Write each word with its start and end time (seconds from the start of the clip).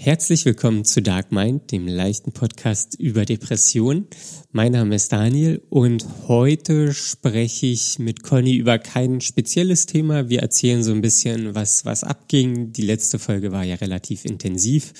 Herzlich 0.00 0.44
willkommen 0.44 0.84
zu 0.84 1.02
Dark 1.02 1.32
Mind, 1.32 1.72
dem 1.72 1.88
leichten 1.88 2.30
Podcast 2.30 2.94
über 3.00 3.24
Depression. 3.24 4.06
Mein 4.52 4.70
Name 4.70 4.94
ist 4.94 5.12
Daniel 5.12 5.60
und 5.70 6.06
heute 6.28 6.94
spreche 6.94 7.66
ich 7.66 7.98
mit 7.98 8.22
Conny 8.22 8.54
über 8.54 8.78
kein 8.78 9.20
spezielles 9.20 9.86
Thema. 9.86 10.28
Wir 10.28 10.38
erzählen 10.38 10.84
so 10.84 10.92
ein 10.92 11.00
bisschen, 11.00 11.56
was, 11.56 11.84
was 11.84 12.04
abging. 12.04 12.72
Die 12.72 12.82
letzte 12.82 13.18
Folge 13.18 13.50
war 13.50 13.64
ja 13.64 13.74
relativ 13.74 14.24
intensiv. 14.24 14.92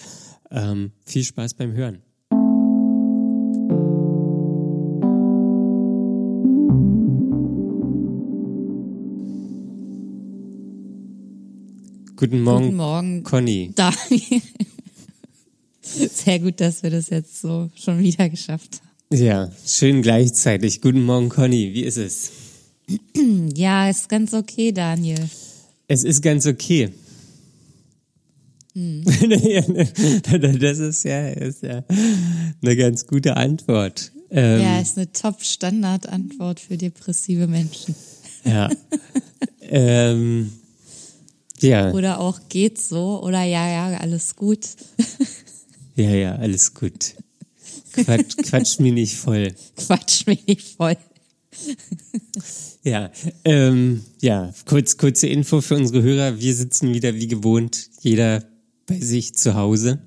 Ähm, 0.50 0.90
viel 1.06 1.22
Spaß 1.22 1.54
beim 1.54 1.74
Hören. 1.74 2.02
Guten 12.16 12.42
Morgen, 12.42 12.64
Guten 12.64 12.76
Morgen, 12.76 13.22
Conny. 13.22 13.72
Daniel. 13.76 14.42
Sehr 16.12 16.38
gut, 16.38 16.60
dass 16.60 16.82
wir 16.82 16.90
das 16.90 17.08
jetzt 17.10 17.40
so 17.40 17.70
schon 17.74 17.98
wieder 17.98 18.28
geschafft 18.28 18.80
haben. 18.80 19.22
Ja, 19.22 19.50
schön 19.66 20.02
gleichzeitig. 20.02 20.80
Guten 20.82 21.02
Morgen, 21.02 21.28
Conny. 21.28 21.72
Wie 21.72 21.82
ist 21.82 21.96
es? 21.96 22.30
Ja, 23.54 23.90
ist 23.90 24.08
ganz 24.08 24.32
okay, 24.34 24.72
Daniel. 24.72 25.28
Es 25.88 26.04
ist 26.04 26.22
ganz 26.22 26.46
okay. 26.46 26.90
Hm. 28.74 29.04
das 30.60 30.78
ist 30.78 31.04
ja, 31.04 31.28
ist 31.28 31.62
ja 31.62 31.84
eine 32.62 32.76
ganz 32.76 33.06
gute 33.06 33.36
Antwort. 33.36 34.12
Ähm, 34.30 34.60
Ja, 34.60 34.80
ist 34.80 34.96
eine 34.96 35.10
Top-Standard-Antwort 35.10 36.60
für 36.60 36.76
depressive 36.76 37.46
Menschen. 37.46 37.94
ja. 38.44 38.70
ähm, 39.62 40.52
ja, 41.60 41.90
Oder 41.92 42.20
auch 42.20 42.38
geht's 42.48 42.88
so 42.88 43.20
oder 43.22 43.42
ja, 43.42 43.68
ja, 43.68 43.98
alles 43.98 44.36
gut. 44.36 44.60
ja, 45.98 46.10
ja, 46.14 46.36
alles 46.36 46.74
gut. 46.74 47.14
Quatsch, 47.92 48.36
quatsch 48.42 48.78
mich 48.80 48.92
nicht 48.92 49.16
voll. 49.16 49.54
Quatsch 49.76 50.26
mich 50.26 50.46
nicht 50.46 50.62
voll. 50.62 50.96
Ja, 52.84 53.10
ähm, 53.44 54.02
ja, 54.22 54.52
kurz, 54.66 54.96
kurze 54.96 55.26
Info 55.26 55.60
für 55.60 55.74
unsere 55.76 56.02
Hörer. 56.02 56.40
Wir 56.40 56.54
sitzen 56.54 56.94
wieder 56.94 57.14
wie 57.14 57.26
gewohnt, 57.28 57.90
jeder 58.00 58.44
bei 58.86 58.98
sich 59.00 59.34
zu 59.34 59.54
Hause. 59.54 59.98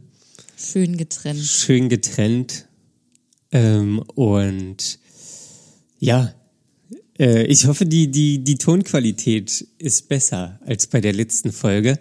Schön 0.58 0.98
getrennt. 0.98 1.40
schön 1.44 1.90
getrennt. 1.90 2.68
Ähm, 3.52 4.00
und 4.16 5.00
ja, 6.00 6.34
äh, 7.20 7.44
ich 7.48 7.66
hoffe, 7.68 7.86
die, 7.86 8.10
die, 8.10 8.44
die 8.44 8.56
Tonqualität 8.58 9.68
ist 9.78 10.08
besser 10.08 10.60
als 10.66 10.88
bei 10.88 11.02
der 11.02 11.14
letzten 11.14 11.52
Folge. 11.52 12.00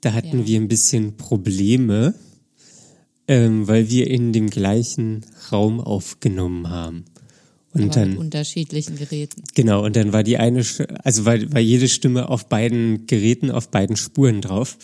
Da 0.00 0.12
hatten 0.12 0.40
Ja. 0.40 0.46
wir 0.46 0.60
ein 0.60 0.68
bisschen 0.68 1.16
Probleme, 1.16 2.14
ähm, 3.28 3.66
weil 3.66 3.90
wir 3.90 4.08
in 4.08 4.32
dem 4.32 4.50
gleichen 4.50 5.26
Raum 5.50 5.80
aufgenommen 5.80 6.70
haben. 6.70 7.04
Und 7.72 7.82
Aber 7.82 7.94
dann 7.94 8.10
mit 8.10 8.18
unterschiedlichen 8.18 8.96
Geräten. 8.96 9.42
Genau, 9.54 9.84
und 9.84 9.96
dann 9.96 10.12
war 10.12 10.22
die 10.22 10.38
eine, 10.38 10.64
also 11.04 11.24
war, 11.24 11.38
war 11.52 11.60
jede 11.60 11.88
Stimme 11.88 12.28
auf 12.28 12.48
beiden 12.48 13.06
Geräten, 13.06 13.50
auf 13.50 13.70
beiden 13.70 13.96
Spuren 13.96 14.40
drauf. 14.40 14.78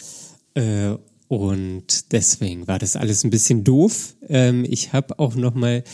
Äh, 0.54 0.96
und 1.28 2.12
deswegen 2.12 2.66
war 2.66 2.78
das 2.78 2.96
alles 2.96 3.24
ein 3.24 3.30
bisschen 3.30 3.64
doof. 3.64 4.14
Ähm, 4.28 4.66
ich 4.68 4.92
habe 4.92 5.18
auch 5.18 5.34
nochmal 5.34 5.84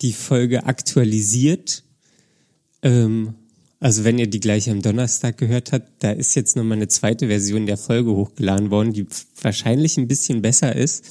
die 0.00 0.14
Folge 0.14 0.64
aktualisiert. 0.64 1.84
Ähm, 2.82 3.34
also 3.78 4.04
wenn 4.04 4.18
ihr 4.18 4.26
die 4.26 4.40
gleich 4.40 4.70
am 4.70 4.80
Donnerstag 4.80 5.36
gehört 5.36 5.72
habt, 5.72 6.02
da 6.02 6.12
ist 6.12 6.34
jetzt 6.34 6.56
nochmal 6.56 6.78
eine 6.78 6.88
zweite 6.88 7.26
Version 7.26 7.66
der 7.66 7.76
Folge 7.76 8.10
hochgeladen 8.10 8.70
worden, 8.70 8.94
die 8.94 9.06
wahrscheinlich 9.42 9.98
ein 9.98 10.08
bisschen 10.08 10.40
besser 10.40 10.74
ist. 10.74 11.04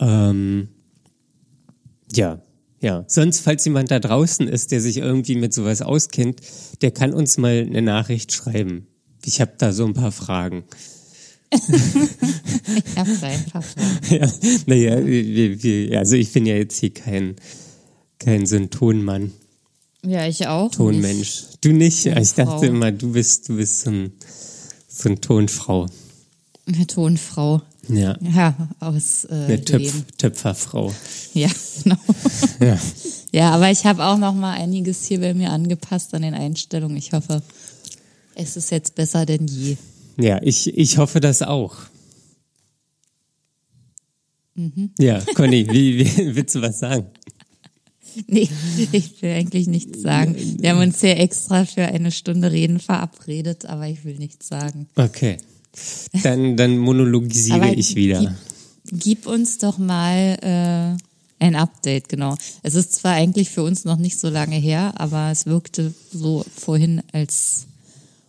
Ähm, 0.00 0.68
ja, 2.12 2.40
ja. 2.80 3.04
Sonst, 3.08 3.40
falls 3.40 3.64
jemand 3.64 3.90
da 3.90 3.98
draußen 3.98 4.46
ist, 4.48 4.70
der 4.70 4.80
sich 4.80 4.98
irgendwie 4.98 5.34
mit 5.34 5.52
sowas 5.52 5.82
auskennt, 5.82 6.40
der 6.82 6.90
kann 6.90 7.12
uns 7.12 7.36
mal 7.38 7.66
eine 7.66 7.82
Nachricht 7.82 8.32
schreiben. 8.32 8.86
Ich 9.24 9.40
habe 9.40 9.52
da 9.58 9.72
so 9.72 9.84
ein 9.84 9.94
paar 9.94 10.12
Fragen. 10.12 10.64
Ich 12.84 12.98
hab's 12.98 13.22
einfach 13.22 13.64
Fragen. 13.64 13.98
Ja, 14.10 14.30
naja, 14.66 15.04
wir, 15.04 15.62
wir, 15.62 15.98
also 15.98 16.14
ich 16.16 16.30
bin 16.32 16.44
ja 16.44 16.54
jetzt 16.54 16.78
hier 16.78 16.92
kein, 16.92 17.36
kein 18.18 18.44
so 18.44 18.56
ein 18.56 18.68
Tonmann, 18.70 19.32
Ja, 20.04 20.26
ich 20.26 20.46
auch. 20.46 20.70
Tonmensch. 20.70 21.44
Du 21.62 21.72
nicht? 21.72 22.04
Ja, 22.04 22.18
ich 22.18 22.34
Tonfrau. 22.34 22.52
dachte 22.52 22.66
immer, 22.66 22.92
du 22.92 23.12
bist, 23.12 23.48
du 23.48 23.56
bist 23.56 23.80
so 23.80 23.90
ein, 23.90 24.12
so 24.88 25.08
ein 25.08 25.20
Tonfrau. 25.22 25.86
Nicht. 26.66 26.76
Eine 26.76 26.86
Tonfrau. 26.86 27.62
Ja, 27.88 28.16
Ja, 28.20 28.54
aus 28.80 29.24
äh, 29.24 29.34
eine 29.34 29.64
Töpf. 29.64 30.04
Töpferfrau. 30.18 30.92
Ja, 31.34 31.48
genau. 31.82 31.96
Ja. 32.60 32.78
Ja, 33.32 33.50
aber 33.50 33.70
ich 33.70 33.84
habe 33.84 34.04
auch 34.04 34.16
noch 34.16 34.34
mal 34.34 34.54
einiges 34.54 35.04
hier 35.04 35.20
bei 35.20 35.34
mir 35.34 35.50
angepasst 35.50 36.14
an 36.14 36.22
den 36.22 36.34
Einstellungen. 36.34 36.96
Ich 36.96 37.12
hoffe, 37.12 37.42
es 38.34 38.56
ist 38.56 38.70
jetzt 38.70 38.94
besser 38.94 39.26
denn 39.26 39.46
je. 39.46 39.76
Ja, 40.16 40.40
ich, 40.42 40.76
ich 40.76 40.98
hoffe 40.98 41.20
das 41.20 41.42
auch. 41.42 41.76
Mhm. 44.54 44.90
Ja, 44.98 45.20
Conny, 45.34 45.66
wie, 45.70 45.98
wie 46.00 46.34
willst 46.34 46.54
du 46.54 46.62
was 46.62 46.78
sagen? 46.80 47.06
Nee, 48.26 48.48
ich 48.92 49.22
will 49.22 49.32
eigentlich 49.32 49.68
nichts 49.68 50.02
sagen. 50.02 50.34
Wir 50.60 50.70
haben 50.70 50.80
uns 50.80 51.00
hier 51.00 51.18
extra 51.18 51.64
für 51.64 51.82
eine 51.82 52.10
Stunde 52.10 52.50
reden 52.50 52.80
verabredet, 52.80 53.66
aber 53.66 53.86
ich 53.86 54.04
will 54.04 54.16
nichts 54.16 54.48
sagen. 54.48 54.88
Okay. 54.96 55.36
Dann, 56.22 56.56
dann 56.56 56.78
monologisiere 56.78 57.62
Aber 57.62 57.76
ich 57.76 57.94
wieder. 57.94 58.36
Gib, 58.90 59.00
gib 59.00 59.26
uns 59.26 59.58
doch 59.58 59.78
mal 59.78 60.38
äh, 60.42 61.44
ein 61.44 61.54
Update, 61.54 62.08
genau. 62.08 62.36
Es 62.62 62.74
ist 62.74 62.94
zwar 62.94 63.12
eigentlich 63.12 63.50
für 63.50 63.62
uns 63.62 63.84
noch 63.84 63.96
nicht 63.96 64.18
so 64.18 64.28
lange 64.28 64.56
her, 64.56 64.94
aber 64.96 65.30
es 65.30 65.46
wirkte 65.46 65.92
so 66.12 66.44
vorhin, 66.56 67.02
als 67.12 67.66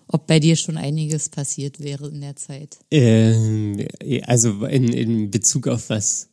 ob 0.08 0.26
bei 0.28 0.40
dir 0.40 0.56
schon 0.56 0.78
einiges 0.78 1.30
passiert 1.30 1.80
wäre 1.80 2.08
in 2.08 2.22
der 2.22 2.36
Zeit. 2.36 2.78
Ähm, 2.92 3.86
also 4.24 4.66
in, 4.66 4.92
in 4.92 5.32
Bezug 5.32 5.68
auf 5.68 5.90
was? 5.90 6.29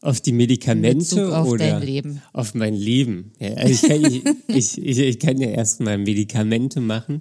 Auf 0.00 0.20
die 0.20 0.32
Medikamente 0.32 1.36
auf 1.36 1.48
oder 1.48 1.70
dein 1.70 1.82
Leben. 1.82 2.22
auf 2.32 2.54
mein 2.54 2.74
Leben? 2.74 3.32
Ja, 3.40 3.54
also 3.54 3.72
ich, 3.72 3.82
kann, 3.82 4.04
ich, 4.04 4.22
ich, 4.46 4.78
ich, 4.78 4.98
ich 4.98 5.18
kann 5.18 5.40
ja 5.40 5.48
erstmal 5.48 5.98
Medikamente 5.98 6.80
machen. 6.80 7.20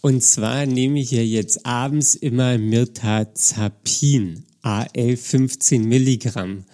Und 0.00 0.22
zwar 0.22 0.64
nehme 0.64 0.98
ich 1.00 1.10
ja 1.10 1.20
jetzt 1.20 1.66
abends 1.66 2.14
immer 2.14 2.56
Mirtazapin, 2.56 4.44
AL 4.62 5.16
15 5.16 5.84
Milligramm. 5.84 6.64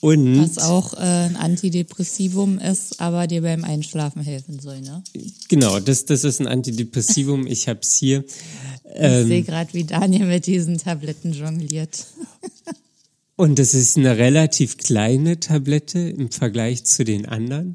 Und 0.00 0.40
Was 0.42 0.58
auch 0.58 0.94
äh, 0.94 0.96
ein 0.96 1.36
Antidepressivum 1.36 2.58
ist, 2.58 3.00
aber 3.00 3.28
dir 3.28 3.42
beim 3.42 3.62
Einschlafen 3.62 4.20
helfen 4.22 4.58
soll, 4.58 4.80
ne? 4.80 5.04
genau, 5.46 5.78
das, 5.78 6.06
das 6.06 6.24
ist 6.24 6.40
ein 6.40 6.48
Antidepressivum. 6.48 7.46
Ich 7.46 7.68
habe 7.68 7.78
es 7.82 7.94
hier. 7.94 8.24
Ähm, 8.94 9.22
Ich 9.22 9.28
sehe 9.28 9.42
gerade, 9.44 9.72
wie 9.74 9.84
Daniel 9.84 10.26
mit 10.26 10.46
diesen 10.46 10.78
Tabletten 10.78 11.32
jongliert. 11.32 12.06
Und 13.42 13.58
das 13.58 13.74
ist 13.74 13.96
eine 13.96 14.18
relativ 14.18 14.76
kleine 14.76 15.40
Tablette 15.40 15.98
im 15.98 16.30
Vergleich 16.30 16.84
zu 16.84 17.02
den 17.04 17.26
anderen. 17.26 17.74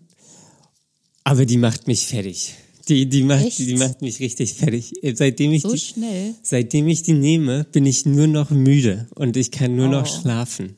Aber 1.26 1.46
die 1.46 1.58
macht 1.58 1.88
mich 1.88 2.08
fertig. 2.08 2.54
Die, 2.88 3.06
die, 3.10 3.22
macht, 3.24 3.44
Echt? 3.44 3.60
die 3.60 3.76
macht 3.76 4.02
mich 4.02 4.22
richtig 4.22 4.54
fertig. 4.54 4.94
Seitdem 5.16 5.52
ich, 5.52 5.64
So 5.64 5.74
die, 5.74 5.78
schnell. 5.80 6.36
seitdem 6.42 6.88
ich 6.88 7.04
die 7.04 7.12
nehme, 7.16 7.66
bin 7.66 7.86
ich 7.86 8.06
nur 8.06 8.28
noch 8.28 8.50
müde 8.50 9.10
und 9.16 9.36
ich 9.36 9.52
kann 9.52 9.76
nur 9.76 9.90
noch 9.90 10.04
Oh. 10.10 10.22
schlafen. 10.22 10.78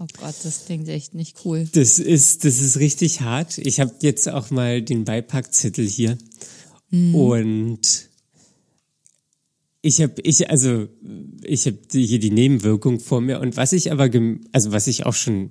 Oh 0.00 0.06
Gott, 0.22 0.36
das 0.42 0.64
klingt 0.64 0.88
echt 0.88 1.12
nicht 1.14 1.36
cool. 1.44 1.68
Das 1.72 1.98
ist, 1.98 2.46
das 2.46 2.58
ist 2.60 2.78
richtig 2.78 3.20
hart. 3.20 3.58
Ich 3.58 3.78
habe 3.78 3.92
jetzt 4.00 4.26
auch 4.26 4.50
mal 4.50 4.80
den 4.80 5.04
Beipackzettel 5.04 5.86
hier. 5.86 6.16
Und 6.90 7.80
ich 9.86 10.02
habe, 10.02 10.20
ich, 10.22 10.50
also, 10.50 10.88
ich 11.44 11.66
habe 11.66 11.78
hier 11.92 12.18
die 12.18 12.30
Nebenwirkung 12.30 12.98
vor 12.98 13.20
mir. 13.20 13.40
Und 13.40 13.56
was 13.56 13.72
ich 13.72 13.92
aber, 13.92 14.10
also 14.52 14.72
was 14.72 14.88
ich 14.88 15.06
auch 15.06 15.14
schon 15.14 15.50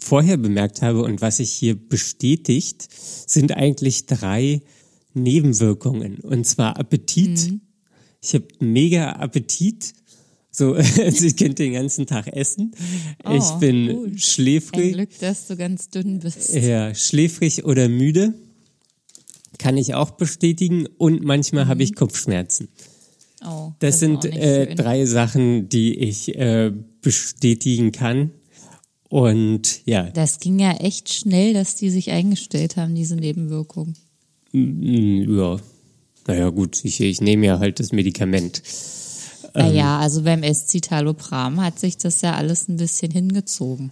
vorher 0.00 0.38
bemerkt 0.38 0.80
habe 0.80 1.02
und 1.02 1.20
was 1.20 1.36
sich 1.36 1.50
hier 1.50 1.74
bestätigt, 1.74 2.88
sind 2.90 3.52
eigentlich 3.52 4.06
drei 4.06 4.62
Nebenwirkungen. 5.12 6.20
Und 6.20 6.46
zwar 6.46 6.78
Appetit. 6.78 7.52
Ich 8.22 8.34
habe 8.34 8.46
mega 8.60 9.12
Appetit. 9.12 9.92
So, 10.50 10.74
also 10.74 11.26
ich 11.26 11.36
könnte 11.36 11.62
den 11.62 11.74
ganzen 11.74 12.06
Tag 12.06 12.26
essen. 12.28 12.72
ich 13.30 13.42
Oh, 13.42 13.58
bin 13.58 13.88
gut. 13.88 14.12
Ein 14.12 14.18
schläfrig. 14.18 14.94
Glück, 14.94 15.18
dass 15.20 15.46
du 15.46 15.56
ganz 15.56 15.90
dünn 15.90 16.20
bist. 16.20 16.54
Ja, 16.54 16.94
schläfrig 16.94 17.64
oder 17.64 17.88
müde. 17.88 18.34
Kann 19.58 19.76
ich 19.76 19.92
auch 19.92 20.12
bestätigen. 20.12 20.86
Und 20.96 21.22
manchmal 21.22 21.66
habe 21.66 21.82
ich 21.82 21.94
Kopfschmerzen. 21.94 22.68
Oh, 23.44 23.72
Das, 23.78 23.94
ist 23.94 24.00
sind 24.00 24.24
äh, 24.24 24.74
drei 24.74 25.06
Sachen, 25.06 25.68
die 25.68 25.94
ich 25.98 26.36
äh, 26.36 26.72
bestätigen 27.00 27.92
kann. 27.92 28.30
Und 29.08 29.84
ja, 29.86 30.04
Das 30.10 30.38
ging 30.40 30.58
ja 30.58 30.72
echt 30.72 31.12
schnell, 31.12 31.54
dass 31.54 31.74
die 31.74 31.90
sich 31.90 32.10
eingestellt 32.10 32.76
haben, 32.76 32.94
diese 32.94 33.16
Nebenwirkung. 33.16 33.94
mm, 34.52 35.36
ja. 35.36 35.56
Naja, 36.26 36.50
gut, 36.50 36.84
ich, 36.84 37.00
ich 37.00 37.20
nehme 37.20 37.46
ja 37.46 37.58
halt 37.58 37.80
das 37.80 37.92
Medikament. 37.92 38.62
Naja, 39.54 39.98
also 39.98 40.22
beim 40.22 40.44
Escitalopram 40.44 41.60
hat 41.60 41.80
sich 41.80 41.96
das 41.96 42.20
ja 42.20 42.34
alles 42.36 42.68
ein 42.68 42.76
bisschen 42.76 43.10
hingezogen. 43.10 43.90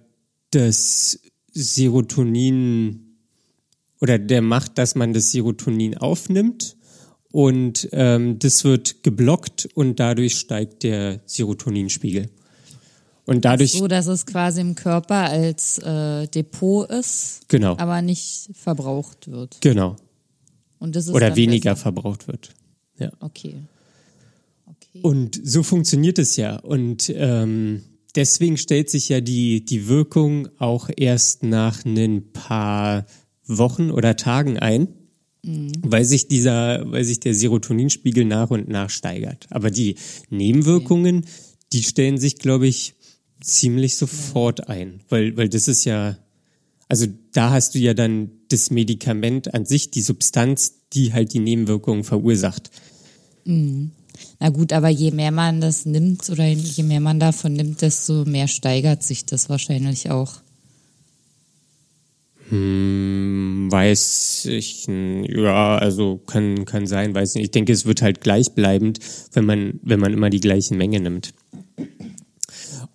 das 0.51 1.21
Serotonin 1.53 3.17
oder 4.01 4.19
der 4.19 4.41
macht, 4.41 4.79
dass 4.79 4.95
man 4.95 5.13
das 5.13 5.33
Serotonin 5.33 5.99
aufnimmt 5.99 6.77
und 7.33 7.89
ähm, 7.93 8.39
das 8.39 8.65
wird 8.65 9.03
geblockt 9.03 9.69
und 9.75 10.01
dadurch 10.01 10.39
steigt 10.39 10.83
der 10.83 11.21
Serotoninspiegel. 11.27 12.29
Und 13.27 13.45
dadurch, 13.45 13.73
So, 13.73 13.89
dass 13.89 14.07
es 14.07 14.25
quasi 14.25 14.63
im 14.63 14.75
Körper 14.75 15.29
als 15.29 15.79
äh, 15.79 16.27
Depot 16.29 16.89
ist, 16.91 17.41
genau, 17.49 17.77
aber 17.77 18.01
nicht 18.01 18.49
verbraucht 18.55 19.31
wird. 19.31 19.59
genau, 19.61 19.97
Und 20.79 20.97
das 20.97 21.09
ist 21.09 21.13
oder 21.15 21.37
weniger 21.37 21.73
besser. 21.73 21.83
verbraucht 21.83 22.27
wird. 22.27 22.51
Ja. 22.99 23.11
Okay. 23.21 23.57
Okay. 24.67 25.01
Und 25.03 25.39
so 25.45 25.63
funktioniert 25.63 26.19
es 26.19 26.37
ja. 26.37 26.57
Und 26.57 27.13
ähm, 27.15 27.83
deswegen 28.15 28.57
stellt 28.57 28.89
sich 28.89 29.11
ja 29.11 29.21
die, 29.21 29.63
die 29.63 29.89
Wirkung 29.89 30.49
auch 30.59 30.89
erst 30.97 31.43
nach 31.43 31.85
ein 31.85 32.33
paar 32.33 33.05
Wochen 33.47 33.91
oder 33.91 34.17
Tagen 34.17 34.59
ein, 34.59 34.89
weil 35.43 36.05
sich 36.05 36.29
dieser, 36.29 36.91
weil 36.91 37.05
sich 37.05 37.21
der 37.21 37.35
Serotoninspiegel 37.35 38.25
nach 38.25 38.51
und 38.51 38.69
nach 38.69 38.91
steigert. 38.91 39.47
Aber 39.51 39.71
die 39.71 39.97
Nebenwirkungen, 40.31 41.27
die 41.73 41.83
stellen 41.83 42.19
sich, 42.19 42.37
glaube 42.39 42.67
ich, 42.67 42.95
ziemlich 43.41 43.97
sofort 43.97 44.69
ein, 44.69 45.01
weil, 45.09 45.37
weil 45.37 45.49
das 45.49 45.69
ist 45.69 45.85
ja, 45.85 46.19
also 46.89 47.07
da 47.33 47.51
hast 47.51 47.75
du 47.75 47.79
ja 47.79 47.95
dann 47.95 48.31
das 48.49 48.71
Medikament 48.71 49.55
an 49.55 49.65
sich, 49.65 49.91
die 49.91 50.03
Substanz, 50.03 50.75
die 50.93 51.13
halt 51.13 51.33
die 51.35 51.39
Nebenwirkungen 51.39 52.05
verursacht. 52.05 52.71
Na 54.41 54.49
gut, 54.51 54.73
aber 54.73 54.89
je 54.89 55.13
mehr 55.13 55.31
man 55.31 55.61
das 55.61 55.87
nimmt 55.87 56.29
oder 56.31 56.47
je 56.47 56.83
mehr 56.83 57.01
man 57.01 57.21
davon 57.21 57.53
nimmt, 57.53 57.83
desto 57.83 58.25
mehr 58.25 58.49
steigert 58.49 59.03
sich 59.03 59.25
das 59.25 59.49
wahrscheinlich 59.49 60.11
auch. 60.11 60.41
Hm, 62.49 63.69
weiß 63.71 64.47
ich, 64.51 64.87
ja, 64.87 65.77
also 65.79 66.17
kann, 66.27 66.65
kann 66.65 66.87
sein, 66.87 67.15
weiß 67.15 67.35
nicht. 67.35 67.45
Ich 67.45 67.51
denke, 67.51 67.73
es 67.73 67.85
wird 67.85 68.01
halt 68.03 68.21
gleichbleibend, 68.21 69.01
wenn 69.33 69.45
man, 69.45 69.81
wenn 69.83 70.01
man 70.01 70.13
immer 70.13 70.31
die 70.31 70.41
gleichen 70.41 70.79
Menge 70.79 71.01
nimmt. 71.01 71.35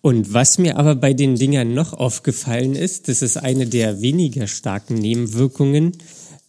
Und 0.01 0.33
was 0.33 0.57
mir 0.57 0.77
aber 0.77 0.95
bei 0.95 1.13
den 1.13 1.35
Dingern 1.35 1.73
noch 1.73 1.93
aufgefallen 1.93 2.75
ist, 2.75 3.07
das 3.07 3.21
ist 3.21 3.37
eine 3.37 3.67
der 3.67 4.01
weniger 4.01 4.47
starken 4.47 4.95
Nebenwirkungen, 4.95 5.93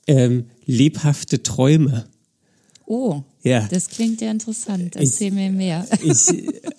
ähm, 0.06 0.46
lebhafte 0.64 1.42
Träume. 1.42 2.06
Oh, 2.86 3.22
Ja. 3.42 3.66
das 3.70 3.88
klingt 3.88 4.20
ja 4.20 4.30
interessant. 4.30 4.96
Erzähl 4.96 5.30
mir 5.30 5.50
mehr. 5.50 5.86
Ich, 6.02 6.26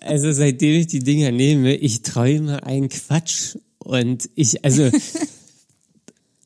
also 0.01 0.31
seitdem 0.31 0.79
ich 0.81 0.87
die 0.87 0.99
Dinger 0.99 1.31
nehme, 1.31 1.75
ich 1.75 2.01
träume 2.01 2.63
einen 2.63 2.89
Quatsch. 2.89 3.55
Und 3.79 4.29
ich, 4.35 4.63
also, 4.65 4.89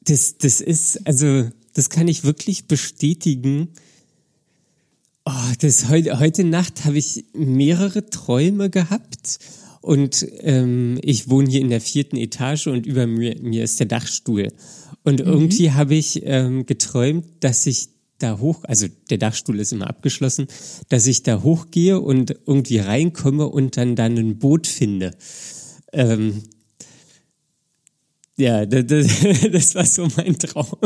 das, 0.09 0.37
das 0.37 0.61
ist, 0.61 1.05
also, 1.05 1.49
das 1.73 1.89
kann 1.89 2.07
ich 2.07 2.23
wirklich 2.23 2.65
bestätigen. 2.65 3.69
Oh, 5.25 5.53
das 5.59 5.89
heute, 5.89 6.19
heute 6.19 6.43
Nacht 6.43 6.85
habe 6.85 6.97
ich 6.97 7.25
mehrere 7.33 8.09
Träume 8.09 8.69
gehabt. 8.69 9.39
Und 9.81 10.27
ähm, 10.41 10.99
ich 11.03 11.29
wohne 11.29 11.49
hier 11.49 11.61
in 11.61 11.69
der 11.69 11.79
vierten 11.79 12.17
Etage 12.17 12.67
und 12.67 12.85
über 12.85 13.07
mir, 13.07 13.37
mir 13.41 13.63
ist 13.63 13.79
der 13.79 13.87
Dachstuhl. 13.87 14.51
Und 15.03 15.21
irgendwie 15.21 15.71
habe 15.71 15.95
ich 15.95 16.21
ähm, 16.25 16.65
geträumt, 16.65 17.25
dass 17.39 17.65
ich 17.65 17.89
da 18.17 18.39
hoch, 18.39 18.63
also 18.63 18.87
der 19.09 19.17
Dachstuhl 19.17 19.59
ist 19.59 19.71
immer 19.71 19.87
abgeschlossen, 19.87 20.47
dass 20.89 21.07
ich 21.07 21.23
da 21.23 21.41
hochgehe 21.41 21.99
und 22.01 22.35
irgendwie 22.45 22.79
reinkomme 22.79 23.47
und 23.47 23.77
dann 23.77 23.95
dann 23.95 24.17
ein 24.17 24.37
Boot 24.37 24.67
finde. 24.67 25.11
Ähm, 25.93 26.43
ja, 28.39 28.65
das, 28.65 28.83
das, 29.51 29.75
war 29.75 29.85
so 29.85 30.07
mein 30.15 30.39
Traum. 30.39 30.77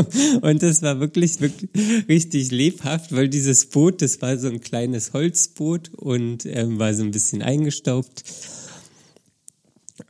Und 0.42 0.64
das 0.64 0.82
war 0.82 1.00
wirklich, 1.00 1.40
wirklich 1.40 1.70
richtig 2.10 2.52
lebhaft, 2.52 3.14
weil 3.16 3.30
dieses 3.30 3.68
Boot, 3.68 4.02
das 4.02 4.22
war 4.22 4.38
so 4.38 4.48
ein 4.48 4.60
kleines 4.60 5.14
Holzboot 5.14 5.94
und 5.94 6.46
ähm, 6.46 6.80
war 6.80 6.94
so 6.94 7.04
ein 7.04 7.12
bisschen 7.12 7.44
eingestaubt. 7.44 8.24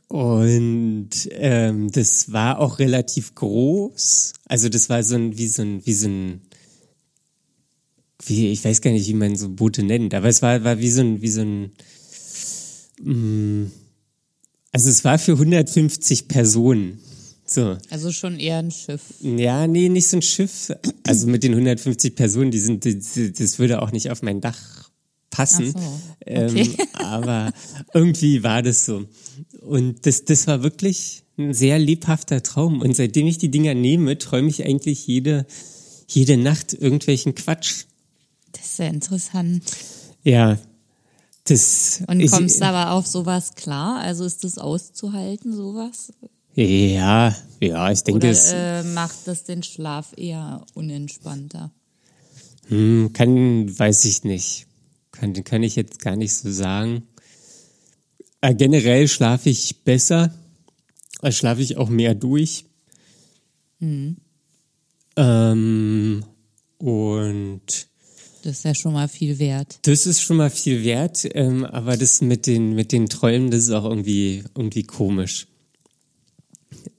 Und 0.08 1.10
ähm, 1.32 1.90
das 1.92 2.32
war 2.32 2.60
auch 2.60 2.78
relativ 2.78 3.34
groß. 3.34 4.32
Also 4.46 4.68
das 4.70 4.88
war 4.88 5.02
so 5.02 5.16
ein, 5.16 5.36
wie 5.36 5.48
so 5.48 5.62
ein, 5.62 5.84
wie 5.84 5.92
so 5.92 6.08
ein, 6.08 6.40
wie, 8.24 8.52
ich 8.52 8.64
weiß 8.64 8.80
gar 8.80 8.90
nicht, 8.90 9.06
wie 9.06 9.14
man 9.14 9.36
so 9.36 9.50
Boote 9.50 9.82
nennt, 9.82 10.14
aber 10.14 10.28
es 10.28 10.40
war, 10.40 10.64
war 10.64 10.78
wie 10.78 10.90
so 10.90 11.02
ein, 11.02 11.20
wie 11.20 11.28
so 11.28 11.42
ein, 11.42 11.72
mm, 13.02 13.70
also 14.72 14.88
es 14.88 15.04
war 15.04 15.18
für 15.18 15.32
150 15.32 16.28
Personen. 16.28 17.00
So. 17.46 17.76
Also 17.90 18.10
schon 18.10 18.38
eher 18.38 18.58
ein 18.58 18.70
Schiff. 18.70 19.02
Ja, 19.20 19.66
nee, 19.66 19.88
nicht 19.88 20.08
so 20.08 20.16
ein 20.16 20.22
Schiff. 20.22 20.72
Also 21.06 21.26
mit 21.26 21.42
den 21.42 21.52
150 21.52 22.14
Personen, 22.16 22.50
die 22.50 22.58
sind, 22.58 22.84
die, 22.84 22.98
die, 22.98 23.32
das 23.32 23.58
würde 23.58 23.82
auch 23.82 23.92
nicht 23.92 24.10
auf 24.10 24.22
mein 24.22 24.40
Dach 24.40 24.90
passen. 25.30 25.74
Ach 25.76 25.80
so, 25.80 26.00
ähm, 26.26 26.50
okay. 26.50 26.76
aber 26.94 27.52
irgendwie 27.92 28.42
war 28.42 28.62
das 28.62 28.86
so. 28.86 29.04
Und 29.60 30.06
das, 30.06 30.24
das 30.24 30.46
war 30.46 30.62
wirklich 30.62 31.22
ein 31.36 31.52
sehr 31.52 31.78
lebhafter 31.78 32.42
Traum. 32.42 32.80
Und 32.80 32.96
seitdem 32.96 33.26
ich 33.26 33.38
die 33.38 33.50
Dinger 33.50 33.74
nehme, 33.74 34.16
träume 34.16 34.48
ich 34.48 34.64
eigentlich 34.64 35.06
jede, 35.06 35.46
jede 36.08 36.36
Nacht 36.36 36.72
irgendwelchen 36.72 37.34
Quatsch. 37.34 37.84
Das 38.52 38.64
ist 38.66 38.78
ja 38.78 38.86
interessant. 38.86 39.64
Ja. 40.22 40.58
Das 41.44 42.02
Und 42.06 42.20
ich- 42.20 42.30
kommst 42.30 42.60
du 42.60 42.64
aber 42.64 42.92
auf 42.92 43.06
sowas 43.06 43.54
klar? 43.54 43.98
Also 44.00 44.24
ist 44.24 44.44
das 44.44 44.56
auszuhalten, 44.56 45.52
sowas? 45.52 46.12
Ja, 46.54 47.34
ja, 47.60 47.90
ich 47.90 48.02
denke, 48.02 48.18
Oder 48.18 48.30
es 48.30 48.52
äh, 48.52 48.82
macht 48.84 49.26
das 49.26 49.44
den 49.44 49.62
Schlaf 49.62 50.12
eher 50.16 50.64
unentspannter? 50.74 51.72
hm, 52.68 53.12
kann, 53.12 53.78
weiß 53.78 54.04
ich 54.06 54.24
nicht. 54.24 54.66
kann, 55.12 55.32
kann 55.44 55.62
ich 55.62 55.76
jetzt 55.76 55.98
gar 56.00 56.16
nicht 56.16 56.32
so 56.34 56.50
sagen. 56.50 57.02
Äh, 58.40 58.54
generell 58.54 59.08
schlafe 59.08 59.50
ich 59.50 59.82
besser, 59.84 60.32
äh, 61.22 61.32
schlafe 61.32 61.62
ich 61.62 61.76
auch 61.76 61.88
mehr 61.88 62.14
durch. 62.14 62.64
Mhm. 63.80 64.16
Ähm, 65.16 66.24
und 66.78 67.62
Das 68.42 68.58
ist 68.58 68.64
ja 68.64 68.74
schon 68.74 68.92
mal 68.92 69.08
viel 69.08 69.38
wert. 69.38 69.78
das 69.82 70.06
ist 70.06 70.20
schon 70.22 70.36
mal 70.36 70.50
viel 70.50 70.84
wert, 70.84 71.26
ähm, 71.34 71.64
aber 71.64 71.96
das 71.96 72.20
mit 72.20 72.46
den, 72.46 72.74
mit 72.74 72.92
den 72.92 73.08
Träumen, 73.08 73.50
das 73.50 73.64
ist 73.64 73.70
auch 73.70 73.84
irgendwie, 73.84 74.44
irgendwie 74.56 74.84
komisch. 74.84 75.46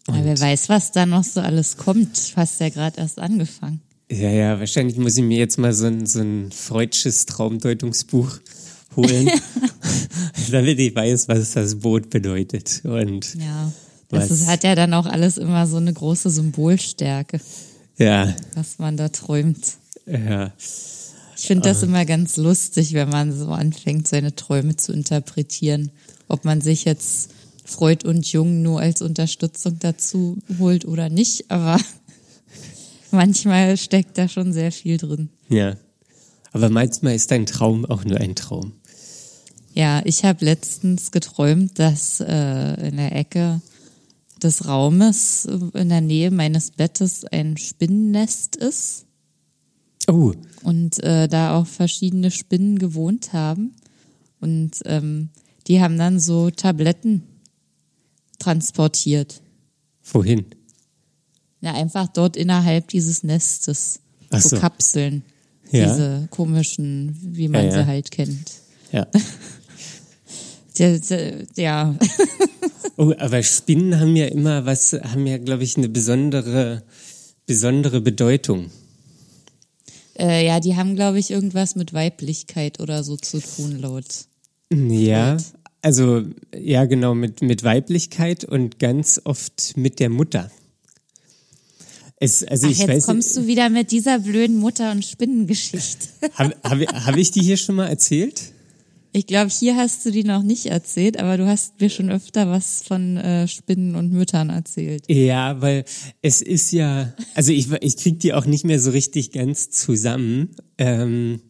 Aber 0.08 0.24
wer 0.24 0.40
weiß, 0.40 0.70
was 0.70 0.92
da 0.92 1.06
noch 1.06 1.24
so 1.24 1.42
alles 1.42 1.78
kommt. 1.78 2.34
Hast 2.36 2.60
ja 2.60 2.70
gerade 2.70 3.00
erst 3.00 3.20
angefangen. 3.20 3.82
Ja, 4.12 4.30
ja, 4.30 4.60
wahrscheinlich 4.60 4.98
muss 4.98 5.18
ich 5.18 5.24
mir 5.24 5.40
jetzt 5.40 5.58
mal 5.58 5.74
so 5.74 5.88
ein, 5.88 6.06
so 6.06 6.20
ein 6.20 6.52
freudsches 6.52 7.26
Traumdeutungsbuch 7.26 8.40
holen, 8.96 9.32
damit 10.52 10.80
ich 10.80 10.96
weiß, 10.96 11.28
was 11.28 11.54
das 11.54 11.76
Boot 11.76 12.10
bedeutet. 12.10 12.82
Und 12.84 13.36
Ja. 13.36 13.72
Das 14.10 14.32
ist, 14.32 14.48
hat 14.48 14.64
ja 14.64 14.76
dann 14.76 14.94
auch 14.94 15.06
alles 15.06 15.38
immer 15.38 15.68
so 15.68 15.78
eine 15.78 15.92
große 15.92 16.30
Symbolstärke, 16.30 17.40
ja, 17.98 18.34
was 18.54 18.78
man 18.78 18.98
da 18.98 19.10
träumt. 19.10 19.78
ja, 20.06 20.52
Ich 20.58 21.48
finde 21.48 21.70
das 21.70 21.84
immer 21.84 22.06
ganz 22.06 22.38
lustig, 22.38 22.94
wenn 22.94 23.10
man 23.10 23.38
so 23.38 23.50
anfängt, 23.50 24.08
seine 24.08 24.36
Träume 24.36 24.76
zu 24.76 24.94
interpretieren. 24.94 25.92
Ob 26.28 26.46
man 26.46 26.62
sich 26.62 26.86
jetzt 26.86 27.32
Freud 27.66 28.08
und 28.08 28.32
Jung 28.32 28.62
nur 28.62 28.80
als 28.80 29.02
Unterstützung 29.02 29.78
dazu 29.80 30.38
holt 30.60 30.86
oder 30.86 31.10
nicht, 31.10 31.52
aber 31.52 31.80
manchmal 33.12 33.76
steckt 33.78 34.18
da 34.18 34.28
schon 34.30 34.54
sehr 34.54 34.72
viel 34.72 34.98
drin. 34.98 35.30
ja. 35.50 35.76
Aber 36.52 36.70
manchmal 36.70 37.16
ist 37.16 37.32
dein 37.32 37.46
Traum 37.46 37.84
auch 37.84 38.06
nur 38.06 38.18
ein 38.18 38.34
Traum. 38.34 38.72
Ja, 39.74 40.02
ich 40.06 40.24
habe 40.24 40.46
letztens 40.46 41.12
geträumt, 41.12 41.78
dass 41.78 42.22
äh, 42.22 42.88
in 42.88 42.96
der 42.96 43.14
Ecke 43.14 43.60
des 44.42 44.66
Raumes 44.66 45.44
äh, 45.48 45.78
in 45.78 45.90
der 45.90 46.00
Nähe 46.00 46.32
meines 46.32 46.72
Bettes 46.72 47.26
ein 47.26 47.58
Spinnennest 47.58 48.56
ist 48.56 49.06
Oh, 50.08 50.34
und 50.64 51.04
äh, 51.04 51.28
da 51.28 51.58
auch 51.58 51.68
verschiedene 51.68 52.30
Spinnen 52.32 52.78
gewohnt 52.78 53.34
haben. 53.34 53.74
Und 54.40 54.82
ähm, 54.86 55.30
die 55.68 55.82
haben 55.82 55.98
dann 55.98 56.20
so 56.20 56.52
Tabletten 56.52 57.24
transportiert. 58.40 59.42
wohin? 60.04 60.46
Ja, 61.62 61.74
einfach 61.74 62.08
dort 62.08 62.38
innerhalb 62.38 62.90
dieses 62.90 63.24
Nestes. 63.24 64.00
Ach 64.30 64.42
so 64.42 64.50
so. 64.50 64.58
Kapseln. 64.58 65.24
Ja. 65.72 65.86
Diese 65.88 66.28
komischen, 66.30 67.18
wie 67.22 67.48
man 67.48 67.66
Ja, 67.66 67.72
ja. 67.72 67.82
sie 67.82 67.88
halt 67.88 68.12
kennt. 68.12 68.52
Ja. 68.92 69.08
Ja, 70.78 70.90
ja, 70.90 71.30
ja. 71.56 71.96
Oh, 72.98 73.14
aber 73.18 73.42
Spinnen 73.44 73.98
haben 73.98 74.16
ja 74.18 74.26
immer 74.26 74.66
was, 74.66 74.92
haben 74.92 75.26
ja, 75.26 75.38
glaube 75.38 75.64
ich, 75.64 75.78
eine 75.78 75.88
besondere, 75.88 76.84
besondere 77.46 78.02
Bedeutung. 78.02 78.72
Äh, 80.20 80.46
ja, 80.46 80.60
die 80.60 80.76
haben, 80.76 80.96
glaube 80.96 81.20
ich, 81.20 81.32
irgendwas 81.32 81.76
mit 81.76 81.94
Weiblichkeit 81.94 82.80
oder 82.82 83.04
so 83.06 83.16
zu 83.18 83.40
tun, 83.40 83.80
laut. 83.80 84.26
Ja, 84.74 85.38
also 85.86 86.24
ja 86.54 86.86
genau 86.86 87.14
mit 87.14 87.44
mit 87.44 87.64
Weiblichkeit 87.64 88.44
und 88.44 88.80
ganz 88.80 89.22
oft 89.24 89.78
mit 89.78 90.00
der 90.00 90.10
Mutter. 90.10 90.50
Es, 92.18 92.44
also 92.44 92.66
Ach, 92.66 92.72
ich 92.72 92.80
jetzt 92.80 92.90
weiß, 92.90 93.06
kommst 93.06 93.38
du 93.38 93.46
wieder 93.46 93.70
mit 93.70 93.92
dieser 93.92 94.18
blöden 94.18 94.58
Mutter- 94.58 94.92
und 94.92 95.06
Spinnengeschichte. 95.06 96.08
habe 96.34 96.56
hab, 96.64 97.06
hab 97.06 97.18
ich 97.18 97.30
die 97.30 97.42
hier 97.42 97.58
schon 97.58 97.76
mal 97.76 97.86
erzählt? 97.86 98.42
Ich 99.12 99.28
glaube, 99.28 99.52
hier 99.52 99.76
hast 99.76 100.04
du 100.06 100.12
die 100.12 100.24
noch 100.24 100.42
nicht 100.42 100.66
erzählt, 100.66 101.20
aber 101.20 101.38
du 101.38 101.46
hast 101.46 101.80
mir 101.80 101.92
schon 101.92 102.10
öfter 102.10 102.50
was 102.50 102.82
von 102.82 103.18
äh, 103.18 103.48
Spinnen 103.48 103.96
und 103.96 104.12
Müttern 104.12 104.50
erzählt. 104.50 105.04
Ja, 105.08 105.62
weil 105.62 105.86
es 106.24 106.42
ist 106.42 106.72
ja, 106.72 107.14
also 107.36 107.52
ich 107.52 107.72
ich 107.72 107.98
krieg 107.98 108.20
die 108.20 108.34
auch 108.34 108.46
nicht 108.46 108.66
mehr 108.66 108.80
so 108.80 108.90
richtig 108.90 109.32
ganz 109.32 109.70
zusammen. 109.70 110.50
Ähm, 110.80 111.42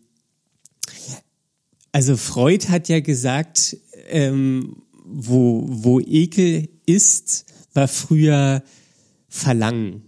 also 1.96 2.18
Freud 2.18 2.68
hat 2.68 2.90
ja 2.90 3.00
gesagt, 3.00 3.78
ähm, 4.08 4.84
wo 5.06 5.66
wo 5.68 6.00
Ekel 6.00 6.70
ist, 6.86 7.46
war 7.74 7.88
früher 7.88 8.64
Verlangen. 9.28 10.04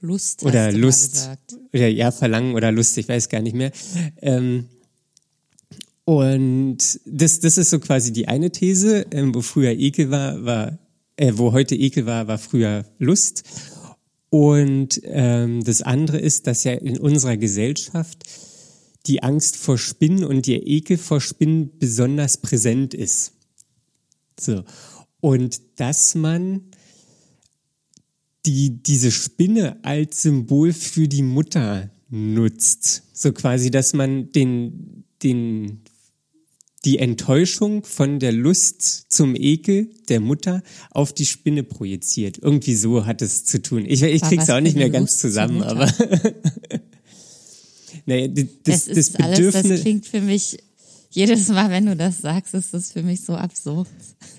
Lust 0.00 0.44
oder 0.44 0.72
Lust 0.72 1.30
oder 1.72 1.88
ja 1.88 2.10
Verlangen 2.10 2.54
oder 2.54 2.70
Lust, 2.70 2.96
ich 2.98 3.08
weiß 3.08 3.28
gar 3.28 3.40
nicht 3.40 3.56
mehr. 3.56 3.72
Ähm, 4.20 4.66
und 6.04 6.78
das 7.04 7.40
das 7.40 7.58
ist 7.58 7.70
so 7.70 7.80
quasi 7.80 8.12
die 8.12 8.28
eine 8.28 8.50
These, 8.50 9.06
ähm, 9.10 9.34
wo 9.34 9.40
früher 9.40 9.72
Ekel 9.72 10.10
war, 10.10 10.44
war 10.44 10.78
äh, 11.16 11.32
wo 11.34 11.52
heute 11.52 11.74
Ekel 11.74 12.06
war, 12.06 12.28
war 12.28 12.38
früher 12.38 12.84
Lust. 12.98 13.42
Und 14.28 15.00
ähm, 15.04 15.64
das 15.64 15.82
andere 15.82 16.18
ist, 16.18 16.46
dass 16.46 16.64
ja 16.64 16.72
in 16.72 16.98
unserer 16.98 17.36
Gesellschaft 17.36 18.24
die 19.06 19.22
Angst 19.22 19.56
vor 19.56 19.78
Spinnen 19.78 20.24
und 20.24 20.46
der 20.46 20.66
Ekel 20.66 20.98
vor 20.98 21.20
Spinnen 21.20 21.78
besonders 21.78 22.38
präsent 22.38 22.94
ist. 22.94 23.32
So. 24.38 24.64
Und 25.20 25.60
dass 25.76 26.14
man 26.14 26.62
die 28.46 28.82
diese 28.82 29.10
Spinne 29.10 29.84
als 29.84 30.22
Symbol 30.22 30.72
für 30.72 31.08
die 31.08 31.22
Mutter 31.22 31.90
nutzt. 32.08 33.02
So 33.12 33.32
quasi, 33.32 33.70
dass 33.70 33.92
man 33.92 34.30
den, 34.32 35.04
den, 35.22 35.80
die 36.84 36.98
Enttäuschung 36.98 37.84
von 37.84 38.20
der 38.20 38.32
Lust 38.32 39.12
zum 39.12 39.34
Ekel 39.34 39.90
der 40.08 40.20
Mutter 40.20 40.62
auf 40.90 41.12
die 41.12 41.26
Spinne 41.26 41.64
projiziert. 41.64 42.38
Irgendwie 42.38 42.76
so 42.76 43.04
hat 43.04 43.20
es 43.22 43.44
zu 43.44 43.60
tun. 43.60 43.84
Ich, 43.84 44.02
ich 44.02 44.22
krieg's 44.22 44.48
auch 44.48 44.60
nicht 44.60 44.76
mehr 44.76 44.90
ganz 44.90 45.10
Lust 45.10 45.20
zur 45.20 45.30
zusammen, 45.30 45.62
aber. 45.62 45.92
naja, 48.06 48.28
das, 48.28 48.46
das, 48.62 48.84
Das 48.86 48.96
ist 48.96 49.20
alles, 49.20 49.52
das 49.52 49.80
klingt 49.80 50.06
für 50.06 50.20
mich, 50.20 50.58
jedes 51.10 51.48
Mal, 51.48 51.70
wenn 51.70 51.86
du 51.86 51.96
das 51.96 52.18
sagst, 52.18 52.54
ist 52.54 52.74
das 52.74 52.92
für 52.92 53.02
mich 53.02 53.22
so 53.22 53.34
absurd. 53.34 53.88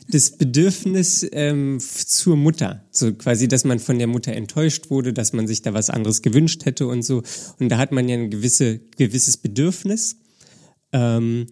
das 0.10 0.32
Bedürfnis 0.32 1.28
ähm, 1.32 1.80
zur 1.80 2.38
Mutter. 2.38 2.84
So 2.92 3.14
quasi, 3.14 3.48
dass 3.48 3.66
man 3.66 3.80
von 3.80 3.98
der 3.98 4.08
Mutter 4.08 4.34
enttäuscht 4.34 4.90
wurde, 4.90 5.12
dass 5.12 5.34
man 5.34 5.48
sich 5.48 5.62
da 5.62 5.74
was 5.74 5.90
anderes 5.90 6.22
gewünscht 6.22 6.66
hätte 6.66 6.88
und 6.88 7.04
so. 7.04 7.24
Und 7.60 7.70
da 7.70 7.78
hat 7.78 7.92
man 7.92 8.08
ja 8.08 8.16
ein 8.16 8.30
gewisse, 8.30 8.80
gewisses 8.96 9.38
Bedürfnis. 9.38 10.18
Ähm, 10.92 11.48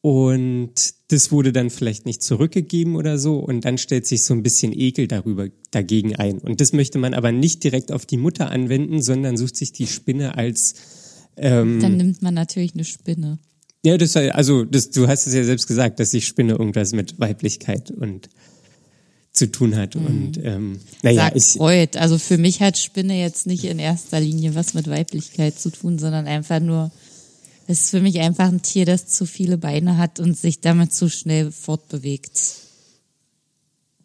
und 0.00 0.72
das 1.08 1.30
wurde 1.30 1.52
dann 1.52 1.70
vielleicht 1.70 2.06
nicht 2.06 2.22
zurückgegeben 2.22 2.96
oder 2.96 3.18
so. 3.18 3.38
Und 3.38 3.64
dann 3.64 3.78
stellt 3.78 4.06
sich 4.06 4.24
so 4.24 4.34
ein 4.34 4.42
bisschen 4.42 4.72
Ekel 4.72 5.06
darüber, 5.06 5.48
dagegen 5.70 6.16
ein. 6.16 6.38
Und 6.38 6.60
das 6.60 6.72
möchte 6.72 6.98
man 6.98 7.14
aber 7.14 7.30
nicht 7.30 7.62
direkt 7.62 7.92
auf 7.92 8.06
die 8.06 8.16
Mutter 8.16 8.50
anwenden, 8.50 9.02
sondern 9.02 9.36
sucht 9.36 9.56
sich 9.56 9.72
die 9.72 9.86
Spinne 9.86 10.36
als 10.36 10.74
Dann 11.80 11.96
nimmt 11.96 12.22
man 12.22 12.34
natürlich 12.34 12.74
eine 12.74 12.84
Spinne. 12.84 13.38
ja, 13.84 13.96
das 13.96 14.16
also 14.16 14.64
das, 14.64 14.90
du 14.90 15.08
hast 15.08 15.26
es 15.26 15.34
ja 15.34 15.44
selbst 15.44 15.66
gesagt, 15.66 16.00
dass 16.00 16.10
die 16.10 16.20
Spinne 16.20 16.52
irgendwas 16.52 16.92
mit 16.92 17.18
Weiblichkeit 17.18 17.90
und 17.90 18.28
zu 19.32 19.50
tun 19.50 19.76
hat. 19.76 19.96
Und 19.96 20.38
ähm, 20.42 20.80
naja, 21.02 21.22
Sagt 21.22 21.36
ich 21.36 21.44
Freud. 21.44 21.98
Also 21.98 22.18
für 22.18 22.38
mich 22.38 22.60
hat 22.60 22.78
Spinne 22.78 23.18
jetzt 23.18 23.46
nicht 23.46 23.64
in 23.64 23.78
erster 23.78 24.20
Linie 24.20 24.54
was 24.54 24.74
mit 24.74 24.88
Weiblichkeit 24.88 25.58
zu 25.58 25.70
tun, 25.70 25.98
sondern 25.98 26.26
einfach 26.26 26.60
nur, 26.60 26.92
es 27.66 27.84
ist 27.84 27.90
für 27.90 28.00
mich 28.00 28.20
einfach 28.20 28.48
ein 28.48 28.62
Tier, 28.62 28.84
das 28.84 29.06
zu 29.06 29.24
viele 29.24 29.56
Beine 29.56 29.96
hat 29.96 30.20
und 30.20 30.36
sich 30.36 30.60
damit 30.60 30.92
zu 30.92 31.08
schnell 31.08 31.50
fortbewegt. 31.50 32.38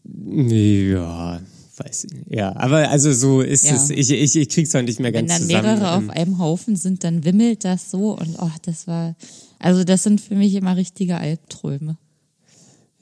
ja, 0.05 1.41
weiß 1.79 2.05
ich 2.05 2.11
nicht. 2.13 2.33
Ja, 2.35 2.55
aber 2.55 2.89
also 2.89 3.11
so 3.13 3.41
ist 3.41 3.65
Ja. 3.65 3.75
es. 3.75 3.89
Ich, 3.89 4.09
ich, 4.11 4.35
ich 4.35 4.49
krieg's 4.49 4.73
auch 4.75 4.81
nicht 4.81 4.99
mehr 4.99 5.13
Wenn 5.13 5.27
ganz 5.27 5.39
dann 5.39 5.47
zusammen. 5.47 5.63
mehrere 5.79 5.91
auf 5.95 6.03
Ähm, 6.03 6.09
einem 6.11 6.37
Haufen 6.39 6.75
sind, 6.75 7.03
dann 7.03 7.23
wimmelt 7.23 7.63
das 7.65 7.91
so 7.91 8.17
und 8.17 8.35
oh, 8.39 8.51
das 8.63 8.87
war, 8.87 9.15
also 9.59 9.83
das 9.83 10.03
sind 10.03 10.21
für 10.21 10.35
mich 10.35 10.53
immer 10.55 10.75
richtige 10.75 11.17
Albträume. 11.17 11.97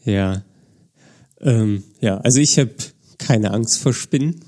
ja. 0.03 0.43
Ähm, 1.41 1.83
ja, 1.99 2.17
also 2.19 2.39
ich 2.39 2.57
habe 2.57 2.73
keine 3.17 3.51
Angst 3.51 3.77
vor 3.79 3.93
Spinnen. 3.93 4.39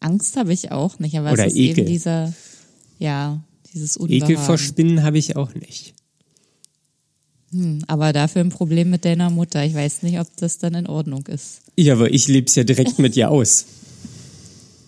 Angst 0.00 0.36
habe 0.36 0.52
ich 0.52 0.70
auch 0.72 0.98
nicht, 0.98 1.16
aber 1.16 1.32
Oder 1.32 1.46
es 1.46 1.52
ist 1.52 1.58
Ekel. 1.58 1.78
eben 1.84 1.86
dieser, 1.86 2.34
ja, 2.98 3.42
dieses 3.72 3.96
Unbehagen. 3.96 4.32
Ekel 4.32 4.36
vor 4.44 4.58
Spinnen 4.58 5.02
habe 5.04 5.18
ich 5.18 5.36
auch 5.36 5.54
nicht. 5.54 5.94
Hm, 7.52 7.80
aber 7.86 8.12
dafür 8.12 8.42
ein 8.42 8.50
Problem 8.50 8.90
mit 8.90 9.04
deiner 9.04 9.30
Mutter. 9.30 9.64
Ich 9.64 9.74
weiß 9.74 10.02
nicht, 10.02 10.18
ob 10.20 10.28
das 10.36 10.58
dann 10.58 10.74
in 10.74 10.86
Ordnung 10.86 11.26
ist. 11.26 11.62
Ja, 11.76 11.94
aber 11.94 12.12
ich 12.12 12.28
leb's 12.28 12.54
ja 12.54 12.64
direkt 12.64 12.98
mit 12.98 13.16
ihr 13.16 13.30
aus. 13.30 13.64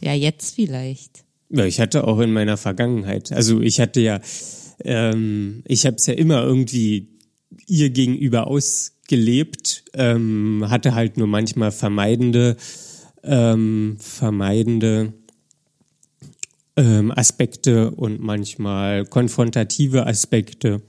Ja, 0.00 0.14
jetzt 0.14 0.54
vielleicht. 0.54 1.24
Ja, 1.50 1.64
ich 1.64 1.80
hatte 1.80 2.06
auch 2.06 2.20
in 2.20 2.32
meiner 2.32 2.56
Vergangenheit. 2.56 3.32
Also 3.32 3.60
ich 3.60 3.80
hatte 3.80 4.00
ja, 4.00 4.20
ähm, 4.84 5.62
ich 5.66 5.86
habe 5.86 5.96
es 5.96 6.06
ja 6.06 6.14
immer 6.14 6.42
irgendwie 6.42 7.08
ihr 7.66 7.90
gegenüber 7.90 8.46
ausgelebt, 8.46 9.84
ähm, 9.94 10.64
hatte 10.68 10.94
halt 10.94 11.16
nur 11.16 11.26
manchmal 11.26 11.72
vermeidende, 11.72 12.56
ähm, 13.24 13.96
vermeidende 13.98 15.12
ähm, 16.76 17.12
Aspekte 17.14 17.90
und 17.90 18.20
manchmal 18.20 19.04
konfrontative 19.04 20.06
Aspekte. 20.06 20.82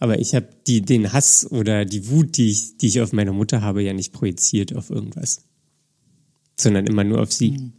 Aber 0.00 0.18
ich 0.18 0.34
habe 0.34 0.48
die 0.66 0.80
den 0.80 1.12
Hass 1.12 1.46
oder 1.50 1.84
die 1.84 2.08
Wut, 2.08 2.38
die 2.38 2.50
ich, 2.50 2.78
die 2.78 2.86
ich 2.88 3.00
auf 3.02 3.12
meine 3.12 3.32
Mutter 3.32 3.60
habe, 3.60 3.82
ja 3.82 3.92
nicht 3.92 4.12
projiziert 4.12 4.74
auf 4.74 4.90
irgendwas, 4.90 5.42
sondern 6.58 6.86
immer 6.86 7.04
nur 7.04 7.20
auf 7.20 7.32
sie. 7.32 7.54
Hm. 7.56 7.72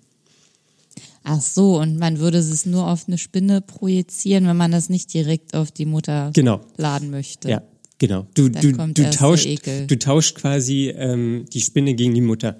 Ach 1.23 1.41
so, 1.41 1.79
und 1.79 1.97
man 1.97 2.19
würde 2.19 2.37
es 2.37 2.65
nur 2.65 2.87
auf 2.87 3.07
eine 3.07 3.17
Spinne 3.17 3.61
projizieren, 3.61 4.47
wenn 4.47 4.57
man 4.57 4.71
das 4.71 4.89
nicht 4.89 5.13
direkt 5.13 5.55
auf 5.55 5.71
die 5.71 5.85
Mutter 5.85 6.31
Genau. 6.33 6.61
laden 6.77 7.11
möchte. 7.11 7.49
Ja, 7.49 7.61
genau. 7.97 8.27
Du, 8.33 8.49
Da 8.49 8.59
du, 8.59 8.71
du, 8.71 9.09
tauscht, 9.11 9.45
Ekel. 9.45 9.87
du 9.87 9.99
tauscht 9.99 10.35
quasi 10.35 10.89
ähm, 10.89 11.45
die 11.53 11.61
Spinne 11.61 11.93
gegen 11.95 12.13
die 12.15 12.21
Mutter. 12.21 12.59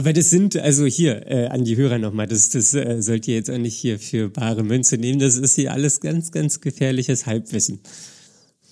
Aber 0.00 0.14
das 0.14 0.30
sind, 0.30 0.56
also 0.56 0.86
hier, 0.86 1.26
äh, 1.30 1.48
an 1.48 1.62
die 1.62 1.76
Hörer 1.76 1.98
nochmal, 1.98 2.26
das, 2.26 2.48
das 2.48 2.72
äh, 2.72 3.02
sollt 3.02 3.28
ihr 3.28 3.34
jetzt 3.34 3.50
auch 3.50 3.58
nicht 3.58 3.76
hier 3.76 3.98
für 3.98 4.30
bare 4.30 4.62
Münze 4.62 4.96
nehmen. 4.96 5.18
Das 5.18 5.36
ist 5.36 5.56
hier 5.56 5.74
alles 5.74 6.00
ganz, 6.00 6.32
ganz 6.32 6.62
gefährliches 6.62 7.26
Halbwissen. 7.26 7.80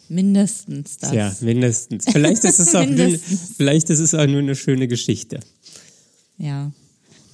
Mindestens 0.08 0.96
das. 0.96 1.12
Ja, 1.12 1.36
mindestens. 1.42 2.06
Vielleicht 2.10 2.44
ist 2.44 2.58
es 2.60 2.74
auch, 2.74 2.86
nur, 2.86 3.18
vielleicht 3.58 3.90
ist 3.90 3.98
es 3.98 4.14
auch 4.14 4.26
nur 4.26 4.38
eine 4.38 4.56
schöne 4.56 4.88
Geschichte. 4.88 5.40
Ja. 6.38 6.72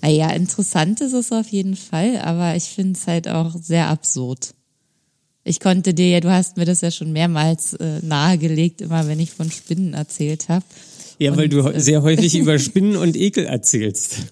Naja, 0.03 0.31
interessant 0.31 1.01
ist 1.01 1.13
es 1.13 1.31
auf 1.31 1.47
jeden 1.47 1.77
Fall, 1.77 2.19
aber 2.19 2.57
ich 2.57 2.65
finde 2.65 2.99
es 2.99 3.07
halt 3.07 3.29
auch 3.29 3.55
sehr 3.63 3.87
absurd. 3.87 4.57
Ich 5.45 5.61
konnte 5.61 5.95
dir 5.95 6.09
ja, 6.09 6.19
du 6.19 6.33
hast 6.33 6.57
mir 6.57 6.65
das 6.65 6.81
ja 6.81 6.91
schon 6.91 7.13
mehrmals 7.13 7.75
äh, 7.75 8.01
nahegelegt, 8.03 8.81
immer 8.81 9.07
wenn 9.07 9.21
ich 9.21 9.31
von 9.31 9.53
Spinnen 9.53 9.95
erzählt 9.95 10.49
habe. 10.49 10.65
Ja, 11.19 11.37
weil 11.37 11.45
Und, 11.45 11.53
du 11.53 11.69
äh, 11.69 11.81
sehr 11.81 12.03
häufig 12.03 12.35
über 12.39 12.59
Spinnen 12.59 12.97
und 12.97 13.17
Ekel 13.17 13.47
erzählst. 13.47 14.17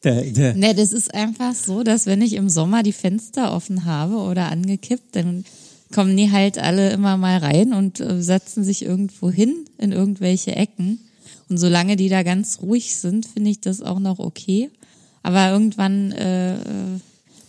Da, 0.00 0.12
da, 0.12 0.54
Ne, 0.54 0.76
das 0.76 0.92
ist 0.92 1.12
einfach 1.12 1.56
so, 1.56 1.82
dass 1.82 2.06
wenn 2.06 2.22
ich 2.22 2.34
im 2.34 2.48
Sommer 2.48 2.84
die 2.84 2.92
Fenster 2.92 3.52
offen 3.52 3.84
habe 3.84 4.18
oder 4.18 4.48
angekippt, 4.52 5.16
dann 5.16 5.44
kommen 5.92 6.16
die 6.16 6.30
halt 6.30 6.56
alle 6.56 6.90
immer 6.90 7.16
mal 7.16 7.38
rein 7.38 7.72
und 7.72 7.98
äh, 7.98 8.22
setzen 8.22 8.62
sich 8.62 8.84
irgendwo 8.84 9.28
hin 9.28 9.64
in 9.76 9.90
irgendwelche 9.90 10.54
Ecken. 10.54 11.00
Und 11.48 11.58
solange 11.58 11.96
die 11.96 12.08
da 12.08 12.22
ganz 12.22 12.60
ruhig 12.62 12.96
sind, 12.96 13.26
finde 13.26 13.50
ich 13.50 13.60
das 13.60 13.82
auch 13.82 13.98
noch 13.98 14.20
okay. 14.20 14.70
Aber 15.22 15.50
irgendwann, 15.50 16.12
äh, 16.12 16.54
äh, 16.54 17.00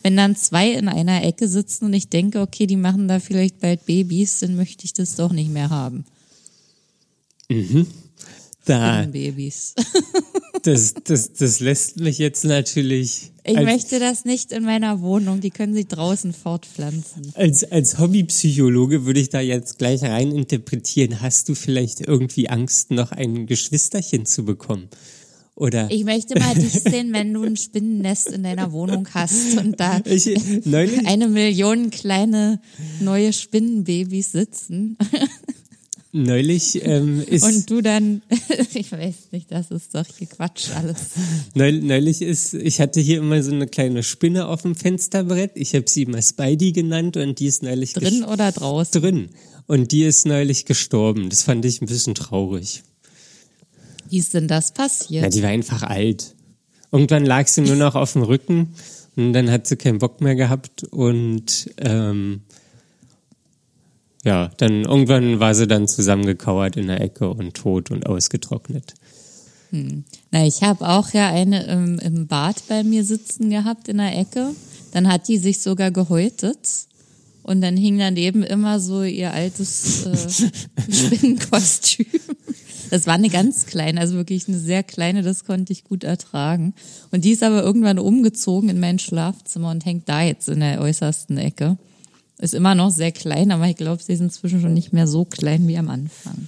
wenn 0.02 0.18
dann 0.18 0.36
zwei 0.36 0.72
in 0.72 0.88
einer 0.88 1.24
Ecke 1.24 1.48
sitzen 1.48 1.86
und 1.86 1.94
ich 1.94 2.10
denke, 2.10 2.42
okay, 2.42 2.66
die 2.66 2.78
machen 2.78 3.08
da 3.08 3.20
vielleicht 3.20 3.60
bald 3.60 3.86
Babys, 3.86 4.40
dann 4.40 4.56
möchte 4.56 4.86
ich 4.86 4.94
das 4.94 5.16
doch 5.16 5.32
nicht 5.32 5.52
mehr 5.52 5.70
haben. 5.70 6.06
Da, 8.66 9.06
Babys. 9.10 9.74
das, 10.64 10.94
das, 11.04 11.34
das 11.34 11.60
lässt 11.60 12.00
mich 12.00 12.18
jetzt 12.18 12.46
natürlich. 12.46 13.32
Ich 13.44 13.58
als, 13.58 13.66
möchte 13.66 14.00
das 14.00 14.26
nicht 14.26 14.52
in 14.52 14.64
meiner 14.64 15.02
Wohnung. 15.02 15.42
Die 15.42 15.50
können 15.50 15.74
sich 15.74 15.88
draußen 15.88 16.34
fortpflanzen. 16.34 17.32
Als, 17.36 17.70
als 17.72 17.98
Hobbypsychologe 17.98 19.06
würde 19.06 19.20
ich 19.20 19.30
da 19.30 19.40
jetzt 19.40 19.80
gleich 19.80 20.04
rein 20.04 20.32
interpretieren. 20.32 21.22
Hast 21.22 21.50
du 21.50 21.56
vielleicht 21.56 22.02
irgendwie 22.02 22.50
Angst, 22.50 22.92
noch 22.92 23.12
ein 23.12 23.48
Geschwisterchen 23.48 24.26
zu 24.26 24.46
bekommen? 24.46 24.90
Oder 25.60 25.92
Ich 25.92 26.06
möchte 26.06 26.40
mal 26.40 26.56
dich 26.56 26.72
sehen, 26.84 27.12
wenn 27.12 27.34
du 27.34 27.44
ein 27.44 27.58
Spinnennest 27.58 28.30
in 28.30 28.44
deiner 28.44 28.72
Wohnung 28.72 29.06
hast 29.14 29.58
und 29.58 29.78
da 29.78 30.00
ich, 30.06 30.34
eine 31.06 31.28
Million 31.28 31.90
kleine 31.90 32.62
neue 33.02 33.34
Spinnenbabys 33.34 34.32
sitzen 34.32 34.98
neulich 36.12 36.84
ähm, 36.86 37.22
ist 37.22 37.44
und 37.44 37.70
du 37.70 37.82
dann, 37.82 38.22
ich 38.74 38.92
weiß 38.92 39.16
nicht, 39.32 39.52
das 39.52 39.70
ist 39.72 39.94
doch 39.94 40.06
hier 40.18 40.28
Quatsch 40.28 40.70
alles. 40.76 40.98
Neul- 41.54 41.82
Neulich 41.82 42.22
ist, 42.22 42.54
ich 42.56 42.80
hatte 42.82 43.00
hier 43.00 43.20
immer 43.20 43.42
so 43.44 43.52
eine 43.52 43.68
kleine 43.68 44.02
Spinne 44.04 44.48
auf 44.48 44.64
dem 44.64 44.76
Fensterbrett. 44.76 45.52
Ich 45.56 45.76
habe 45.76 45.86
sie 45.88 46.04
immer 46.04 46.22
Spidey 46.22 46.72
genannt 46.72 47.16
und 47.18 47.40
die 47.40 47.46
ist 47.48 47.62
neulich 47.64 47.94
Drin 47.94 48.24
oder 48.24 48.52
draußen? 48.52 49.02
drin. 49.02 49.30
Und 49.68 49.92
die 49.92 50.04
ist 50.04 50.26
neulich 50.26 50.66
gestorben. 50.66 51.30
Das 51.30 51.44
fand 51.44 51.64
ich 51.66 51.80
ein 51.82 51.86
bisschen 51.86 52.16
traurig. 52.16 52.82
Wie 54.10 54.18
ist 54.18 54.34
denn 54.34 54.48
das 54.48 54.70
Ja, 54.70 54.74
passiert? 54.84 55.34
die 55.36 55.44
war 55.44 55.50
einfach 55.50 55.84
alt. 55.84 56.34
Irgendwann 56.92 57.24
lag 57.26 57.46
sie 57.48 57.62
nur 57.62 57.76
noch 57.76 57.94
auf 57.94 58.14
dem 58.14 58.24
Rücken 58.24 58.74
und 59.16 59.34
dann 59.34 59.52
hat 59.52 59.68
sie 59.68 59.76
keinen 59.76 60.00
Bock 60.00 60.22
mehr 60.22 60.34
gehabt 60.34 60.86
und 60.86 61.70
ähm, 61.78 62.42
ja, 64.26 64.52
dann 64.58 64.84
irgendwann 64.84 65.40
war 65.40 65.56
sie 65.56 65.68
dann 65.68 65.88
zusammengekauert 65.88 66.78
in 66.78 66.88
der 66.88 67.02
Ecke 67.02 67.30
und 67.30 67.54
tot 67.54 67.92
und 67.92 68.06
ausgetrocknet. 68.06 68.94
Na, 70.32 70.46
ich 70.46 70.64
habe 70.64 70.88
auch 70.88 71.14
ja 71.14 71.30
eine 71.30 71.64
im, 71.66 72.00
im 72.00 72.28
Bad 72.28 72.64
bei 72.68 72.84
mir 72.84 73.04
sitzen 73.04 73.50
gehabt 73.50 73.88
in 73.88 73.98
der 73.98 74.18
Ecke. 74.18 74.52
Dann 74.92 75.08
hat 75.08 75.28
die 75.28 75.38
sich 75.38 75.62
sogar 75.62 75.92
gehäutet. 75.92 76.88
Und 77.44 77.62
dann 77.62 77.78
hing 77.78 77.98
daneben 77.98 78.44
immer 78.44 78.80
so 78.80 79.04
ihr 79.04 79.34
altes 79.34 80.06
äh, 80.06 80.92
Spinnenkostüm. 80.92 82.06
Das 82.90 83.08
war 83.08 83.16
eine 83.16 83.30
ganz 83.30 83.66
kleine, 83.66 84.02
also 84.02 84.16
wirklich 84.16 84.48
eine 84.48 84.58
sehr 84.58 84.84
kleine, 84.84 85.22
das 85.22 85.46
konnte 85.46 85.72
ich 85.74 85.84
gut 85.84 86.04
ertragen. 86.04 86.74
Und 87.12 87.24
die 87.26 87.32
ist 87.32 87.44
aber 87.44 87.64
irgendwann 87.64 88.00
umgezogen 88.00 88.70
in 88.70 88.80
mein 88.80 89.00
Schlafzimmer 89.00 89.72
und 89.72 89.86
hängt 89.86 90.10
da 90.10 90.22
jetzt 90.22 90.50
in 90.50 90.60
der 90.60 90.82
äußersten 90.82 91.38
Ecke. 91.38 91.78
Ist 92.40 92.54
immer 92.54 92.74
noch 92.74 92.90
sehr 92.90 93.12
klein, 93.12 93.52
aber 93.52 93.68
ich 93.68 93.76
glaube, 93.76 94.02
sie 94.02 94.14
ist 94.14 94.22
inzwischen 94.22 94.62
schon 94.62 94.74
nicht 94.74 94.94
mehr 94.94 95.08
so 95.08 95.26
klein 95.26 95.68
wie 95.68 95.78
am 95.78 95.90
Anfang. 95.90 96.48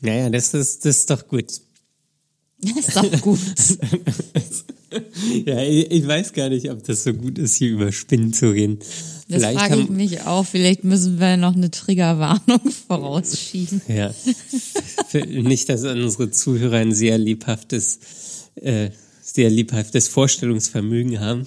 Naja, 0.00 0.30
das 0.30 0.52
ist, 0.52 0.84
das 0.84 0.98
ist 0.98 1.10
doch 1.10 1.28
gut. 1.28 1.44
ist 2.60 2.96
doch 2.96 3.20
gut. 3.20 3.38
Ja, 5.46 5.62
ich, 5.62 5.90
ich 5.90 6.06
weiß 6.06 6.34
gar 6.34 6.50
nicht, 6.50 6.70
ob 6.70 6.84
das 6.84 7.04
so 7.04 7.14
gut 7.14 7.38
ist, 7.38 7.56
hier 7.56 7.70
über 7.70 7.92
Spinnen 7.92 8.34
zu 8.34 8.50
reden. 8.50 8.78
Das 8.78 9.40
Vielleicht 9.40 9.58
frage 9.58 9.74
ich 9.76 9.88
haben, 9.88 9.96
mich 9.96 10.20
auch. 10.22 10.44
Vielleicht 10.44 10.84
müssen 10.84 11.18
wir 11.18 11.36
noch 11.38 11.54
eine 11.56 11.70
Triggerwarnung 11.70 12.60
vorausschieben. 12.86 13.80
ja, 13.88 14.14
nicht, 15.24 15.68
dass 15.68 15.84
unsere 15.84 16.30
Zuhörer 16.30 16.76
ein 16.76 16.92
sehr 16.92 17.16
lebhaftes, 17.16 18.00
äh, 18.56 18.90
sehr 19.22 19.48
lebhaftes 19.48 20.08
Vorstellungsvermögen 20.08 21.20
haben. 21.20 21.46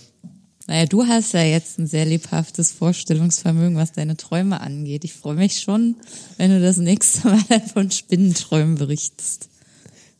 Naja, 0.68 0.86
du 0.88 1.06
hast 1.06 1.34
ja 1.34 1.44
jetzt 1.44 1.78
ein 1.78 1.86
sehr 1.88 2.06
lebhaftes 2.06 2.72
Vorstellungsvermögen, 2.72 3.78
was 3.78 3.92
deine 3.92 4.18
Träume 4.18 4.62
angeht. 4.62 5.04
Ich 5.04 5.14
freue 5.14 5.36
mich 5.36 5.60
schon, 5.62 5.96
wenn 6.38 6.50
du 6.50 6.60
das 6.60 6.78
nächste 6.78 7.28
Mal 7.28 7.40
von 7.74 7.92
Spinnenträumen 7.92 8.76
berichtest. 8.76 9.50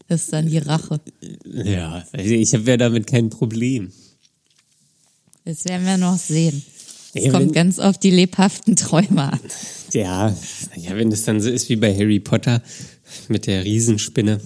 Das 0.08 0.24
ist 0.26 0.34
dann 0.34 0.48
die 0.48 0.60
Rache. 0.60 1.02
Ja, 1.46 2.06
ich 2.14 2.54
habe 2.54 2.64
ja 2.70 2.78
damit 2.78 3.08
kein 3.08 3.32
Problem. 3.32 3.92
Das 5.46 5.66
werden 5.66 5.86
wir 5.86 5.98
noch 5.98 6.18
sehen. 6.20 6.64
Es 7.16 7.24
Ja, 7.26 7.32
kommt 7.32 7.48
wenn- 7.48 7.54
ganz 7.54 7.80
auf 7.80 7.98
die 7.98 8.12
lebhaften 8.12 8.76
Träume 8.76 9.34
an. 9.34 9.40
Ja, 9.94 10.36
ja, 10.76 10.96
wenn 10.96 11.12
es 11.12 11.24
dann 11.24 11.42
so 11.42 11.50
ist 11.50 11.70
wie 11.70 11.76
bei 11.76 11.96
Harry 11.96 12.20
Potter 12.20 12.62
mit 13.30 13.48
der 13.48 13.64
Riesenspinne. 13.64 14.40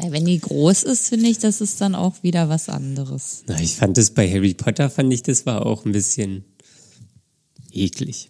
Ja, 0.00 0.10
wenn 0.10 0.24
die 0.24 0.40
groß 0.40 0.82
ist, 0.82 1.08
finde 1.08 1.28
ich, 1.28 1.38
das 1.38 1.60
ist 1.60 1.80
dann 1.80 1.94
auch 1.94 2.22
wieder 2.22 2.48
was 2.48 2.68
anderes. 2.68 3.44
Na, 3.46 3.60
ich 3.60 3.76
fand 3.76 3.96
es 3.96 4.10
bei 4.10 4.28
Harry 4.30 4.52
Potter, 4.54 4.90
fand 4.90 5.12
ich, 5.12 5.22
das 5.22 5.46
war 5.46 5.64
auch 5.66 5.84
ein 5.84 5.92
bisschen 5.92 6.44
eklig. 7.70 8.28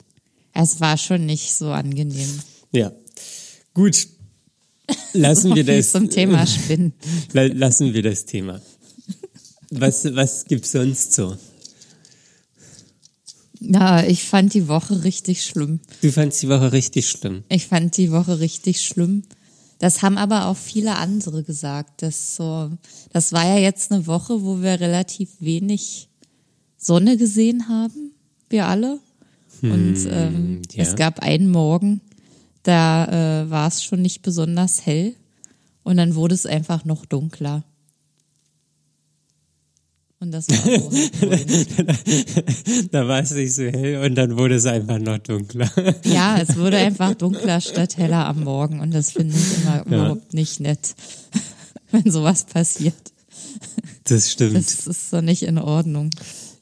Es 0.53 0.81
war 0.81 0.98
schon 0.98 1.24
nicht 1.27 1.55
so 1.55 1.70
angenehm. 1.70 2.29
Ja. 2.72 2.92
Gut. 3.72 4.09
Lassen 5.14 5.55
wir 5.55 5.64
Viel 5.64 5.77
das. 5.79 5.92
zum 5.92 6.11
Thema 6.11 6.46
Spinnen. 6.46 6.92
La- 7.33 7.44
Lassen 7.46 7.94
wir 7.94 8.03
das 8.03 8.27
Thema. 8.27 8.61
Was, 9.70 10.05
was 10.14 10.44
gibt's 10.44 10.72
sonst 10.72 11.14
so? 11.14 11.37
Na, 13.61 14.07
ich 14.07 14.24
fand 14.24 14.53
die 14.53 14.68
Woche 14.68 15.05
richtig 15.05 15.42
schlimm. 15.44 15.81
Du 16.03 16.12
fandst 16.12 16.42
die 16.42 16.48
Woche 16.48 16.72
richtig 16.72 17.09
schlimm. 17.09 17.44
Ich 17.48 17.66
fand 17.66 17.96
die 17.96 18.12
Woche 18.12 18.38
richtig 18.40 18.83
schlimm. 18.85 19.22
Das 19.84 20.00
haben 20.00 20.16
aber 20.16 20.46
auch 20.46 20.56
viele 20.56 20.96
andere 20.96 21.42
gesagt. 21.42 22.00
Das 22.00 22.36
so, 22.36 22.70
das 23.12 23.34
war 23.34 23.46
ja 23.46 23.58
jetzt 23.58 23.92
eine 23.92 24.06
Woche, 24.06 24.42
wo 24.42 24.62
wir 24.62 24.80
relativ 24.80 25.28
wenig 25.40 26.08
Sonne 26.78 27.18
gesehen 27.18 27.68
haben, 27.68 28.12
wir 28.48 28.66
alle. 28.66 28.98
Und 29.60 30.08
ähm, 30.10 30.62
ja. 30.72 30.84
es 30.84 30.96
gab 30.96 31.20
einen 31.20 31.50
Morgen, 31.50 32.00
da 32.62 33.42
äh, 33.42 33.50
war 33.50 33.68
es 33.68 33.84
schon 33.84 34.00
nicht 34.00 34.22
besonders 34.22 34.86
hell 34.86 35.16
und 35.82 35.98
dann 35.98 36.14
wurde 36.14 36.34
es 36.34 36.46
einfach 36.46 36.86
noch 36.86 37.04
dunkler. 37.04 37.62
Und 40.24 40.32
das 40.32 40.48
war 40.48 40.56
so 40.56 40.90
halt 41.28 42.94
Da 42.94 43.06
war 43.06 43.20
es 43.20 43.32
nicht 43.32 43.54
so 43.54 43.64
hell 43.64 44.02
und 44.06 44.14
dann 44.14 44.38
wurde 44.38 44.54
es 44.54 44.64
einfach 44.64 44.98
noch 44.98 45.18
dunkler. 45.18 45.70
Ja, 46.04 46.38
es 46.40 46.56
wurde 46.56 46.78
einfach 46.78 47.14
dunkler 47.14 47.60
statt 47.60 47.98
heller 47.98 48.26
am 48.26 48.42
Morgen 48.42 48.80
und 48.80 48.94
das 48.94 49.12
finde 49.12 49.37
ich 49.37 49.62
immer 49.62 49.84
überhaupt 49.84 50.32
nicht 50.32 50.60
nett, 50.60 50.94
wenn 51.90 52.10
sowas 52.10 52.44
passiert. 52.44 52.94
Das 54.04 54.32
stimmt. 54.32 54.56
Das 54.56 54.87
ist 54.87 55.10
so 55.10 55.20
nicht 55.20 55.42
in 55.42 55.58
Ordnung. 55.58 56.08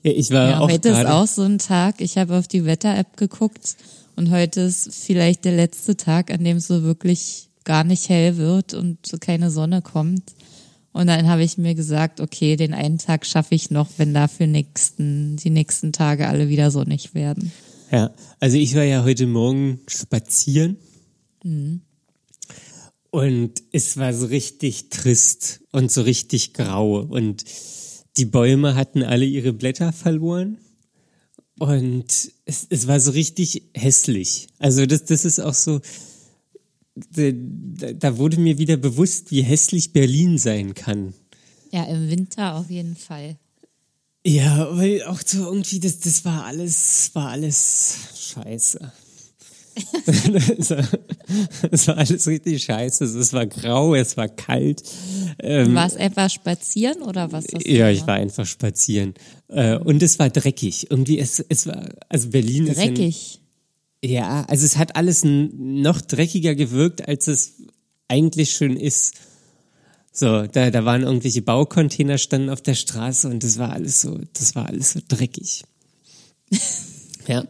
ja, 0.02 0.10
ich 0.10 0.30
war 0.32 0.50
Ja, 0.50 0.58
auch 0.58 0.68
heute 0.68 0.88
ist 0.88 1.06
auch 1.06 1.28
so 1.28 1.42
ein 1.42 1.58
Tag, 1.58 2.00
ich 2.00 2.18
habe 2.18 2.36
auf 2.36 2.48
die 2.48 2.64
Wetter-App 2.64 3.16
geguckt 3.16 3.76
und 4.16 4.30
heute 4.32 4.62
ist 4.62 4.92
vielleicht 4.92 5.44
der 5.44 5.54
letzte 5.54 5.96
Tag, 5.96 6.32
an 6.32 6.42
dem 6.42 6.56
es 6.56 6.66
so 6.66 6.82
wirklich 6.82 7.48
gar 7.62 7.84
nicht 7.84 8.08
hell 8.08 8.38
wird 8.38 8.74
und 8.74 9.06
so 9.06 9.18
keine 9.18 9.52
Sonne 9.52 9.82
kommt. 9.82 10.32
Und 10.92 11.06
dann 11.06 11.26
habe 11.26 11.42
ich 11.42 11.56
mir 11.56 11.74
gesagt, 11.74 12.20
okay, 12.20 12.56
den 12.56 12.74
einen 12.74 12.98
Tag 12.98 13.24
schaffe 13.24 13.54
ich 13.54 13.70
noch, 13.70 13.88
wenn 13.96 14.12
dafür 14.12 14.46
nächsten, 14.46 15.36
die 15.36 15.50
nächsten 15.50 15.92
Tage 15.92 16.28
alle 16.28 16.48
wieder 16.48 16.70
sonnig 16.70 17.14
werden. 17.14 17.50
Ja, 17.90 18.10
also 18.40 18.56
ich 18.56 18.74
war 18.74 18.84
ja 18.84 19.04
heute 19.04 19.26
Morgen 19.26 19.80
spazieren. 19.86 20.76
Und 23.10 23.62
es 23.72 23.96
war 23.96 24.14
so 24.14 24.26
richtig 24.26 24.90
trist 24.90 25.60
und 25.72 25.90
so 25.90 26.02
richtig 26.02 26.54
grau. 26.54 27.00
Und 27.00 27.44
die 28.16 28.24
Bäume 28.24 28.74
hatten 28.74 29.02
alle 29.02 29.24
ihre 29.24 29.52
Blätter 29.52 29.92
verloren. 29.92 30.58
Und 31.58 32.32
es, 32.44 32.66
es 32.68 32.86
war 32.86 33.00
so 33.00 33.12
richtig 33.12 33.70
hässlich. 33.74 34.48
Also 34.58 34.86
das, 34.86 35.04
das 35.04 35.24
ist 35.24 35.40
auch 35.40 35.54
so, 35.54 35.80
da, 36.94 37.92
da 37.92 38.18
wurde 38.18 38.38
mir 38.38 38.58
wieder 38.58 38.76
bewusst, 38.76 39.30
wie 39.30 39.42
hässlich 39.42 39.92
Berlin 39.92 40.38
sein 40.38 40.74
kann. 40.74 41.14
Ja, 41.72 41.84
im 41.84 42.10
Winter 42.10 42.56
auf 42.56 42.70
jeden 42.70 42.96
Fall. 42.96 43.36
Ja, 44.24 44.68
weil 44.76 45.02
auch 45.04 45.20
so 45.24 45.44
irgendwie, 45.46 45.80
das, 45.80 45.98
das 46.00 46.24
war 46.24 46.44
alles, 46.44 47.10
war 47.14 47.30
alles 47.30 47.96
scheiße. 48.34 48.92
Es 51.70 51.88
war 51.88 51.96
alles 51.96 52.26
richtig 52.26 52.62
scheiße. 52.62 53.04
Es 53.04 53.32
war 53.32 53.46
grau, 53.46 53.94
es 53.94 54.18
war 54.18 54.28
kalt. 54.28 54.82
Du 55.38 55.74
warst 55.74 55.96
einfach 55.96 56.28
spazieren 56.28 57.00
oder 57.02 57.32
was? 57.32 57.46
Ja, 57.64 57.88
ich 57.88 58.06
war 58.06 58.14
einfach 58.14 58.44
spazieren. 58.44 59.14
Äh, 59.48 59.78
Und 59.78 60.02
es 60.02 60.18
war 60.18 60.28
dreckig. 60.28 60.90
Irgendwie, 60.90 61.18
es, 61.18 61.42
es 61.48 61.66
war, 61.66 61.88
also 62.08 62.28
Berlin 62.28 62.66
ist. 62.66 62.78
Dreckig. 62.78 63.40
Ja, 64.04 64.44
also 64.48 64.66
es 64.66 64.76
hat 64.76 64.96
alles 64.96 65.22
noch 65.24 66.00
dreckiger 66.00 66.54
gewirkt, 66.54 67.06
als 67.06 67.28
es 67.28 67.54
eigentlich 68.08 68.52
schon 68.52 68.76
ist. 68.76 69.14
So, 70.12 70.46
da, 70.46 70.70
da 70.70 70.84
waren 70.84 71.02
irgendwelche 71.02 71.40
Baucontainer 71.40 72.18
standen 72.18 72.50
auf 72.50 72.60
der 72.60 72.74
Straße 72.74 73.28
und 73.28 73.44
das 73.44 73.58
war 73.58 73.72
alles 73.72 74.00
so, 74.00 74.20
das 74.34 74.54
war 74.54 74.66
alles 74.66 74.92
so 74.92 75.00
dreckig. 75.06 75.64
ja. 77.28 77.44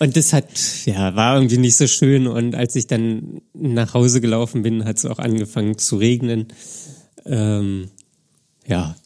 Und 0.00 0.16
das 0.16 0.32
hat, 0.32 0.48
ja, 0.86 1.14
war 1.14 1.36
irgendwie 1.36 1.58
nicht 1.58 1.76
so 1.76 1.86
schön. 1.86 2.26
Und 2.26 2.54
als 2.54 2.74
ich 2.76 2.86
dann 2.86 3.42
nach 3.52 3.94
Hause 3.94 4.20
gelaufen 4.20 4.62
bin, 4.62 4.84
hat 4.84 4.96
es 4.96 5.06
auch 5.06 5.18
angefangen 5.18 5.76
zu 5.76 5.96
regnen. 5.96 6.48
Ähm, 7.26 7.90
ja, 8.66 8.96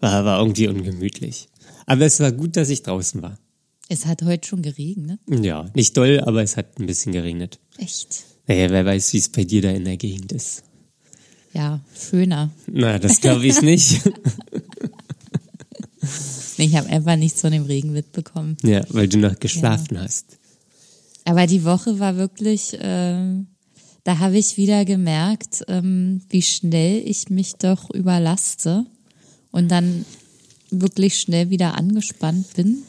war, 0.00 0.24
war 0.24 0.40
irgendwie 0.40 0.68
ungemütlich. 0.68 1.48
Aber 1.86 2.04
es 2.04 2.20
war 2.20 2.32
gut, 2.32 2.56
dass 2.56 2.68
ich 2.68 2.82
draußen 2.82 3.22
war. 3.22 3.38
Es 3.88 4.04
hat 4.04 4.22
heute 4.22 4.46
schon 4.46 4.60
geregnet. 4.60 5.18
Ja, 5.28 5.70
nicht 5.74 5.96
doll, 5.96 6.20
aber 6.20 6.42
es 6.42 6.56
hat 6.58 6.78
ein 6.78 6.86
bisschen 6.86 7.12
geregnet. 7.12 7.58
Echt? 7.78 8.24
Naja, 8.46 8.68
wer 8.70 8.84
weiß, 8.84 9.14
wie 9.14 9.18
es 9.18 9.30
bei 9.30 9.44
dir 9.44 9.62
da 9.62 9.70
in 9.70 9.84
der 9.84 9.96
Gegend 9.96 10.32
ist. 10.32 10.62
Ja, 11.54 11.80
schöner. 11.98 12.50
Na, 12.66 12.98
das 12.98 13.20
glaube 13.20 13.46
ich 13.46 13.62
nicht. 13.62 14.02
Ich 16.60 16.74
habe 16.74 16.88
einfach 16.88 17.14
nichts 17.14 17.40
von 17.40 17.52
dem 17.52 17.62
Regen 17.62 17.92
mitbekommen. 17.92 18.56
ja, 18.64 18.82
weil 18.88 19.06
du 19.06 19.18
noch 19.18 19.38
geschlafen 19.38 20.00
hast. 20.00 20.38
Aber 21.24 21.46
die 21.46 21.64
Woche 21.64 22.00
war 22.00 22.16
wirklich, 22.16 22.74
äh, 22.74 23.44
da 24.02 24.18
habe 24.18 24.38
ich 24.38 24.56
wieder 24.56 24.84
gemerkt, 24.84 25.64
ähm, 25.68 26.22
wie 26.30 26.42
schnell 26.42 27.00
ich 27.06 27.30
mich 27.30 27.54
doch 27.54 27.90
überlaste 27.90 28.86
und 29.52 29.68
dann 29.68 30.04
wirklich 30.70 31.20
schnell 31.20 31.50
wieder 31.50 31.78
angespannt 31.78 32.54
bin 32.54 32.82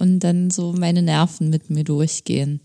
und 0.00 0.20
dann 0.20 0.50
so 0.50 0.72
meine 0.72 1.02
Nerven 1.02 1.50
mit 1.50 1.70
mir 1.70 1.84
durchgehen. 1.84 2.60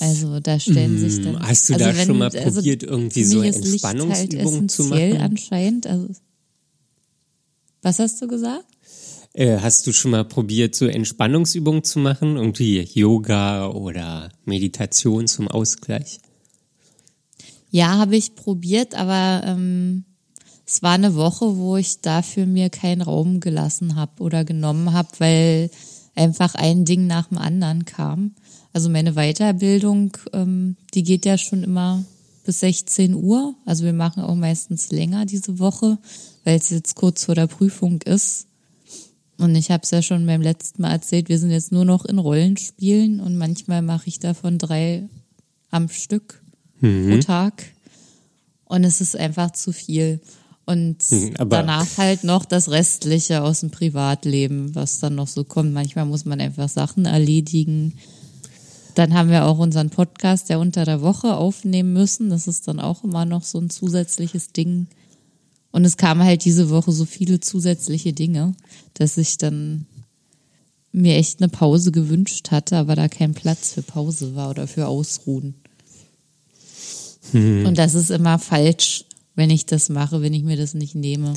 Also 0.00 0.38
da 0.40 0.60
stellen 0.60 0.98
sich 0.98 1.22
dann. 1.22 1.34
Hm, 1.40 1.48
hast 1.48 1.68
du 1.68 1.74
also 1.74 1.84
da 1.86 1.96
wenn- 1.96 2.06
schon 2.06 2.18
mal 2.18 2.26
also 2.28 2.60
probiert, 2.60 2.82
irgendwie 2.82 3.24
so 3.24 3.40
mich 3.40 3.48
ist 3.50 3.64
Licht 3.64 3.84
Entspannungsübungen 3.84 4.68
zu 4.68 4.84
machen? 4.84 5.16
anscheinend. 5.16 5.86
Also, 5.86 6.08
was 7.82 7.98
hast 7.98 8.22
du 8.22 8.28
gesagt? 8.28 8.64
Äh, 9.34 9.58
hast 9.60 9.86
du 9.86 9.92
schon 9.92 10.12
mal 10.12 10.24
probiert, 10.24 10.74
so 10.74 10.86
Entspannungsübungen 10.86 11.84
zu 11.84 11.98
machen? 11.98 12.36
Irgendwie 12.36 12.80
Yoga 12.80 13.68
oder 13.68 14.30
Meditation 14.44 15.26
zum 15.26 15.48
Ausgleich? 15.48 16.20
Ja, 17.70 17.98
habe 17.98 18.16
ich 18.16 18.34
probiert, 18.34 18.94
aber 18.94 19.42
ähm, 19.46 20.04
es 20.68 20.82
war 20.82 20.92
eine 20.92 21.14
Woche, 21.14 21.56
wo 21.56 21.78
ich 21.78 22.02
dafür 22.02 22.44
mir 22.44 22.68
keinen 22.68 23.00
Raum 23.00 23.40
gelassen 23.40 23.96
habe 23.96 24.22
oder 24.22 24.44
genommen 24.44 24.92
habe, 24.92 25.08
weil 25.16 25.70
einfach 26.14 26.54
ein 26.56 26.84
Ding 26.84 27.06
nach 27.06 27.28
dem 27.28 27.38
anderen 27.38 27.86
kam. 27.86 28.32
Also 28.74 28.90
meine 28.90 29.14
Weiterbildung, 29.14 30.14
ähm, 30.34 30.76
die 30.92 31.04
geht 31.04 31.24
ja 31.24 31.38
schon 31.38 31.62
immer 31.62 32.04
bis 32.44 32.60
16 32.60 33.14
Uhr. 33.14 33.54
Also 33.64 33.84
wir 33.84 33.94
machen 33.94 34.22
auch 34.22 34.34
meistens 34.34 34.90
länger 34.90 35.24
diese 35.24 35.58
Woche, 35.58 35.96
weil 36.44 36.58
es 36.58 36.68
jetzt 36.68 36.96
kurz 36.96 37.24
vor 37.24 37.34
der 37.34 37.46
Prüfung 37.46 38.02
ist. 38.02 38.46
Und 39.38 39.54
ich 39.54 39.70
habe 39.70 39.84
es 39.84 39.90
ja 39.90 40.02
schon 40.02 40.26
beim 40.26 40.42
letzten 40.42 40.82
Mal 40.82 40.92
erzählt, 40.92 41.30
wir 41.30 41.38
sind 41.38 41.50
jetzt 41.50 41.72
nur 41.72 41.86
noch 41.86 42.04
in 42.04 42.18
Rollenspielen 42.18 43.20
und 43.20 43.38
manchmal 43.38 43.80
mache 43.80 44.08
ich 44.08 44.18
davon 44.18 44.58
drei 44.58 45.08
am 45.70 45.88
Stück 45.88 46.42
pro 46.80 47.20
Tag. 47.20 47.64
Und 48.66 48.84
es 48.84 49.00
ist 49.00 49.16
einfach 49.16 49.52
zu 49.52 49.72
viel. 49.72 50.20
Und 50.68 51.02
Hm, 51.04 51.32
danach 51.48 51.96
halt 51.96 52.24
noch 52.24 52.44
das 52.44 52.70
Restliche 52.70 53.42
aus 53.42 53.60
dem 53.60 53.70
Privatleben, 53.70 54.74
was 54.74 55.00
dann 55.00 55.14
noch 55.14 55.26
so 55.26 55.42
kommt. 55.42 55.72
Manchmal 55.72 56.04
muss 56.04 56.26
man 56.26 56.42
einfach 56.42 56.68
Sachen 56.68 57.06
erledigen. 57.06 57.94
Dann 58.94 59.14
haben 59.14 59.30
wir 59.30 59.46
auch 59.46 59.58
unseren 59.58 59.88
Podcast, 59.88 60.50
der 60.50 60.60
unter 60.60 60.84
der 60.84 61.00
Woche 61.00 61.36
aufnehmen 61.36 61.94
müssen. 61.94 62.28
Das 62.28 62.46
ist 62.46 62.68
dann 62.68 62.80
auch 62.80 63.02
immer 63.02 63.24
noch 63.24 63.44
so 63.44 63.58
ein 63.58 63.70
zusätzliches 63.70 64.52
Ding. 64.52 64.88
Und 65.70 65.86
es 65.86 65.96
kamen 65.96 66.22
halt 66.22 66.44
diese 66.44 66.68
Woche 66.68 66.92
so 66.92 67.06
viele 67.06 67.40
zusätzliche 67.40 68.12
Dinge, 68.12 68.54
dass 68.92 69.16
ich 69.16 69.38
dann 69.38 69.86
mir 70.92 71.16
echt 71.16 71.40
eine 71.40 71.48
Pause 71.48 71.92
gewünscht 71.92 72.50
hatte, 72.50 72.76
aber 72.76 72.94
da 72.94 73.08
kein 73.08 73.32
Platz 73.32 73.72
für 73.72 73.82
Pause 73.82 74.34
war 74.34 74.50
oder 74.50 74.66
für 74.66 74.86
Ausruhen. 74.86 75.54
Und 77.32 77.78
das 77.78 77.94
ist 77.94 78.10
immer 78.10 78.38
falsch, 78.38 79.04
wenn 79.38 79.50
ich 79.50 79.66
das 79.66 79.88
mache, 79.88 80.20
wenn 80.20 80.34
ich 80.34 80.42
mir 80.42 80.56
das 80.56 80.74
nicht 80.74 80.96
nehme. 80.96 81.32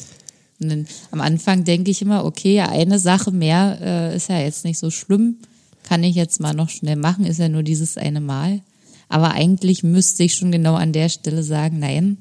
Und 0.59 0.69
dann, 0.69 0.87
am 1.11 1.21
Anfang 1.21 1.63
denke 1.63 1.91
ich 1.91 2.01
immer, 2.01 2.25
okay, 2.25 2.55
ja, 2.55 2.67
eine 2.67 2.97
Sache 2.97 3.31
mehr 3.31 3.77
äh, 3.79 4.15
ist 4.15 4.27
ja 4.27 4.39
jetzt 4.39 4.65
nicht 4.65 4.79
so 4.79 4.89
schlimm, 4.89 5.37
kann 5.83 6.03
ich 6.03 6.15
jetzt 6.15 6.39
mal 6.39 6.53
noch 6.53 6.69
schnell 6.69 6.95
machen, 6.95 7.25
ist 7.25 7.39
ja 7.39 7.47
nur 7.47 7.61
dieses 7.61 7.97
eine 7.97 8.19
Mal. 8.19 8.61
Aber 9.07 9.31
eigentlich 9.31 9.83
müsste 9.83 10.23
ich 10.23 10.33
schon 10.33 10.51
genau 10.51 10.73
an 10.73 10.93
der 10.93 11.09
Stelle 11.09 11.43
sagen, 11.43 11.77
nein, 11.77 12.17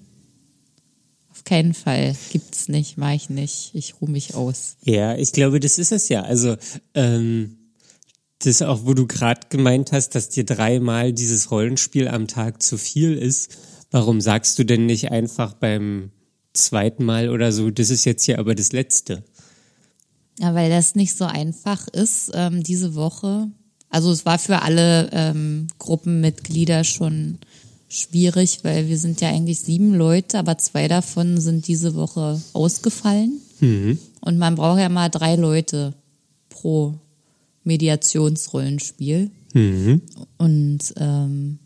auf 1.31 1.45
keinen 1.45 1.73
Fall, 1.73 2.14
gibt's 2.31 2.69
nicht, 2.69 2.99
mache 2.99 3.14
ich 3.14 3.31
nicht, 3.31 3.71
ich 3.73 3.95
ruhe 4.03 4.11
mich 4.11 4.35
aus. 4.35 4.77
Ja, 4.85 5.16
ich 5.16 5.33
glaube, 5.33 5.61
das 5.61 5.79
ist 5.79 5.93
es 5.93 6.11
ja. 6.11 6.23
Also, 6.23 6.57
ähm, 6.93 7.57
das 8.40 8.61
auch, 8.61 8.85
wo 8.85 8.93
du 8.93 9.07
gerade 9.07 9.47
gemeint 9.49 9.93
hast, 9.93 10.14
dass 10.14 10.29
dir 10.29 10.45
dreimal 10.45 11.14
dieses 11.14 11.51
Rollenspiel 11.51 12.07
am 12.09 12.27
Tag 12.27 12.62
zu 12.62 12.77
viel 12.77 13.16
ist. 13.16 13.57
Warum 13.90 14.20
sagst 14.20 14.59
du 14.59 14.64
denn 14.64 14.87
nicht 14.87 15.11
einfach 15.11 15.55
beim 15.55 16.11
zweiten 16.53 17.05
Mal 17.05 17.29
oder 17.29 17.53
so, 17.53 17.70
das 17.70 17.90
ist 17.90 18.05
jetzt 18.05 18.24
hier 18.24 18.38
aber 18.38 18.55
das 18.55 18.72
letzte? 18.72 19.24
Ja, 20.38 20.55
weil 20.55 20.70
das 20.70 20.94
nicht 20.94 21.16
so 21.16 21.24
einfach 21.24 21.87
ist, 21.88 22.31
ähm, 22.35 22.62
diese 22.62 22.94
Woche. 22.94 23.48
Also 23.88 24.11
es 24.11 24.24
war 24.24 24.38
für 24.38 24.62
alle 24.62 25.11
ähm, 25.12 25.66
Gruppenmitglieder 25.79 26.85
schon 26.85 27.38
schwierig, 27.88 28.61
weil 28.62 28.88
wir 28.88 28.96
sind 28.96 29.20
ja 29.20 29.29
eigentlich 29.29 29.61
sieben 29.61 29.94
Leute, 29.94 30.38
aber 30.38 30.57
zwei 30.59 30.87
davon 30.87 31.40
sind 31.40 31.66
diese 31.66 31.94
Woche 31.94 32.40
ausgefallen. 32.53 33.40
Und 34.20 34.38
man 34.38 34.55
braucht 34.55 34.79
ja 34.79 34.88
mal 34.88 35.09
drei 35.09 35.35
Leute 35.35 35.94
pro 36.48 36.94
Mediationsrollenspiel. 37.64 39.31
Und 40.38 40.79
ähm, 40.96 41.59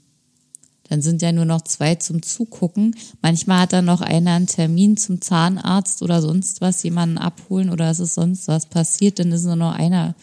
dann 0.89 1.03
sind 1.03 1.23
ja 1.23 1.33
nur 1.33 1.45
noch 1.45 1.63
zwei 1.63 1.95
zum 1.95 2.23
Zugucken. 2.23 2.95
Manchmal 3.23 3.61
hat 3.61 3.73
dann 3.73 3.87
noch 3.87 4.01
einer 4.01 4.33
einen 4.33 4.47
Termin 4.47 4.97
zum 4.97 5.21
Zahnarzt 5.21 6.03
oder 6.03 6.21
sonst 6.21 6.61
was, 6.61 6.83
jemanden 6.83 7.19
abholen 7.19 7.71
oder 7.71 7.91
es 7.91 8.01
ist 8.01 8.15
sonst 8.15 8.49
was 8.49 8.67
passiert, 8.67 9.19
dann 9.19 9.33
ist 9.33 9.45
nur 9.45 9.57
noch 9.57 9.73
einer 9.73 10.15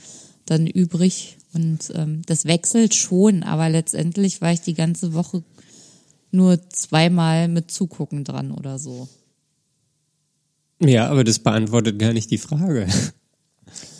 dann 0.45 0.67
übrig. 0.67 1.37
Und 1.53 1.91
ähm, 1.95 2.21
das 2.25 2.45
wechselt 2.45 2.95
schon, 2.95 3.43
aber 3.43 3.69
letztendlich 3.69 4.41
war 4.41 4.53
ich 4.53 4.61
die 4.61 4.73
ganze 4.73 5.13
Woche 5.13 5.43
nur 6.31 6.69
zweimal 6.69 7.47
mit 7.47 7.71
Zugucken 7.71 8.23
dran 8.23 8.51
oder 8.51 8.79
so. 8.79 9.09
Ja, 10.79 11.09
aber 11.09 11.23
das 11.23 11.39
beantwortet 11.39 11.99
gar 11.99 12.13
nicht 12.13 12.31
die 12.31 12.37
Frage. 12.37 12.87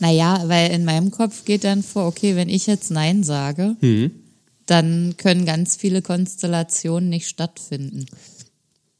Naja, 0.01 0.43
weil 0.47 0.71
in 0.71 0.83
meinem 0.83 1.11
Kopf 1.11 1.45
geht 1.45 1.63
dann 1.63 1.81
vor, 1.83 2.07
okay, 2.07 2.35
wenn 2.35 2.49
ich 2.49 2.67
jetzt 2.67 2.91
Nein 2.91 3.23
sage, 3.23 3.77
dann 4.71 5.15
können 5.17 5.45
ganz 5.45 5.75
viele 5.75 6.01
Konstellationen 6.01 7.09
nicht 7.09 7.27
stattfinden. 7.27 8.05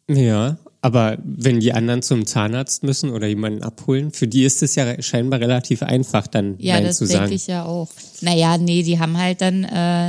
Ja, 0.09 0.57
aber 0.81 1.17
wenn 1.23 1.59
die 1.59 1.73
anderen 1.73 2.01
zum 2.01 2.25
Zahnarzt 2.25 2.83
müssen 2.83 3.11
oder 3.11 3.27
jemanden 3.27 3.63
abholen, 3.63 4.11
für 4.11 4.27
die 4.27 4.43
ist 4.43 4.61
es 4.63 4.75
ja 4.75 5.01
scheinbar 5.01 5.39
relativ 5.39 5.83
einfach, 5.83 6.27
dann 6.27 6.55
Ja, 6.59 6.75
Nein 6.75 6.85
das 6.85 6.97
zu 6.97 7.05
denke 7.05 7.23
sagen. 7.23 7.33
ich 7.33 7.47
ja 7.47 7.65
auch. 7.65 7.87
Naja, 8.21 8.57
nee, 8.57 8.83
die 8.83 8.99
haben 8.99 9.17
halt 9.17 9.41
dann 9.41 9.63
äh, 9.63 9.67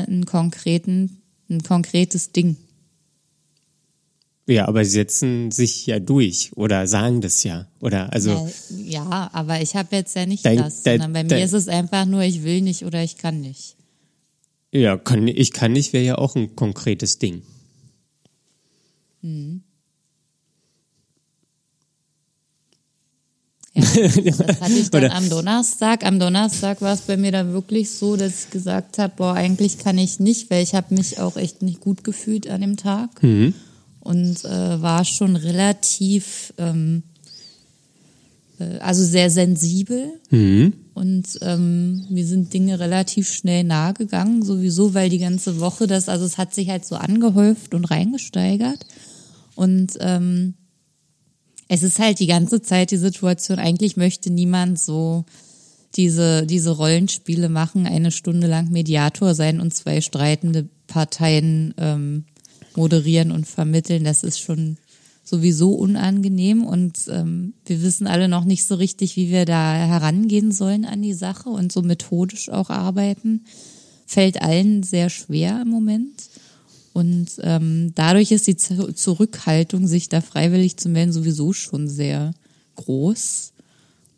einen 0.09 0.27
konkreten, 0.27 1.18
ein 1.51 1.62
konkretes 1.62 2.33
Ding. 2.33 2.57
Ja, 4.48 4.66
aber 4.66 4.85
sie 4.85 4.90
setzen 4.90 5.53
sich 5.53 5.87
ja 5.87 6.01
durch 6.01 6.51
oder 6.57 6.88
sagen 6.88 7.20
das 7.20 7.44
ja. 7.44 7.68
Oder 7.81 8.12
also. 8.12 8.51
Ja, 8.70 9.05
ja 9.05 9.31
aber 9.33 9.61
ich 9.61 9.77
habe 9.77 9.94
jetzt 9.94 10.16
ja 10.16 10.27
nicht 10.27 10.44
Dein- 10.44 10.59
das, 10.59 10.83
sondern 10.83 11.12
bei 11.12 11.22
dein- 11.22 11.38
mir 11.38 11.44
ist 11.44 11.53
es 11.53 11.68
einfach 11.68 12.07
nur, 12.07 12.22
ich 12.22 12.42
will 12.42 12.61
nicht 12.61 12.85
oder 12.85 13.05
ich 13.05 13.18
kann 13.18 13.40
nicht. 13.40 13.77
Ja, 14.72 14.96
kann, 14.96 15.28
ich 15.28 15.52
kann 15.52 15.72
nicht, 15.72 15.92
wäre 15.92 16.04
ja 16.04 16.18
auch 16.18 16.35
ein 16.35 16.56
konkretes 16.56 17.18
Ding. 17.18 17.42
Ja, 23.74 23.82
das 24.37 24.61
hatte 24.61 24.72
ich 24.72 24.90
dann 24.90 25.04
Oder- 25.04 25.14
am 25.14 25.28
Donnerstag. 25.30 26.04
Am 26.04 26.18
Donnerstag 26.18 26.80
war 26.80 26.92
es 26.94 27.02
bei 27.02 27.16
mir 27.16 27.32
dann 27.32 27.52
wirklich 27.52 27.90
so, 27.90 28.16
dass 28.16 28.44
ich 28.44 28.50
gesagt 28.50 28.98
habe, 28.98 29.12
boah, 29.16 29.35
eigentlich 29.35 29.78
kann 29.78 29.96
ich 29.98 30.20
nicht, 30.20 30.50
weil 30.50 30.62
ich 30.62 30.74
habe 30.74 30.94
mich 30.94 31.18
auch 31.18 31.37
echt 31.37 31.62
nicht 31.62 31.80
gut 31.80 32.04
gefühlt 32.04 32.48
an 32.48 32.61
dem 32.61 32.76
Tag 32.76 33.08
und 34.00 34.44
äh, 34.44 34.82
war 34.82 35.04
schon 35.04 35.37
relativ, 35.37 36.52
ähm, 36.58 37.02
äh, 38.58 38.78
also 38.78 39.04
sehr 39.04 39.30
sensibel 39.30 40.20
und 40.94 41.38
ähm, 41.42 42.05
mir 42.11 42.26
sind 42.26 42.52
Dinge 42.52 42.78
relativ 42.78 43.33
schnell 43.33 43.64
nahe 43.64 43.94
gegangen, 43.94 44.42
sowieso, 44.42 44.94
weil 44.94 45.09
die 45.09 45.18
ganze 45.18 45.61
Woche 45.61 45.87
das, 45.87 46.09
also 46.09 46.24
es 46.24 46.38
hat 46.38 46.55
sich 46.55 46.68
halt 46.68 46.85
so 46.85 46.96
angehäuft 46.96 47.74
und 47.74 47.85
reingesteigert 47.87 48.85
und 49.55 49.92
ähm, 50.00 50.55
es 51.68 51.83
ist 51.83 51.98
halt 51.98 52.18
die 52.20 52.26
ganze 52.26 52.61
Zeit 52.61 52.90
die 52.90 52.98
Situation, 52.98 53.59
eigentlich 53.59 53.96
möchte 53.96 54.31
niemand 54.31 54.78
so 54.78 55.24
diese, 55.96 56.46
diese 56.46 56.70
Rollenspiele 56.70 57.48
machen, 57.48 57.87
eine 57.87 58.11
Stunde 58.11 58.46
lang 58.46 58.70
Mediator 58.70 59.35
sein 59.35 59.61
und 59.61 59.74
zwei 59.74 60.00
streitende 60.00 60.68
Parteien 60.87 61.74
ähm, 61.78 62.24
moderieren 62.74 63.31
und 63.31 63.46
vermitteln. 63.46 64.05
Das 64.05 64.22
ist 64.22 64.40
schon 64.40 64.78
sowieso 65.33 65.71
unangenehm 65.71 66.62
und 66.62 66.99
ähm, 67.09 67.55
wir 67.64 67.83
wissen 67.83 68.07
alle 68.07 68.29
noch 68.29 68.45
nicht 68.45 68.64
so 68.64 68.75
richtig, 68.75 69.16
wie 69.16 69.31
wir 69.31 69.47
da 69.47 69.73
herangehen 69.75 70.53
sollen 70.53 70.85
an 70.85 71.01
die 71.01 71.14
Sache 71.14 71.49
und 71.49 71.73
so 71.73 71.81
methodisch 71.81 72.51
auch 72.51 72.68
arbeiten. 72.68 73.45
Fällt 74.05 74.42
allen 74.42 74.83
sehr 74.83 75.09
schwer 75.09 75.62
im 75.62 75.68
Moment. 75.68 76.29
Und 76.92 77.29
ähm, 77.40 77.92
dadurch 77.95 78.31
ist 78.31 78.47
die 78.47 78.59
Zu- 78.59 78.92
Zurückhaltung, 78.92 79.87
sich 79.87 80.11
da 80.11 80.21
freiwillig 80.21 80.77
zu 80.77 80.90
melden, 80.90 81.14
sowieso 81.14 81.55
schon 81.55 81.88
sehr 81.88 82.35
groß. 82.77 83.55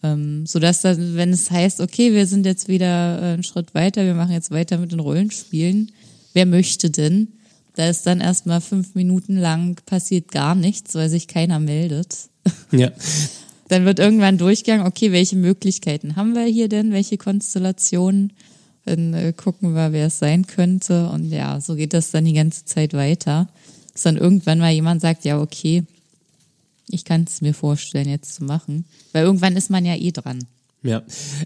Ähm, 0.02 0.46
sodass 0.46 0.80
dann, 0.80 1.14
wenn 1.14 1.32
es 1.32 1.48
heißt, 1.48 1.80
okay, 1.80 2.12
wir 2.12 2.26
sind 2.26 2.44
jetzt 2.44 2.66
wieder 2.66 3.22
äh, 3.22 3.34
einen 3.34 3.44
Schritt 3.44 3.72
weiter, 3.72 4.04
wir 4.04 4.14
machen 4.14 4.32
jetzt 4.32 4.50
weiter 4.50 4.78
mit 4.78 4.90
den 4.90 4.98
Rollenspielen, 4.98 5.92
wer 6.32 6.46
möchte 6.46 6.90
denn? 6.90 7.28
Da 7.74 7.88
ist 7.88 8.06
dann 8.06 8.20
erstmal 8.20 8.60
fünf 8.60 8.94
Minuten 8.94 9.36
lang 9.36 9.80
passiert 9.84 10.30
gar 10.30 10.54
nichts, 10.54 10.94
weil 10.94 11.08
sich 11.08 11.28
keiner 11.28 11.60
meldet. 11.60 12.28
Ja. 12.72 12.90
Dann 13.68 13.86
wird 13.86 13.98
irgendwann 13.98 14.36
durchgegangen, 14.36 14.86
okay, 14.86 15.10
welche 15.12 15.36
Möglichkeiten 15.36 16.16
haben 16.16 16.34
wir 16.34 16.44
hier 16.44 16.68
denn, 16.68 16.92
welche 16.92 17.16
Konstellationen? 17.16 18.34
Dann 18.84 19.14
äh, 19.14 19.32
gucken 19.32 19.74
wir, 19.74 19.92
wer 19.92 20.08
es 20.08 20.18
sein 20.18 20.46
könnte. 20.46 21.08
Und 21.08 21.24
ja, 21.30 21.60
so 21.60 21.74
geht 21.74 21.94
das 21.94 22.10
dann 22.10 22.26
die 22.26 22.34
ganze 22.34 22.66
Zeit 22.66 22.92
weiter. 22.92 23.48
Bis 23.92 24.02
dann 24.02 24.18
irgendwann 24.18 24.58
mal 24.58 24.72
jemand 24.72 25.00
sagt, 25.00 25.24
ja, 25.24 25.40
okay, 25.40 25.84
ich 26.88 27.04
kann 27.04 27.24
es 27.26 27.40
mir 27.40 27.54
vorstellen, 27.54 28.08
jetzt 28.08 28.34
zu 28.34 28.44
machen. 28.44 28.84
Weil 29.12 29.24
irgendwann 29.24 29.56
ist 29.56 29.70
man 29.70 29.86
ja 29.86 29.94
eh 29.94 30.12
dran. 30.12 30.44
Ja, 30.84 31.02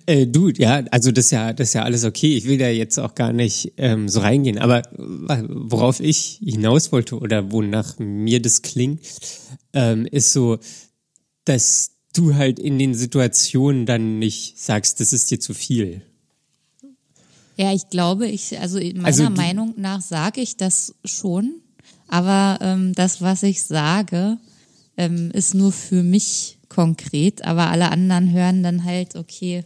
äh, 0.06 0.26
du, 0.26 0.48
ja, 0.50 0.82
also 0.90 1.12
das 1.12 1.26
ist 1.26 1.30
ja, 1.30 1.52
das 1.52 1.68
ist 1.68 1.74
ja 1.74 1.84
alles 1.84 2.04
okay. 2.04 2.36
Ich 2.36 2.44
will 2.44 2.58
da 2.58 2.68
jetzt 2.68 2.98
auch 2.98 3.14
gar 3.14 3.32
nicht 3.32 3.72
ähm, 3.76 4.08
so 4.08 4.18
reingehen. 4.18 4.58
Aber 4.58 4.82
worauf 4.96 6.00
ich 6.00 6.40
hinaus 6.42 6.90
wollte 6.90 7.16
oder 7.18 7.52
wonach 7.52 8.00
mir 8.00 8.42
das 8.42 8.62
klingt, 8.62 9.00
ähm, 9.72 10.06
ist 10.06 10.32
so, 10.32 10.58
dass 11.44 11.92
du 12.14 12.34
halt 12.34 12.58
in 12.58 12.80
den 12.80 12.94
Situationen 12.94 13.86
dann 13.86 14.18
nicht 14.18 14.58
sagst, 14.58 14.98
das 14.98 15.12
ist 15.12 15.30
dir 15.30 15.38
zu 15.38 15.54
viel. 15.54 16.02
Ja, 17.56 17.72
ich 17.72 17.88
glaube, 17.90 18.26
ich, 18.26 18.58
also 18.58 18.78
in 18.78 18.96
meiner 18.96 19.06
Also 19.06 19.30
Meinung 19.30 19.74
nach 19.76 20.00
sage 20.00 20.40
ich 20.40 20.56
das 20.56 20.94
schon, 21.04 21.60
aber 22.08 22.58
ähm, 22.60 22.92
das, 22.92 23.22
was 23.22 23.44
ich 23.44 23.62
sage, 23.62 24.38
ähm, 24.96 25.30
ist 25.32 25.54
nur 25.54 25.70
für 25.70 26.02
mich 26.02 26.57
konkret, 26.78 27.44
aber 27.44 27.70
alle 27.70 27.90
anderen 27.90 28.30
hören 28.32 28.62
dann 28.62 28.84
halt, 28.84 29.16
okay, 29.16 29.64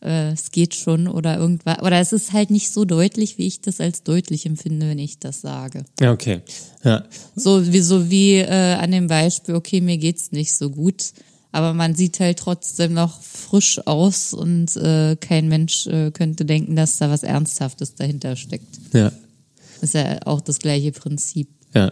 äh, 0.00 0.28
es 0.30 0.52
geht 0.52 0.76
schon 0.76 1.08
oder 1.08 1.36
irgendwas, 1.38 1.80
oder 1.82 1.98
es 1.98 2.12
ist 2.12 2.32
halt 2.32 2.50
nicht 2.50 2.70
so 2.70 2.84
deutlich, 2.84 3.36
wie 3.36 3.48
ich 3.48 3.60
das 3.62 3.80
als 3.80 4.04
deutlich 4.04 4.46
empfinde, 4.46 4.88
wenn 4.88 5.00
ich 5.00 5.18
das 5.18 5.40
sage. 5.40 5.84
Ja, 5.98 6.12
okay. 6.12 6.42
Ja, 6.84 7.04
So 7.34 7.72
wie, 7.72 7.80
so 7.80 8.10
wie 8.10 8.34
äh, 8.36 8.74
an 8.74 8.92
dem 8.92 9.08
Beispiel, 9.08 9.56
okay, 9.56 9.80
mir 9.80 9.98
geht's 9.98 10.30
nicht 10.30 10.54
so 10.54 10.70
gut, 10.70 11.12
aber 11.50 11.74
man 11.74 11.96
sieht 11.96 12.20
halt 12.20 12.38
trotzdem 12.38 12.92
noch 12.94 13.20
frisch 13.22 13.84
aus 13.84 14.32
und 14.32 14.76
äh, 14.76 15.16
kein 15.16 15.48
Mensch 15.48 15.88
äh, 15.88 16.12
könnte 16.12 16.44
denken, 16.44 16.76
dass 16.76 16.98
da 16.98 17.10
was 17.10 17.24
Ernsthaftes 17.24 17.96
dahinter 17.96 18.36
steckt. 18.36 18.78
ja, 18.92 19.10
Ist 19.80 19.94
ja 19.94 20.20
auch 20.26 20.40
das 20.40 20.60
gleiche 20.60 20.92
Prinzip. 20.92 21.48
ja. 21.74 21.90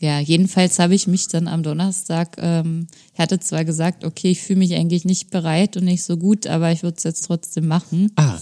Ja, 0.00 0.18
jedenfalls 0.18 0.78
habe 0.78 0.94
ich 0.94 1.06
mich 1.06 1.28
dann 1.28 1.48
am 1.48 1.62
Donnerstag, 1.62 2.36
ähm, 2.38 2.88
ich 3.12 3.18
hatte 3.18 3.38
zwar 3.40 3.64
gesagt, 3.64 4.04
okay, 4.04 4.32
ich 4.32 4.42
fühle 4.42 4.58
mich 4.58 4.74
eigentlich 4.74 5.04
nicht 5.04 5.30
bereit 5.30 5.76
und 5.76 5.84
nicht 5.84 6.02
so 6.02 6.16
gut, 6.16 6.46
aber 6.46 6.72
ich 6.72 6.82
würde 6.82 6.96
es 6.98 7.04
jetzt 7.04 7.24
trotzdem 7.26 7.68
machen. 7.68 8.10
Ah, 8.16 8.38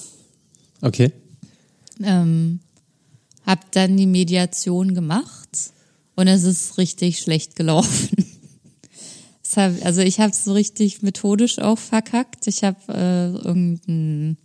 okay. 0.80 1.12
ähm, 2.02 2.60
habe 3.46 3.60
dann 3.72 3.96
die 3.96 4.06
Mediation 4.06 4.94
gemacht 4.94 5.72
und 6.16 6.28
es 6.28 6.44
ist 6.44 6.78
richtig 6.78 7.18
schlecht 7.18 7.56
gelaufen. 7.56 8.16
Hab, 9.56 9.84
also 9.84 10.00
ich 10.00 10.18
habe 10.18 10.30
es 10.30 10.44
so 10.44 10.54
richtig 10.54 11.02
methodisch 11.02 11.58
auch 11.58 11.78
verkackt. 11.78 12.46
Ich 12.46 12.64
habe 12.64 12.78
äh, 12.88 13.46
irgendeinen 13.46 14.38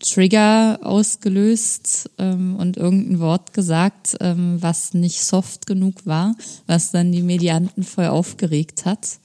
Trigger 0.00 0.80
ausgelöst 0.82 2.10
ähm, 2.18 2.56
und 2.56 2.76
irgendein 2.76 3.20
Wort 3.20 3.52
gesagt, 3.52 4.16
ähm, 4.20 4.56
was 4.60 4.94
nicht 4.94 5.22
soft 5.22 5.66
genug 5.66 6.06
war, 6.06 6.36
was 6.66 6.90
dann 6.90 7.12
die 7.12 7.22
Medianten 7.22 7.82
voll 7.82 8.06
aufgeregt 8.06 8.86
hat. 8.86 9.18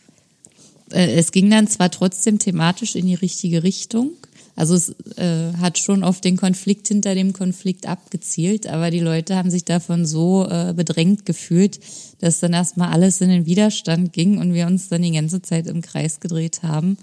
Äh, 0.91 1.15
es 1.15 1.31
ging 1.31 1.49
dann 1.49 1.67
zwar 1.67 1.91
trotzdem 1.91 2.39
thematisch 2.39 2.95
in 2.95 3.07
die 3.07 3.15
richtige 3.15 3.63
Richtung, 3.63 4.11
also 4.59 4.75
es 4.75 4.93
äh, 5.15 5.53
hat 5.53 5.77
schon 5.77 6.03
auf 6.03 6.19
den 6.19 6.35
Konflikt 6.35 6.89
hinter 6.89 7.15
dem 7.15 7.31
Konflikt 7.31 7.87
abgezielt, 7.87 8.67
aber 8.67 8.91
die 8.91 8.99
Leute 8.99 9.37
haben 9.37 9.49
sich 9.49 9.63
davon 9.63 10.05
so 10.05 10.45
äh, 10.49 10.73
bedrängt 10.75 11.25
gefühlt, 11.25 11.79
dass 12.19 12.41
dann 12.41 12.51
erstmal 12.51 12.91
alles 12.91 13.21
in 13.21 13.29
den 13.29 13.45
Widerstand 13.45 14.11
ging 14.11 14.37
und 14.37 14.53
wir 14.53 14.67
uns 14.67 14.89
dann 14.89 15.01
die 15.01 15.13
ganze 15.13 15.41
Zeit 15.41 15.67
im 15.67 15.81
Kreis 15.81 16.19
gedreht 16.19 16.59
haben. 16.61 16.97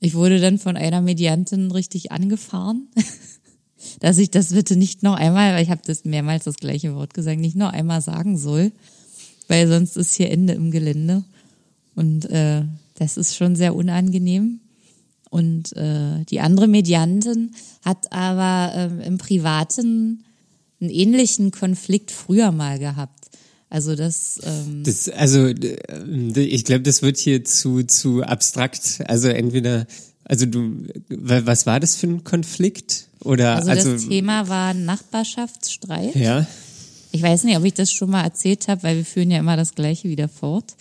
Ich 0.00 0.14
wurde 0.14 0.40
dann 0.40 0.58
von 0.58 0.76
einer 0.76 1.00
Mediantin 1.00 1.70
richtig 1.70 2.12
angefahren, 2.12 2.88
dass 4.00 4.18
ich 4.18 4.30
das 4.30 4.52
bitte 4.52 4.76
nicht 4.76 5.02
noch 5.02 5.14
einmal, 5.14 5.54
weil 5.54 5.62
ich 5.62 5.70
habe 5.70 5.82
das 5.84 6.04
mehrmals 6.04 6.44
das 6.44 6.56
gleiche 6.56 6.94
Wort 6.94 7.14
gesagt, 7.14 7.40
nicht 7.40 7.56
noch 7.56 7.72
einmal 7.72 8.02
sagen 8.02 8.36
soll, 8.36 8.72
weil 9.48 9.68
sonst 9.68 9.96
ist 9.96 10.14
hier 10.14 10.30
Ende 10.30 10.52
im 10.52 10.70
Gelände. 10.70 11.24
Und 11.94 12.26
äh, 12.26 12.62
das 12.94 13.16
ist 13.16 13.36
schon 13.36 13.56
sehr 13.56 13.74
unangenehm. 13.74 14.60
Und 15.30 15.74
äh, 15.76 16.24
die 16.26 16.40
andere 16.40 16.68
Mediantin 16.68 17.52
hat 17.84 18.12
aber 18.12 18.74
ähm, 18.74 19.00
im 19.00 19.18
Privaten 19.18 20.24
einen 20.80 20.90
ähnlichen 20.90 21.50
Konflikt 21.50 22.10
früher 22.10 22.52
mal 22.52 22.78
gehabt. 22.78 23.25
Also 23.68 23.96
das, 23.96 24.40
ähm, 24.44 24.82
Das, 24.84 25.08
also, 25.08 25.46
äh, 25.48 26.40
ich 26.40 26.64
glaube, 26.64 26.82
das 26.82 27.02
wird 27.02 27.16
hier 27.18 27.44
zu, 27.44 27.82
zu 27.82 28.22
abstrakt. 28.22 29.02
Also 29.06 29.28
entweder, 29.28 29.86
also 30.24 30.46
du, 30.46 30.84
wa- 31.08 31.42
was 31.44 31.66
war 31.66 31.80
das 31.80 31.96
für 31.96 32.06
ein 32.06 32.24
Konflikt? 32.24 33.06
Oder, 33.24 33.56
also, 33.56 33.70
also, 33.70 33.92
das 33.94 34.06
Thema 34.06 34.48
war 34.48 34.72
Nachbarschaftsstreit. 34.72 36.14
ja, 36.14 36.46
Ich 37.12 37.22
weiß 37.22 37.44
nicht, 37.44 37.56
ob 37.56 37.64
ich 37.64 37.74
das 37.74 37.90
schon 37.90 38.10
mal 38.10 38.22
erzählt 38.22 38.68
habe, 38.68 38.82
weil 38.84 38.96
wir 38.98 39.04
führen 39.04 39.30
ja 39.30 39.38
immer 39.38 39.56
das 39.56 39.74
Gleiche 39.74 40.08
wieder 40.08 40.28
fort. 40.28 40.76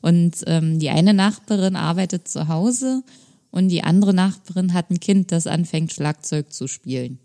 Und 0.00 0.36
ähm, 0.46 0.78
die 0.78 0.88
eine 0.88 1.12
Nachbarin 1.12 1.76
arbeitet 1.76 2.26
zu 2.26 2.48
Hause 2.48 3.02
und 3.50 3.68
die 3.68 3.82
andere 3.82 4.14
Nachbarin 4.14 4.72
hat 4.72 4.90
ein 4.90 4.98
Kind, 5.00 5.30
das 5.30 5.46
anfängt 5.46 5.92
Schlagzeug 5.92 6.50
zu 6.52 6.68
spielen. 6.68 7.18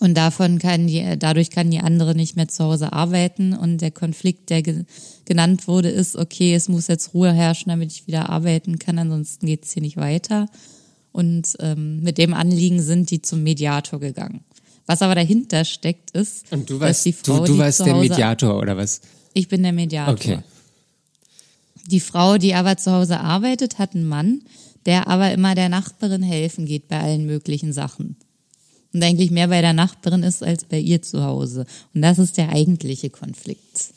Und 0.00 0.16
davon 0.16 0.58
kann 0.58 0.86
die, 0.86 1.16
dadurch 1.18 1.50
kann 1.50 1.70
die 1.70 1.78
andere 1.78 2.14
nicht 2.14 2.36
mehr 2.36 2.48
zu 2.48 2.64
Hause 2.64 2.92
arbeiten. 2.92 3.52
Und 3.54 3.78
der 3.80 3.90
Konflikt, 3.90 4.50
der 4.50 4.62
ge 4.62 4.84
genannt 5.24 5.68
wurde, 5.68 5.88
ist, 5.88 6.16
okay, 6.16 6.54
es 6.54 6.68
muss 6.68 6.88
jetzt 6.88 7.14
Ruhe 7.14 7.32
herrschen, 7.32 7.70
damit 7.70 7.92
ich 7.92 8.06
wieder 8.06 8.28
arbeiten 8.28 8.78
kann, 8.78 8.98
ansonsten 8.98 9.46
geht's 9.46 9.72
hier 9.72 9.82
nicht 9.82 9.96
weiter. 9.96 10.46
Und 11.12 11.56
ähm, 11.60 12.02
mit 12.02 12.18
dem 12.18 12.34
Anliegen 12.34 12.82
sind 12.82 13.10
die 13.10 13.22
zum 13.22 13.42
Mediator 13.42 14.00
gegangen. 14.00 14.44
Was 14.86 15.00
aber 15.00 15.14
dahinter 15.14 15.64
steckt, 15.64 16.10
ist, 16.10 16.52
und 16.52 16.68
du 16.68 16.74
dass 16.74 16.88
warst, 16.88 17.06
die 17.06 17.12
Frau, 17.12 17.38
du, 17.38 17.44
du 17.46 17.52
die 17.54 17.58
warst 17.58 17.78
zu 17.78 17.84
der 17.84 17.94
Hause, 17.94 18.08
Mediator 18.08 18.58
oder 18.58 18.76
was? 18.76 19.00
Ich 19.32 19.48
bin 19.48 19.62
der 19.62 19.72
Mediator. 19.72 20.14
Okay. 20.14 20.38
Die 21.86 22.00
Frau, 22.00 22.36
die 22.36 22.54
aber 22.54 22.76
zu 22.76 22.92
Hause 22.92 23.20
arbeitet, 23.20 23.78
hat 23.78 23.94
einen 23.94 24.06
Mann, 24.06 24.42
der 24.86 25.08
aber 25.08 25.32
immer 25.32 25.54
der 25.54 25.68
Nachbarin 25.68 26.22
helfen 26.22 26.66
geht 26.66 26.88
bei 26.88 27.00
allen 27.00 27.24
möglichen 27.26 27.72
Sachen. 27.72 28.16
Und 28.94 29.02
eigentlich 29.02 29.32
mehr 29.32 29.48
bei 29.48 29.60
der 29.60 29.72
Nachbarin 29.72 30.22
ist 30.22 30.44
als 30.44 30.64
bei 30.64 30.78
ihr 30.78 31.02
zu 31.02 31.24
Hause. 31.24 31.66
Und 31.92 32.02
das 32.02 32.20
ist 32.20 32.38
der 32.38 32.50
eigentliche 32.50 33.10
Konflikt. 33.10 33.92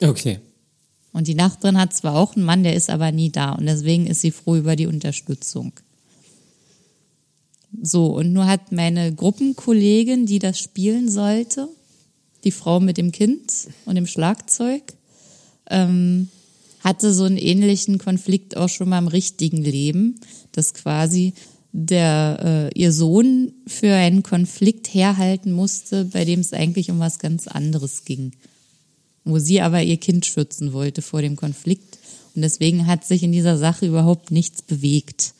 Okay. 0.00 0.38
Und 1.12 1.26
die 1.26 1.34
Nachbarin 1.34 1.78
hat 1.78 1.94
zwar 1.94 2.14
auch 2.14 2.36
einen 2.36 2.44
Mann, 2.44 2.62
der 2.62 2.74
ist 2.74 2.90
aber 2.90 3.10
nie 3.10 3.30
da. 3.30 3.52
Und 3.52 3.64
deswegen 3.64 4.06
ist 4.06 4.20
sie 4.20 4.30
froh 4.30 4.56
über 4.56 4.76
die 4.76 4.86
Unterstützung. 4.86 5.72
So, 7.82 8.06
und 8.16 8.32
nur 8.32 8.46
hat 8.46 8.72
meine 8.72 9.14
Gruppenkollegin, 9.14 10.26
die 10.26 10.38
das 10.38 10.58
spielen 10.58 11.08
sollte, 11.10 11.68
die 12.44 12.50
Frau 12.50 12.78
mit 12.78 12.98
dem 12.98 13.10
Kind 13.10 13.68
und 13.86 13.94
dem 13.94 14.06
Schlagzeug, 14.06 14.82
ähm, 15.70 16.28
hatte 16.80 17.12
so 17.12 17.24
einen 17.24 17.38
ähnlichen 17.38 17.98
Konflikt 17.98 18.56
auch 18.56 18.68
schon 18.68 18.90
mal 18.90 18.98
im 18.98 19.08
richtigen 19.08 19.62
Leben, 19.62 20.20
dass 20.52 20.74
quasi 20.74 21.34
der 21.72 22.70
äh, 22.74 22.78
ihr 22.78 22.92
Sohn 22.92 23.52
für 23.66 23.92
einen 23.92 24.22
Konflikt 24.22 24.92
herhalten 24.92 25.52
musste, 25.52 26.06
bei 26.06 26.24
dem 26.24 26.40
es 26.40 26.52
eigentlich 26.52 26.90
um 26.90 26.98
was 26.98 27.18
ganz 27.18 27.46
anderes 27.46 28.04
ging, 28.04 28.32
wo 29.24 29.38
sie 29.38 29.60
aber 29.60 29.82
ihr 29.82 29.98
Kind 29.98 30.26
schützen 30.26 30.72
wollte 30.72 31.02
vor 31.02 31.22
dem 31.22 31.36
Konflikt 31.36 31.98
und 32.34 32.42
deswegen 32.42 32.86
hat 32.86 33.04
sich 33.04 33.22
in 33.22 33.32
dieser 33.32 33.58
Sache 33.58 33.86
überhaupt 33.86 34.30
nichts 34.30 34.62
bewegt. 34.62 35.34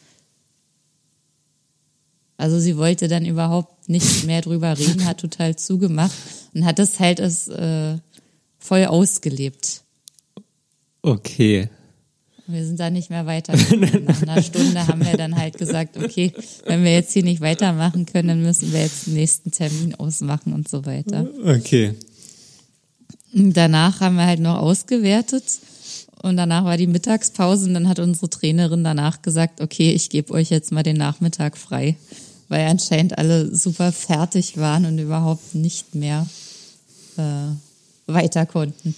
Also 2.36 2.60
sie 2.60 2.76
wollte 2.76 3.08
dann 3.08 3.24
überhaupt 3.24 3.88
nicht 3.88 4.24
mehr 4.24 4.42
drüber 4.42 4.78
reden, 4.78 5.04
hat 5.04 5.20
total 5.20 5.56
zugemacht 5.56 6.16
und 6.54 6.64
hat 6.64 6.78
das 6.78 7.00
halt 7.00 7.20
als 7.20 7.48
äh, 7.48 7.98
voll 8.58 8.84
ausgelebt. 8.84 9.82
Okay. 11.02 11.68
Wir 12.50 12.64
sind 12.64 12.80
da 12.80 12.88
nicht 12.88 13.10
mehr 13.10 13.26
weiter. 13.26 13.52
Nach 13.54 14.22
einer 14.22 14.42
Stunde 14.42 14.86
haben 14.86 15.04
wir 15.04 15.18
dann 15.18 15.36
halt 15.36 15.58
gesagt, 15.58 15.98
okay, 15.98 16.32
wenn 16.64 16.82
wir 16.82 16.92
jetzt 16.92 17.12
hier 17.12 17.22
nicht 17.22 17.42
weitermachen 17.42 18.06
können, 18.06 18.28
dann 18.28 18.42
müssen 18.42 18.72
wir 18.72 18.80
jetzt 18.80 19.06
den 19.06 19.14
nächsten 19.14 19.50
Termin 19.50 19.94
ausmachen 19.96 20.54
und 20.54 20.66
so 20.66 20.86
weiter. 20.86 21.28
Okay. 21.44 21.94
Danach 23.34 24.00
haben 24.00 24.16
wir 24.16 24.24
halt 24.24 24.40
noch 24.40 24.56
ausgewertet 24.56 25.44
und 26.22 26.38
danach 26.38 26.64
war 26.64 26.78
die 26.78 26.86
Mittagspause 26.86 27.66
und 27.66 27.74
dann 27.74 27.86
hat 27.86 27.98
unsere 27.98 28.30
Trainerin 28.30 28.82
danach 28.82 29.20
gesagt, 29.20 29.60
okay, 29.60 29.92
ich 29.92 30.08
gebe 30.08 30.32
euch 30.32 30.48
jetzt 30.48 30.72
mal 30.72 30.82
den 30.82 30.96
Nachmittag 30.96 31.58
frei, 31.58 31.96
weil 32.48 32.66
anscheinend 32.66 33.18
alle 33.18 33.54
super 33.54 33.92
fertig 33.92 34.56
waren 34.56 34.86
und 34.86 34.98
überhaupt 34.98 35.54
nicht 35.54 35.94
mehr 35.94 36.26
äh, 37.18 38.10
weiter 38.10 38.46
konnten. 38.46 38.94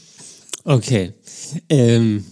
Okay. 0.63 1.13
Ähm, 1.69 2.25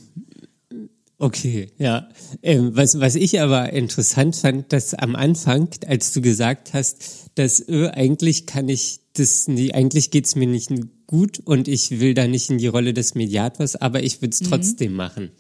okay, 1.19 1.71
ja. 1.79 2.09
Ähm, 2.43 2.75
was, 2.75 2.99
was 3.01 3.15
ich 3.15 3.41
aber 3.41 3.73
interessant 3.73 4.37
fand, 4.37 4.73
dass 4.73 4.95
am 4.95 5.17
Anfang, 5.17 5.69
als 5.87 6.13
du 6.13 6.21
gesagt 6.21 6.73
hast, 6.75 7.31
dass 7.35 7.61
äh, 7.61 7.89
eigentlich 7.89 8.47
kann 8.47 8.69
ich 8.69 9.01
das 9.15 9.49
nie, 9.49 9.73
eigentlich 9.73 10.11
geht's 10.11 10.37
mir 10.37 10.49
nicht 10.49 10.71
gut 11.07 11.41
und 11.41 11.69
ich 11.69 12.01
will 12.01 12.15
da 12.15 12.27
nicht 12.27 12.51
in 12.51 12.59
die 12.59 12.67
Rolle 12.67 12.95
des 12.95 13.15
Mediators, 13.15 13.77
aber 13.77 14.03
ich 14.03 14.21
würde 14.21 14.33
es 14.33 14.41
trotzdem 14.41 14.93
machen. 14.93 15.31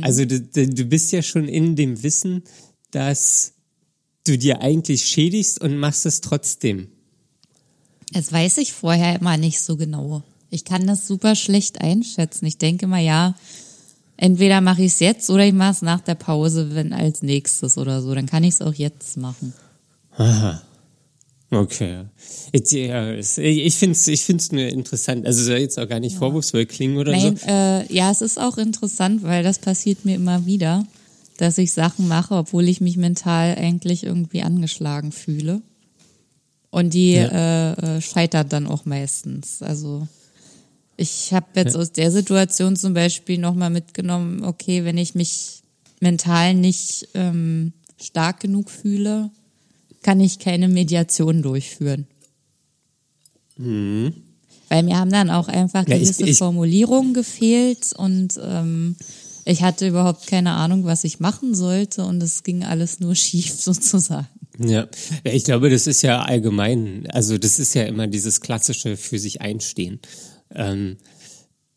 Also 0.00 0.24
du, 0.24 0.40
du 0.40 0.84
bist 0.84 1.12
ja 1.12 1.22
schon 1.22 1.48
in 1.48 1.74
dem 1.74 2.02
Wissen, 2.02 2.42
dass 2.92 3.54
du 4.24 4.38
dir 4.38 4.60
eigentlich 4.60 5.04
schädigst 5.06 5.60
und 5.60 5.76
machst 5.76 6.06
es 6.06 6.20
trotzdem. 6.20 6.88
Das 8.12 8.30
weiß 8.30 8.58
ich 8.58 8.72
vorher 8.72 9.18
immer 9.18 9.36
nicht 9.36 9.60
so 9.60 9.76
genau. 9.76 10.22
Ich 10.50 10.64
kann 10.64 10.86
das 10.86 11.06
super 11.06 11.34
schlecht 11.34 11.80
einschätzen. 11.80 12.46
Ich 12.46 12.58
denke 12.58 12.86
mal, 12.86 13.02
ja, 13.02 13.34
entweder 14.16 14.60
mache 14.60 14.82
ich 14.82 14.92
es 14.92 15.00
jetzt 15.00 15.30
oder 15.30 15.44
ich 15.46 15.52
mache 15.52 15.72
es 15.72 15.82
nach 15.82 16.00
der 16.00 16.14
Pause, 16.14 16.74
wenn 16.74 16.92
als 16.92 17.22
nächstes 17.22 17.78
oder 17.78 18.02
so. 18.02 18.14
Dann 18.14 18.26
kann 18.26 18.44
ich 18.44 18.54
es 18.54 18.62
auch 18.62 18.74
jetzt 18.74 19.16
machen. 19.16 19.52
Aha. 20.16 20.62
Okay. 21.50 22.04
Ja, 22.54 23.10
es- 23.12 23.36
ich 23.36 23.74
finde 23.76 23.92
es 23.92 24.08
ich 24.08 24.24
find's 24.24 24.52
nur 24.52 24.62
interessant. 24.64 25.26
Also 25.26 25.42
soll 25.44 25.58
jetzt 25.58 25.78
auch 25.78 25.88
gar 25.88 26.00
nicht 26.00 26.16
vorwurfsvoll 26.16 26.64
klingen 26.64 26.96
oder 26.96 27.12
Nein, 27.12 27.36
so. 27.36 27.46
äh, 27.46 27.92
ja, 27.92 28.10
es 28.10 28.22
ist 28.22 28.40
auch 28.40 28.56
interessant, 28.56 29.22
weil 29.22 29.42
das 29.42 29.58
passiert 29.58 30.04
mir 30.06 30.14
immer 30.14 30.46
wieder, 30.46 30.86
dass 31.36 31.58
ich 31.58 31.72
Sachen 31.72 32.08
mache, 32.08 32.34
obwohl 32.36 32.68
ich 32.68 32.80
mich 32.80 32.96
mental 32.96 33.54
eigentlich 33.56 34.04
irgendwie 34.04 34.42
angeschlagen 34.42 35.12
fühle. 35.12 35.60
Und 36.70 36.94
die 36.94 37.12
Ja. 37.12 37.72
äh, 37.74 37.96
äh, 37.98 38.00
scheitert 38.00 38.50
dann 38.54 38.66
auch 38.66 38.86
meistens. 38.86 39.60
Also 39.60 40.08
ich 41.02 41.32
habe 41.32 41.46
jetzt 41.56 41.76
aus 41.76 41.92
der 41.92 42.10
Situation 42.10 42.76
zum 42.76 42.94
Beispiel 42.94 43.38
nochmal 43.38 43.70
mitgenommen, 43.70 44.44
okay, 44.44 44.84
wenn 44.84 44.96
ich 44.98 45.14
mich 45.14 45.62
mental 46.00 46.54
nicht 46.54 47.08
ähm, 47.14 47.72
stark 48.00 48.40
genug 48.40 48.70
fühle, 48.70 49.30
kann 50.02 50.20
ich 50.20 50.38
keine 50.38 50.68
Mediation 50.68 51.42
durchführen. 51.42 52.06
Weil 53.58 54.82
mir 54.82 54.96
haben 54.98 55.10
dann 55.12 55.30
auch 55.30 55.48
einfach 55.48 55.84
Mhm. 55.86 55.90
Ja, 55.92 55.96
ich- 55.96 56.02
gewisse 56.04 56.26
ich- 56.26 56.38
Formulierungen 56.38 57.14
gefehlt 57.14 57.92
und 57.96 58.40
ähm, 58.42 58.96
ich 59.44 59.62
hatte 59.62 59.86
überhaupt 59.88 60.26
keine 60.26 60.52
Ahnung, 60.52 60.84
was 60.84 61.04
ich 61.04 61.20
machen 61.20 61.54
sollte 61.54 62.04
und 62.04 62.22
es 62.22 62.42
ging 62.42 62.64
alles 62.64 63.00
nur 63.00 63.14
schief 63.14 63.52
sozusagen. 63.60 64.26
Ja. 64.58 64.86
ja, 65.24 65.32
ich 65.32 65.44
glaube, 65.44 65.70
das 65.70 65.86
ist 65.86 66.02
ja 66.02 66.22
allgemein, 66.22 67.06
also 67.10 67.38
das 67.38 67.58
ist 67.58 67.74
ja 67.74 67.84
immer 67.84 68.06
dieses 68.06 68.40
klassische 68.40 68.96
für 68.96 69.18
sich 69.18 69.40
einstehen. 69.40 69.98
Ähm, 70.54 70.96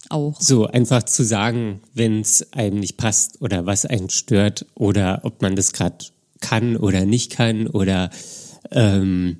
Auch. 0.10 0.40
so 0.40 0.68
einfach 0.68 1.04
zu 1.04 1.24
sagen, 1.24 1.82
wenn 1.94 2.22
es 2.22 2.54
einem 2.54 2.80
nicht 2.80 2.98
passt 2.98 3.42
oder 3.42 3.66
was 3.66 3.86
einen 3.86 4.10
stört 4.10 4.66
oder 4.76 5.22
ob 5.24 5.42
man 5.42 5.56
das 5.56 5.74
gerade 5.74 6.06
kann 6.42 6.78
oder 6.78 7.06
nicht 7.06 7.32
kann 7.32 7.68
oder 7.68 8.10
ähm, 8.72 9.38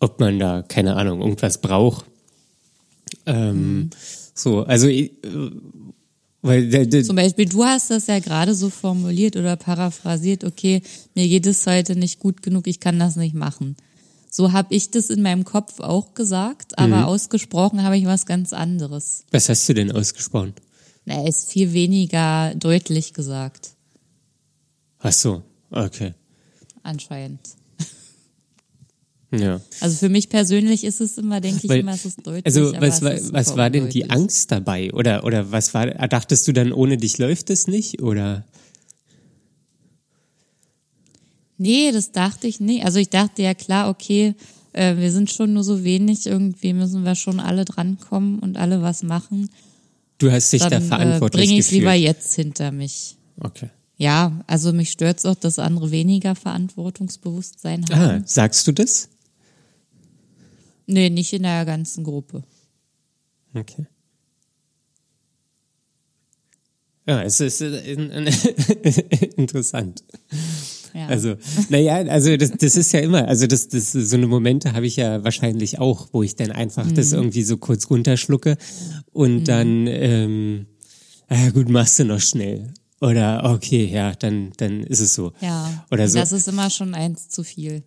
ob 0.00 0.20
man 0.20 0.38
da, 0.38 0.62
keine 0.62 0.96
Ahnung, 0.96 1.20
irgendwas 1.20 1.60
braucht. 1.60 2.04
Ähm, 3.26 3.90
So, 4.38 4.62
also 4.62 4.88
äh, 4.88 5.10
weil 6.42 6.68
der, 6.70 6.86
der, 6.86 7.02
Zum 7.02 7.16
Beispiel, 7.16 7.46
du 7.46 7.64
hast 7.64 7.90
das 7.90 8.06
ja 8.06 8.20
gerade 8.20 8.54
so 8.54 8.70
formuliert 8.70 9.36
oder 9.36 9.56
paraphrasiert, 9.56 10.44
okay, 10.44 10.82
mir 11.14 11.26
geht 11.26 11.46
es 11.46 11.66
heute 11.66 11.96
nicht 11.96 12.20
gut 12.20 12.42
genug, 12.42 12.68
ich 12.68 12.78
kann 12.78 12.98
das 13.00 13.16
nicht 13.16 13.34
machen. 13.34 13.76
So 14.30 14.52
habe 14.52 14.74
ich 14.74 14.90
das 14.90 15.10
in 15.10 15.22
meinem 15.22 15.44
Kopf 15.44 15.80
auch 15.80 16.14
gesagt, 16.14 16.78
aber 16.78 17.06
ausgesprochen 17.06 17.82
habe 17.82 17.96
ich 17.96 18.04
was 18.06 18.26
ganz 18.26 18.52
anderes. 18.52 19.24
was 19.30 19.48
hast 19.48 19.68
du 19.68 19.74
denn 19.74 19.90
ausgesprochen? 19.92 20.54
Na, 21.06 21.26
ist 21.26 21.50
viel 21.50 21.72
weniger 21.72 22.54
deutlich 22.54 23.14
gesagt, 23.14 23.70
Ach 25.00 25.12
so, 25.12 25.42
okay. 25.70 26.12
anscheinend. 26.82 27.40
Ja. 29.30 29.60
Also 29.80 29.96
für 29.96 30.08
mich 30.08 30.30
persönlich 30.30 30.84
ist 30.84 31.00
es 31.02 31.18
immer, 31.18 31.40
denke 31.42 31.60
ich 31.62 31.68
Weil- 31.68 31.80
immer, 31.80 31.92
es 31.92 32.06
ist 32.06 32.26
deutlich. 32.26 32.46
Also 32.46 32.72
was 32.80 33.02
war, 33.02 33.12
was 33.32 33.56
war 33.58 33.68
denn 33.68 33.90
die. 33.90 34.08
Angst 34.08 34.50
dabei? 34.50 34.90
Oder, 34.94 35.22
oder 35.24 35.52
was 35.52 35.74
war, 35.74 35.86
dachtest 35.86 36.48
du 36.48 36.52
dann, 36.52 36.72
ohne 36.72 36.96
dich 36.96 37.18
läuft 37.18 37.50
es 37.50 37.66
nicht? 37.66 38.00
Oder? 38.00 38.46
Nee, 41.58 41.90
das 41.92 42.12
dachte 42.12 42.46
ich 42.46 42.60
nicht. 42.60 42.84
Also 42.84 42.98
ich 42.98 43.10
dachte 43.10 43.42
ja 43.42 43.52
klar, 43.54 43.90
okay, 43.90 44.34
äh, 44.72 44.96
wir 44.96 45.10
sind 45.12 45.30
schon 45.30 45.52
nur 45.52 45.64
so 45.64 45.82
wenig, 45.84 46.26
irgendwie 46.26 46.72
müssen 46.72 47.04
wir 47.04 47.14
schon 47.16 47.40
alle 47.40 47.64
drankommen 47.64 48.38
und 48.38 48.56
alle 48.56 48.80
was 48.80 49.02
machen. 49.02 49.50
Du 50.18 50.30
hast 50.30 50.52
dich 50.52 50.62
da 50.62 50.70
Dann 50.70 50.82
äh, 50.82 50.86
verantwortlich 50.86 51.40
bringe 51.46 51.54
ich 51.54 51.60
es 51.60 51.66
gefühlt. 51.66 51.80
lieber 51.82 51.94
jetzt 51.94 52.34
hinter 52.34 52.70
mich. 52.72 53.16
Okay. 53.40 53.70
Ja, 53.96 54.40
also 54.46 54.72
mich 54.72 54.90
stört's 54.92 55.24
auch, 55.26 55.34
dass 55.34 55.58
andere 55.58 55.90
weniger 55.90 56.34
Verantwortungsbewusstsein 56.36 57.84
Ah, 57.90 57.96
haben. 57.96 58.22
sagst 58.26 58.66
du 58.68 58.72
das? 58.72 59.08
Nee, 60.86 61.10
nicht 61.10 61.32
in 61.32 61.42
der 61.42 61.64
ganzen 61.64 62.04
Gruppe. 62.04 62.44
Okay. 63.54 63.86
Ja, 67.06 67.22
es 67.22 67.40
ist 67.40 67.60
äh, 67.62 67.92
in- 67.92 68.10
in- 68.10 68.26
interessant. 69.36 70.04
Ja. 70.94 71.06
Also, 71.06 71.36
naja, 71.68 71.96
also 71.96 72.36
das, 72.36 72.50
das 72.52 72.76
ist 72.76 72.92
ja 72.92 73.00
immer, 73.00 73.26
also 73.28 73.46
das, 73.46 73.68
das 73.68 73.92
so 73.92 74.16
eine 74.16 74.26
Momente 74.26 74.72
habe 74.72 74.86
ich 74.86 74.96
ja 74.96 75.22
wahrscheinlich 75.24 75.78
auch, 75.78 76.08
wo 76.12 76.22
ich 76.22 76.36
dann 76.36 76.50
einfach 76.52 76.84
Mhm. 76.86 76.94
das 76.94 77.12
irgendwie 77.12 77.42
so 77.42 77.56
kurz 77.56 77.88
runterschlucke 77.90 78.56
und 79.12 79.44
dann, 79.44 79.86
ähm, 79.86 80.66
ah, 81.28 81.50
gut, 81.50 81.68
machst 81.68 81.98
du 81.98 82.04
noch 82.04 82.20
schnell. 82.20 82.72
Oder 83.00 83.42
okay, 83.54 83.84
ja, 83.84 84.14
dann, 84.14 84.52
dann 84.56 84.82
ist 84.82 85.00
es 85.00 85.14
so. 85.14 85.32
ja, 85.40 85.86
Oder 85.90 86.08
so. 86.08 86.18
das 86.18 86.32
ist 86.32 86.48
immer 86.48 86.68
schon 86.70 86.94
eins 86.94 87.28
zu 87.28 87.44
viel. 87.44 87.82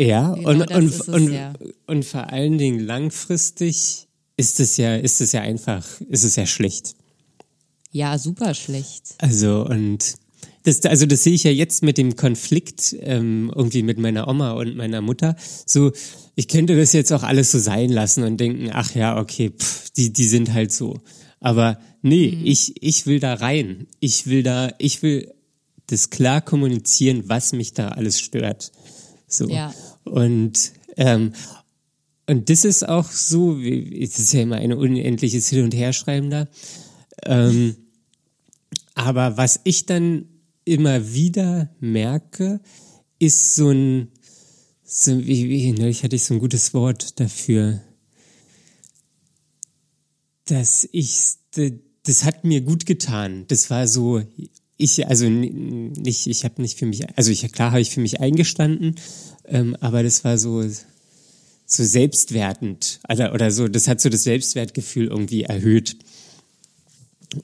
Ja, 0.00 0.34
Genau 0.34 0.50
und, 0.50 0.70
und, 0.72 0.84
es, 0.84 1.00
und, 1.02 1.32
ja. 1.32 1.52
und 1.86 2.04
vor 2.04 2.30
allen 2.32 2.58
Dingen 2.58 2.80
langfristig 2.80 4.08
ist 4.36 4.60
es 4.60 4.76
ja, 4.76 4.96
ist 4.96 5.20
es 5.20 5.32
ja 5.32 5.40
einfach, 5.42 5.86
ist 6.08 6.24
es 6.24 6.36
ja 6.36 6.44
schlecht. 6.44 6.94
Ja, 7.92 8.18
super 8.18 8.52
schlecht. 8.52 9.14
Also 9.18 9.64
und 9.64 10.16
das, 10.66 10.82
also 10.84 11.06
das 11.06 11.22
sehe 11.24 11.34
ich 11.34 11.44
ja 11.44 11.50
jetzt 11.50 11.82
mit 11.82 11.96
dem 11.98 12.16
Konflikt 12.16 12.96
ähm, 13.00 13.52
irgendwie 13.54 13.82
mit 13.82 13.98
meiner 13.98 14.28
Oma 14.28 14.52
und 14.52 14.76
meiner 14.76 15.00
Mutter. 15.00 15.36
So, 15.64 15.92
ich 16.34 16.48
könnte 16.48 16.76
das 16.76 16.92
jetzt 16.92 17.12
auch 17.12 17.22
alles 17.22 17.52
so 17.52 17.58
sein 17.58 17.90
lassen 17.90 18.24
und 18.24 18.38
denken, 18.38 18.70
ach 18.72 18.94
ja, 18.94 19.18
okay, 19.18 19.50
pff, 19.50 19.90
die, 19.90 20.12
die 20.12 20.26
sind 20.26 20.52
halt 20.52 20.72
so. 20.72 21.00
Aber 21.40 21.78
nee, 22.02 22.32
Mhm. 22.36 22.46
ich, 22.46 22.82
ich 22.82 23.06
will 23.06 23.20
da 23.20 23.34
rein. 23.34 23.86
Ich 24.00 24.26
will 24.26 24.42
da, 24.42 24.72
ich 24.78 25.02
will 25.02 25.32
das 25.86 26.10
klar 26.10 26.40
kommunizieren, 26.40 27.24
was 27.26 27.52
mich 27.52 27.72
da 27.72 27.88
alles 27.88 28.18
stört. 28.20 28.72
So. 29.28 29.48
Ja. 29.48 29.72
Und 30.04 30.72
ähm, 30.96 31.32
und 32.28 32.50
das 32.50 32.64
ist 32.64 32.88
auch 32.88 33.08
so, 33.12 33.60
es 33.60 34.18
ist 34.18 34.32
ja 34.32 34.40
immer 34.42 34.56
ein 34.56 34.72
unendliches 34.72 35.48
Hin- 35.48 35.62
und 35.62 35.74
Herschreiben 35.74 36.28
da. 36.28 36.48
Ähm, 37.24 37.76
aber 38.96 39.36
was 39.36 39.60
ich 39.62 39.86
dann 39.86 40.24
immer 40.66 41.14
wieder 41.14 41.70
merke, 41.80 42.60
ist 43.18 43.54
so 43.54 43.70
ein, 43.70 44.08
so, 44.84 45.18
wie, 45.26 45.48
wie, 45.48 45.72
neulich 45.72 46.02
hatte 46.02 46.16
ich 46.16 46.24
so 46.24 46.34
ein 46.34 46.40
gutes 46.40 46.74
Wort 46.74 47.18
dafür, 47.18 47.80
dass 50.44 50.86
ich, 50.92 51.36
das 52.02 52.24
hat 52.24 52.44
mir 52.44 52.60
gut 52.60 52.84
getan. 52.84 53.46
Das 53.48 53.70
war 53.70 53.88
so, 53.88 54.22
ich, 54.76 55.06
also 55.06 55.28
nicht, 55.28 56.26
ich 56.26 56.44
habe 56.44 56.60
nicht 56.60 56.78
für 56.78 56.86
mich, 56.86 57.16
also 57.16 57.30
ich, 57.30 57.50
klar 57.52 57.70
habe 57.70 57.80
ich 57.80 57.90
für 57.90 58.00
mich 58.00 58.20
eingestanden, 58.20 58.96
ähm, 59.44 59.76
aber 59.80 60.02
das 60.02 60.24
war 60.24 60.36
so, 60.36 60.62
so 61.64 61.84
selbstwertend 61.84 63.00
oder, 63.08 63.32
oder 63.34 63.50
so, 63.50 63.68
das 63.68 63.88
hat 63.88 64.00
so 64.00 64.08
das 64.08 64.24
Selbstwertgefühl 64.24 65.06
irgendwie 65.06 65.44
erhöht. 65.44 65.96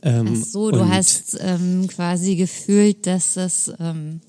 Ähm, 0.02 0.38
Ach 0.40 0.44
so, 0.46 0.70
du 0.70 0.88
hast 0.88 1.36
ähm, 1.40 1.86
quasi 1.88 2.36
gefühlt, 2.36 3.06
dass 3.06 3.34
das, 3.34 3.72
ähm, 3.78 4.20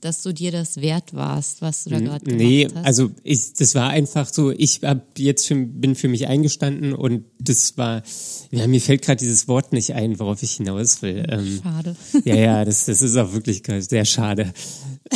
dass 0.00 0.22
du 0.22 0.32
dir 0.32 0.50
das 0.52 0.76
wert 0.80 1.14
warst, 1.14 1.62
was 1.62 1.84
du 1.84 1.90
da 1.90 2.00
gerade 2.00 2.24
gemacht 2.24 2.38
Nee, 2.38 2.66
hast. 2.74 2.86
also 2.86 3.10
ich, 3.22 3.52
das 3.54 3.74
war 3.74 3.90
einfach 3.90 4.32
so, 4.32 4.50
ich 4.50 4.80
hab 4.82 5.18
jetzt 5.18 5.46
für, 5.46 5.56
bin 5.56 5.94
für 5.94 6.08
mich 6.08 6.26
eingestanden 6.26 6.92
und 6.94 7.24
das 7.38 7.76
war, 7.76 8.02
ja, 8.50 8.66
mir 8.66 8.80
fällt 8.80 9.02
gerade 9.02 9.18
dieses 9.18 9.48
Wort 9.48 9.72
nicht 9.72 9.94
ein, 9.94 10.18
worauf 10.18 10.42
ich 10.42 10.52
hinaus 10.52 11.02
will. 11.02 11.26
Ähm, 11.28 11.60
Schade. 11.62 11.96
ja, 12.24 12.34
ja, 12.36 12.64
das, 12.64 12.86
das 12.86 13.02
ist 13.02 13.16
auch 13.16 13.32
wirklich 13.32 13.62
sehr 13.80 14.04
schade. 14.04 14.52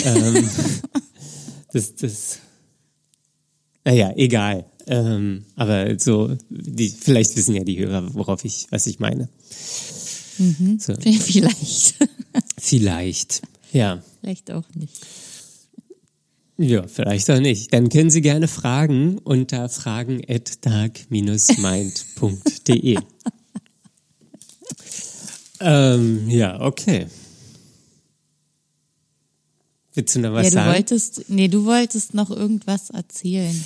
Ähm, 0.04 0.48
das, 1.72 1.94
das, 1.94 2.38
naja, 3.84 4.12
egal. 4.16 4.66
Ähm, 4.86 5.44
aber 5.56 5.98
so, 5.98 6.36
die, 6.50 6.88
vielleicht 6.90 7.36
wissen 7.36 7.54
ja 7.54 7.64
die 7.64 7.78
Hörer, 7.78 8.14
worauf 8.14 8.44
ich, 8.44 8.66
was 8.70 8.86
ich 8.86 8.98
meine. 8.98 9.28
So, 10.78 10.94
Vielleicht. 11.00 11.94
vielleicht. 12.58 13.42
Ja. 13.72 14.02
Vielleicht 14.20 14.50
auch 14.50 14.68
nicht. 14.74 15.00
Ja, 16.56 16.86
vielleicht 16.86 17.28
auch 17.30 17.40
nicht. 17.40 17.72
Dann 17.72 17.88
können 17.88 18.10
Sie 18.10 18.20
gerne 18.20 18.46
fragen 18.46 19.18
unter 19.18 19.68
fragen 19.68 20.22
at 20.28 20.64
dark-mind.de. 20.64 22.98
ähm, 25.60 26.30
ja, 26.30 26.60
okay. 26.60 27.08
Willst 29.94 30.14
du 30.14 30.20
noch 30.20 30.32
was 30.32 30.44
ja, 30.44 30.50
du 30.50 30.54
sagen? 30.54 30.72
wolltest, 30.72 31.24
nee, 31.28 31.48
du 31.48 31.64
wolltest 31.64 32.14
noch 32.14 32.30
irgendwas 32.30 32.90
erzählen 32.90 33.64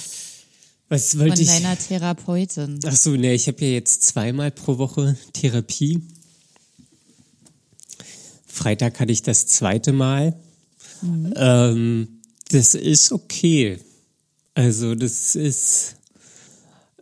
was 0.88 1.10
von 1.10 1.20
wollte 1.20 1.42
ich? 1.42 1.48
deiner 1.48 1.78
Therapeutin. 1.78 2.80
Ach 2.86 2.96
so, 2.96 3.10
ne, 3.10 3.34
ich 3.34 3.46
habe 3.46 3.64
ja 3.64 3.72
jetzt 3.72 4.04
zweimal 4.04 4.50
pro 4.50 4.78
Woche 4.78 5.16
Therapie. 5.32 6.02
Freitag 8.58 8.98
hatte 9.00 9.12
ich 9.12 9.22
das 9.22 9.46
zweite 9.46 9.92
Mal. 9.92 10.34
Ähm, 11.36 12.20
das 12.50 12.74
ist 12.74 13.12
okay. 13.12 13.78
Also 14.54 14.94
das 14.94 15.36
ist 15.36 15.96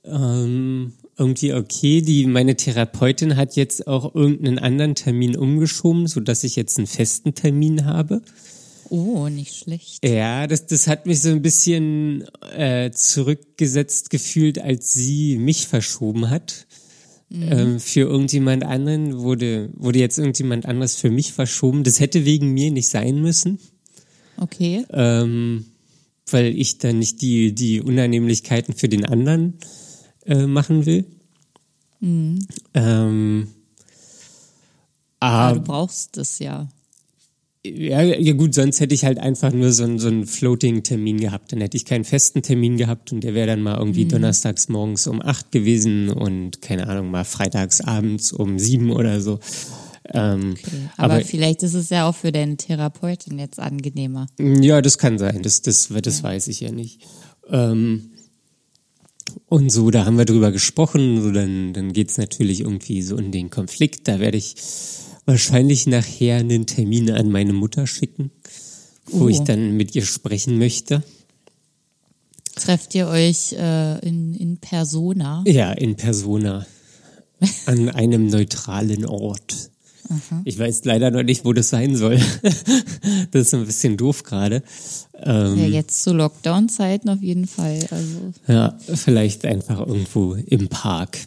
ähm, 0.05 0.93
irgendwie 1.17 1.55
okay. 1.55 2.03
Die 2.03 2.27
meine 2.27 2.57
Therapeutin 2.57 3.37
hat 3.37 3.57
jetzt 3.57 3.87
auch 3.87 4.15
irgendeinen 4.15 4.59
anderen 4.59 4.95
Termin 4.95 5.37
umgeschoben, 5.37 6.07
so 6.07 6.21
dass 6.21 6.45
ich 6.45 6.57
jetzt 6.57 6.77
einen 6.77 6.87
festen 6.87 7.35
Termin 7.35 7.87
habe. 7.87 8.21
Oh, 8.89 9.29
nicht 9.29 9.57
schlecht. 9.57 10.07
Ja, 10.07 10.47
das, 10.47 10.67
das 10.67 10.87
hat 10.87 11.07
mich 11.07 11.21
so 11.21 11.31
ein 11.31 11.43
bisschen 11.43 12.25
äh, 12.55 12.91
zurückgesetzt 12.93 14.11
gefühlt, 14.11 14.61
als 14.61 14.93
sie 14.93 15.39
mich 15.39 15.67
verschoben 15.67 16.31
hat. 16.31 16.67
Ähm, 17.31 17.81
für 17.81 18.03
irgendjemand 18.03 18.65
anderen 18.65 19.19
wurde, 19.19 19.71
wurde 19.75 19.99
jetzt 19.99 20.19
irgendjemand 20.19 20.65
anderes 20.67 20.95
für 20.97 21.11
mich 21.11 21.33
verschoben. 21.33 21.83
Das 21.83 21.99
hätte 21.99 22.25
wegen 22.25 22.53
mir 22.53 22.71
nicht 22.71 22.89
sein 22.89 23.21
müssen, 23.21 23.59
Okay. 24.37 24.85
ähm, 24.91 25.67
weil 26.31 26.57
ich 26.57 26.79
dann 26.79 27.01
nicht 27.01 27.21
die, 27.23 27.53
die 27.53 27.81
Unannehmlichkeiten 27.81 28.75
für 28.75 28.89
den 28.89 29.05
anderen 29.05 29.55
äh, 30.25 30.47
machen 30.47 30.87
will. 30.87 31.05
Ähm, 32.01 33.49
Aber 35.19 35.35
aber 35.35 35.59
du 35.59 35.65
brauchst 35.65 36.17
es 36.19 36.39
ja. 36.39 36.69
Ja, 37.75 38.03
ja 38.03 38.33
gut, 38.35 38.55
sonst 38.55 38.81
hätte 38.81 38.95
ich 38.95 39.05
halt 39.05 39.19
einfach 39.19 39.53
nur 39.53 39.73
so 39.73 39.85
einen, 39.85 39.99
so 39.99 40.09
einen 40.09 40.27
Floating-Termin 40.27 41.21
gehabt. 41.21 41.53
Dann 41.53 41.61
hätte 41.61 41.77
ich 41.77 41.85
keinen 41.85 42.05
festen 42.05 42.43
Termin 42.43 42.77
gehabt 42.77 43.13
und 43.13 43.23
der 43.23 43.35
wäre 43.35 43.47
dann 43.47 43.63
mal 43.63 43.79
irgendwie 43.79 44.07
donnerstags 44.07 44.69
morgens 44.69 45.07
um 45.07 45.23
acht 45.23 45.53
gewesen 45.53 46.11
und 46.11 46.63
keine 46.63 46.89
Ahnung, 46.89 47.11
mal 47.11 47.25
freitags 47.25 47.81
abends 47.81 48.33
um 48.33 48.59
sieben 48.59 48.91
oder 48.91 49.21
so. 49.21 49.41
Ähm, 50.13 50.57
Aber, 50.97 51.15
aber 51.15 51.25
vielleicht 51.25 51.63
ist 51.63 51.75
es 51.75 51.91
ja 51.91 52.09
auch 52.09 52.15
für 52.15 52.33
deine 52.33 52.57
Therapeutin 52.57 53.39
jetzt 53.39 53.59
angenehmer. 53.59 54.29
ja, 54.39 54.81
das 54.81 54.99
kann 54.99 55.19
sein, 55.19 55.43
das, 55.43 55.63
das, 55.63 55.89
das 55.89 56.23
weiß 56.23 56.49
ich 56.49 56.61
ja 56.61 56.71
nicht. 56.71 57.01
Ähm, 57.49 58.11
und 59.49 59.71
so, 59.71 59.91
da 59.91 60.05
haben 60.05 60.19
wir 60.19 60.25
drüber 60.25 60.53
gesprochen, 60.53 61.23
so 61.23 61.31
dann, 61.31 61.73
dann 61.73 61.93
geht's 61.93 62.19
natürlich 62.19 62.61
irgendwie 62.61 63.03
so 63.03 63.17
in 63.17 63.33
den 63.33 63.51
Konflikt. 63.51 64.09
Da 64.09 64.21
werde 64.21 64.39
ich 64.39 64.55
wahrscheinlich 65.27 65.87
nachher 65.87 66.37
einen 66.37 66.67
Termin 66.67 67.11
an 67.11 67.31
meine 67.31 67.53
Mutter 67.53 67.87
schicken, 67.87 68.31
wo 69.07 69.25
Oh. 69.25 69.29
ich 69.29 69.41
dann 69.41 69.77
mit 69.77 69.95
ihr 69.95 70.05
sprechen 70.07 70.59
möchte. 70.59 71.03
Trefft 72.55 72.95
ihr 72.95 73.09
euch 73.09 73.53
äh, 73.53 73.99
in, 74.07 74.35
in 74.35 74.57
Persona? 74.57 75.45
Ja, 75.47 75.73
in 75.73 75.95
Persona. 75.97 76.65
An 77.67 77.91
einem 77.91 78.29
neutralen 78.29 79.05
Ort. 79.05 79.71
Ich 80.45 80.59
weiß 80.59 80.85
leider 80.85 81.11
noch 81.11 81.23
nicht, 81.25 81.45
wo 81.45 81.53
das 81.53 81.69
sein 81.69 81.97
soll. 81.97 82.19
das 83.33 83.49
ist 83.49 83.55
ein 83.55 83.67
bisschen 83.67 83.97
doof 83.99 84.23
gerade. 84.23 84.63
Ähm, 85.23 85.59
Ja, 85.59 85.67
jetzt 85.67 86.03
zu 86.03 86.15
Lockdown-Zeiten 86.15 87.11
auf 87.11 87.21
jeden 87.21 87.47
Fall. 87.47 87.81
Also 87.91 88.33
ja, 88.49 88.79
vielleicht 88.95 89.45
einfach 89.45 89.81
irgendwo 89.81 90.35
im 90.35 90.69
Park. 90.69 91.19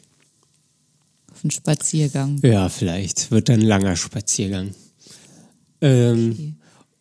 Einen 1.43 1.51
Spaziergang. 1.51 2.39
Ja, 2.43 2.69
vielleicht. 2.69 3.31
Wird 3.31 3.49
dann 3.49 3.59
ein 3.61 3.65
langer 3.65 3.95
Spaziergang. 3.95 4.71
Ähm, 5.81 6.55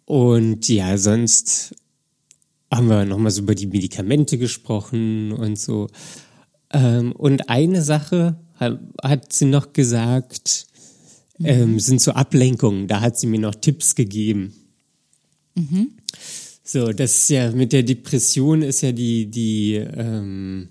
Und 0.05 0.69
ja, 0.69 0.97
sonst 0.99 1.75
haben 2.73 2.89
wir 2.89 3.05
nochmal 3.05 3.31
so 3.31 3.43
über 3.43 3.55
die 3.55 3.67
Medikamente 3.67 4.39
gesprochen 4.39 5.33
und 5.33 5.59
so. 5.59 5.89
Ähm, 6.71 7.13
und 7.13 7.49
eine 7.49 7.83
Sache 7.83 8.39
ha- 8.61 8.79
hat 9.03 9.33
sie 9.33 9.47
noch 9.47 9.73
gesagt, 9.73 10.67
ähm, 11.43 11.79
sind 11.81 12.01
so 12.01 12.13
Ablenkungen. 12.13 12.89
Da 12.89 13.01
hat 13.01 13.19
sie 13.19 13.27
mir 13.27 13.39
noch 13.41 13.55
Tipps 13.55 13.95
gegeben. 13.95 14.55
So, 16.63 16.93
das 16.93 17.17
ist 17.19 17.31
ja 17.31 17.51
mit 17.51 17.73
der 17.73 17.83
Depression 17.83 18.63
ist 18.63 18.83
ja 18.83 18.93
die, 18.93 19.27
die 19.27 19.75
ähm, 19.75 20.69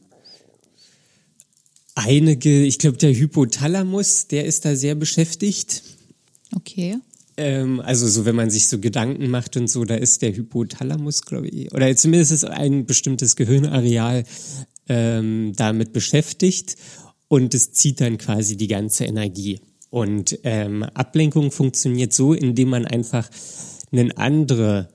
einige, 1.98 2.64
ich 2.64 2.78
glaube, 2.78 2.98
der 2.98 3.14
Hypothalamus, 3.14 4.28
der 4.28 4.46
ist 4.46 4.66
da 4.66 4.76
sehr 4.76 4.96
beschäftigt. 4.96 5.84
Okay. 6.56 6.98
Ähm, 7.38 7.80
also 7.82 8.08
so, 8.08 8.26
wenn 8.26 8.36
man 8.36 8.50
sich 8.50 8.68
so 8.68 8.80
Gedanken 8.80 9.30
macht 9.30 9.58
und 9.58 9.68
so, 9.68 9.84
da 9.84 9.96
ist 9.96 10.22
der 10.22 10.36
Hypothalamus, 10.36 11.24
glaube 11.24 11.48
ich, 11.48 11.72
oder 11.74 11.94
zumindest 11.96 12.32
ist 12.32 12.46
ein 12.46 12.86
bestimmtes 12.86 13.36
Gehirnareal 13.36 14.24
ähm, 14.88 15.54
damit 15.56 15.92
beschäftigt 15.92 16.76
und 17.28 17.54
es 17.54 17.74
zieht 17.74 18.00
dann 18.00 18.18
quasi 18.18 18.56
die 18.56 18.68
ganze 18.68 19.06
Energie. 19.06 19.60
Und 19.90 20.40
ähm, 20.44 20.84
Ablenkung 20.84 21.52
funktioniert 21.52 22.14
so, 22.14 22.34
indem 22.34 22.70
man 22.70 22.86
einfach 22.86 23.30
einen 23.92 24.12
andere 24.12 24.90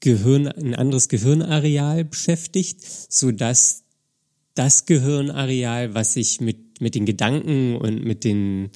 Gehirn, 0.00 0.48
ein 0.48 0.74
anderes 0.74 1.08
Gehirnareal 1.08 2.04
beschäftigt, 2.04 2.80
so 3.08 3.30
dass 3.30 3.83
das 4.54 4.86
Gehirnareal, 4.86 5.94
was 5.94 6.14
sich 6.14 6.40
mit, 6.40 6.80
mit 6.80 6.94
den 6.94 7.06
Gedanken 7.06 7.76
und 7.76 8.04
mit 8.04 8.24
den, 8.24 8.70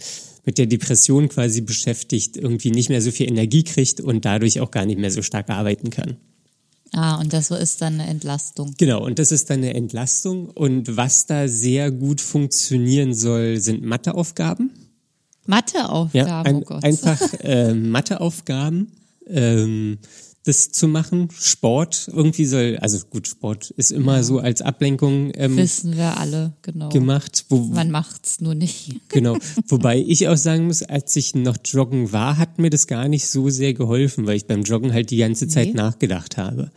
mit 0.44 0.58
der 0.58 0.66
Depression 0.66 1.28
quasi 1.28 1.60
beschäftigt, 1.60 2.36
irgendwie 2.36 2.70
nicht 2.70 2.88
mehr 2.88 3.02
so 3.02 3.10
viel 3.10 3.28
Energie 3.28 3.64
kriegt 3.64 4.00
und 4.00 4.24
dadurch 4.24 4.60
auch 4.60 4.70
gar 4.70 4.86
nicht 4.86 4.98
mehr 4.98 5.10
so 5.10 5.22
stark 5.22 5.50
arbeiten 5.50 5.90
kann. 5.90 6.16
Ah, 6.92 7.20
und 7.20 7.32
das 7.32 7.50
ist 7.50 7.82
dann 7.82 7.94
eine 7.94 8.06
Entlastung. 8.06 8.74
Genau, 8.78 9.04
und 9.04 9.18
das 9.18 9.30
ist 9.30 9.50
dann 9.50 9.58
eine 9.58 9.74
Entlastung. 9.74 10.48
Und 10.48 10.96
was 10.96 11.26
da 11.26 11.46
sehr 11.48 11.90
gut 11.90 12.20
funktionieren 12.20 13.12
soll, 13.14 13.58
sind 13.58 13.84
Matheaufgaben. 13.84 14.70
Matheaufgaben, 15.46 16.28
Ja, 16.28 16.42
ein, 16.42 16.56
oh 16.56 16.60
Gott. 16.60 16.84
einfach 16.84 17.20
äh, 17.42 17.74
Matheaufgaben, 17.74 18.92
ähm, 19.26 19.98
das 20.48 20.70
zu 20.70 20.88
machen. 20.88 21.28
Sport 21.38 22.08
irgendwie 22.12 22.44
soll, 22.46 22.78
also 22.80 22.98
gut, 23.10 23.28
Sport 23.28 23.70
ist 23.70 23.92
immer 23.92 24.24
so 24.24 24.38
als 24.40 24.62
Ablenkung 24.62 25.30
ähm, 25.36 25.56
Wissen 25.56 25.96
wir 25.96 26.16
alle, 26.18 26.54
genau. 26.62 26.88
gemacht. 26.88 27.44
Wo, 27.48 27.58
Man 27.58 27.90
macht's 27.90 28.40
nur 28.40 28.54
nicht. 28.54 28.94
Genau. 29.08 29.36
Wobei 29.68 29.98
ich 29.98 30.28
auch 30.28 30.36
sagen 30.36 30.66
muss, 30.66 30.82
als 30.82 31.14
ich 31.16 31.34
noch 31.34 31.56
joggen 31.64 32.12
war, 32.12 32.36
hat 32.38 32.58
mir 32.58 32.70
das 32.70 32.86
gar 32.86 33.08
nicht 33.08 33.26
so 33.28 33.48
sehr 33.50 33.74
geholfen, 33.74 34.26
weil 34.26 34.36
ich 34.36 34.46
beim 34.46 34.62
Joggen 34.62 34.92
halt 34.92 35.10
die 35.10 35.16
ganze 35.18 35.48
Zeit 35.48 35.68
Nee. 35.68 35.74
nachgedacht 35.74 36.36
habe. 36.36 36.70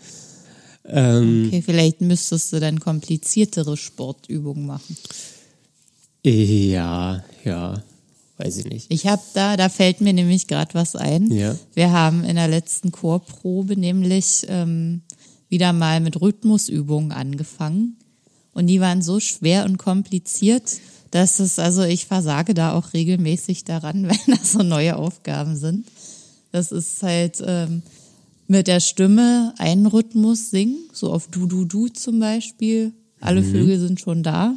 Ähm, 0.85 1.45
Okay, 1.47 1.61
vielleicht 1.61 2.01
müsstest 2.01 2.51
du 2.53 2.59
dann 2.59 2.79
kompliziertere 2.79 3.77
Sportübungen 3.77 4.65
machen. 4.65 4.97
Ja, 6.23 7.23
ja, 7.43 7.81
weiß 8.43 8.57
ich 8.57 8.65
nicht. 8.65 8.87
Ich 8.89 9.07
habe 9.07 9.21
da, 9.33 9.57
da 9.57 9.69
fällt 9.69 10.01
mir 10.01 10.13
nämlich 10.13 10.47
gerade 10.47 10.73
was 10.73 10.95
ein. 10.95 11.31
Ja. 11.31 11.55
Wir 11.73 11.91
haben 11.91 12.23
in 12.23 12.35
der 12.35 12.47
letzten 12.47 12.91
Chorprobe 12.91 13.77
nämlich 13.77 14.45
ähm, 14.47 15.01
wieder 15.49 15.73
mal 15.73 15.99
mit 15.99 16.19
Rhythmusübungen 16.19 17.11
angefangen. 17.11 17.97
Und 18.53 18.67
die 18.67 18.81
waren 18.81 19.01
so 19.01 19.19
schwer 19.19 19.65
und 19.65 19.77
kompliziert, 19.77 20.79
dass 21.11 21.39
es, 21.39 21.59
also 21.59 21.83
ich 21.83 22.05
versage 22.05 22.53
da 22.53 22.73
auch 22.73 22.93
regelmäßig 22.93 23.63
daran, 23.65 24.03
wenn 24.09 24.35
das 24.35 24.53
so 24.53 24.63
neue 24.63 24.95
Aufgaben 24.95 25.55
sind. 25.55 25.87
Das 26.51 26.71
ist 26.71 27.01
halt 27.03 27.41
ähm, 27.45 27.81
mit 28.47 28.67
der 28.67 28.79
Stimme 28.79 29.53
einen 29.57 29.85
Rhythmus 29.85 30.49
singen, 30.49 30.89
so 30.91 31.11
auf 31.13 31.27
Du, 31.27 31.45
Du, 31.45 31.65
Du 31.65 31.87
zum 31.87 32.19
Beispiel. 32.19 32.93
Alle 33.21 33.43
Vögel 33.43 33.79
sind 33.79 34.01
schon 34.01 34.23
da. 34.23 34.55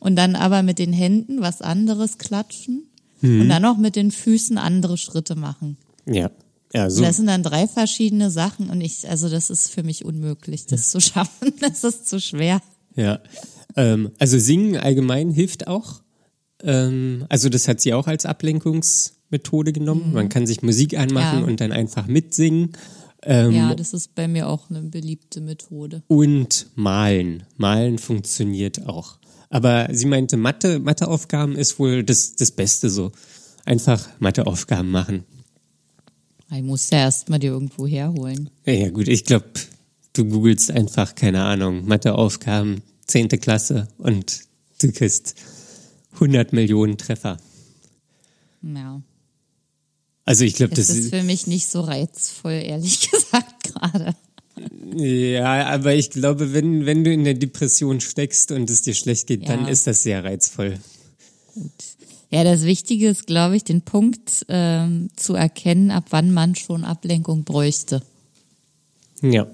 Und 0.00 0.16
dann 0.16 0.34
aber 0.34 0.62
mit 0.62 0.78
den 0.78 0.92
Händen 0.92 1.40
was 1.40 1.62
anderes 1.62 2.18
klatschen. 2.18 2.89
Und 3.22 3.48
dann 3.48 3.64
auch 3.64 3.76
mit 3.76 3.96
den 3.96 4.10
Füßen 4.10 4.56
andere 4.58 4.96
Schritte 4.96 5.34
machen. 5.36 5.76
Ja, 6.06 6.30
ja, 6.72 6.88
so. 6.88 6.98
Und 6.98 7.08
das 7.08 7.16
sind 7.16 7.26
dann 7.26 7.42
drei 7.42 7.66
verschiedene 7.66 8.30
Sachen 8.30 8.70
und 8.70 8.80
ich, 8.80 9.08
also 9.08 9.28
das 9.28 9.50
ist 9.50 9.70
für 9.70 9.82
mich 9.82 10.04
unmöglich, 10.04 10.66
das 10.66 10.90
zu 10.90 11.00
schaffen. 11.00 11.52
Das 11.60 11.84
ist 11.84 12.08
zu 12.08 12.20
schwer. 12.20 12.62
Ja, 12.94 13.20
ähm, 13.76 14.10
also 14.18 14.38
singen 14.38 14.76
allgemein 14.76 15.30
hilft 15.30 15.66
auch. 15.66 16.02
Ähm, 16.62 17.24
also 17.28 17.48
das 17.48 17.68
hat 17.68 17.80
sie 17.80 17.92
auch 17.94 18.06
als 18.06 18.24
Ablenkungsmethode 18.26 19.72
genommen. 19.72 20.12
Man 20.12 20.28
kann 20.28 20.46
sich 20.46 20.62
Musik 20.62 20.98
anmachen 20.98 21.40
Ja. 21.40 21.44
und 21.46 21.60
dann 21.60 21.72
einfach 21.72 22.06
mitsingen. 22.06 22.72
Ähm, 23.22 23.52
Ja, 23.52 23.74
das 23.74 23.92
ist 23.92 24.14
bei 24.14 24.28
mir 24.28 24.48
auch 24.48 24.70
eine 24.70 24.82
beliebte 24.82 25.40
Methode. 25.40 26.02
Und 26.06 26.66
malen. 26.74 27.42
Malen 27.56 27.98
funktioniert 27.98 28.86
auch. 28.86 29.18
Aber 29.50 29.88
sie 29.92 30.06
meinte, 30.06 30.36
Mathe, 30.36 30.78
Matheaufgaben 30.78 31.56
ist 31.56 31.78
wohl 31.78 32.04
das, 32.04 32.36
das 32.36 32.52
Beste 32.52 32.88
so. 32.88 33.12
Einfach 33.64 34.08
Matheaufgaben 34.20 34.90
machen. 34.90 35.24
Ich 36.52 36.62
muss 36.62 36.90
ja 36.90 36.98
erst 36.98 37.28
mal 37.28 37.38
dir 37.38 37.50
irgendwo 37.52 37.86
herholen. 37.86 38.50
Ja, 38.64 38.72
ja 38.72 38.90
gut, 38.90 39.08
ich 39.08 39.24
glaube, 39.24 39.50
du 40.14 40.24
googelst 40.24 40.70
einfach, 40.70 41.14
keine 41.14 41.44
Ahnung, 41.44 41.86
Matheaufgaben, 41.86 42.82
zehnte 43.06 43.38
Klasse 43.38 43.88
und 43.98 44.40
du 44.80 44.90
kriegst 44.92 45.34
100 46.14 46.52
Millionen 46.52 46.96
Treffer. 46.96 47.38
Ja. 48.62 49.02
Also 50.24 50.44
ich 50.44 50.54
glaube, 50.54 50.74
Das 50.74 50.90
ist, 50.90 51.10
für 51.10 51.22
mich 51.22 51.46
nicht 51.46 51.68
so 51.68 51.80
reizvoll, 51.80 52.52
ehrlich 52.52 53.10
gesagt, 53.10 53.64
gerade. 53.64 54.14
Ja, 54.96 55.66
aber 55.66 55.94
ich 55.94 56.10
glaube, 56.10 56.52
wenn, 56.52 56.86
wenn 56.86 57.04
du 57.04 57.12
in 57.12 57.24
der 57.24 57.34
Depression 57.34 58.00
steckst 58.00 58.50
und 58.52 58.70
es 58.70 58.82
dir 58.82 58.94
schlecht 58.94 59.26
geht, 59.26 59.48
dann 59.48 59.62
Ja. 59.64 59.68
ist 59.68 59.86
das 59.86 60.02
sehr 60.02 60.24
reizvoll. 60.24 60.78
Ja, 62.30 62.44
das 62.44 62.62
Wichtige 62.62 63.08
ist, 63.08 63.26
glaube 63.26 63.56
ich, 63.56 63.64
den 63.64 63.82
Punkt 63.82 64.46
ähm, 64.48 65.10
zu 65.16 65.34
erkennen, 65.34 65.90
ab 65.90 66.06
wann 66.10 66.30
man 66.30 66.54
schon 66.54 66.84
Ablenkung 66.84 67.44
bräuchte. 67.44 68.02
Ja. 69.20 69.46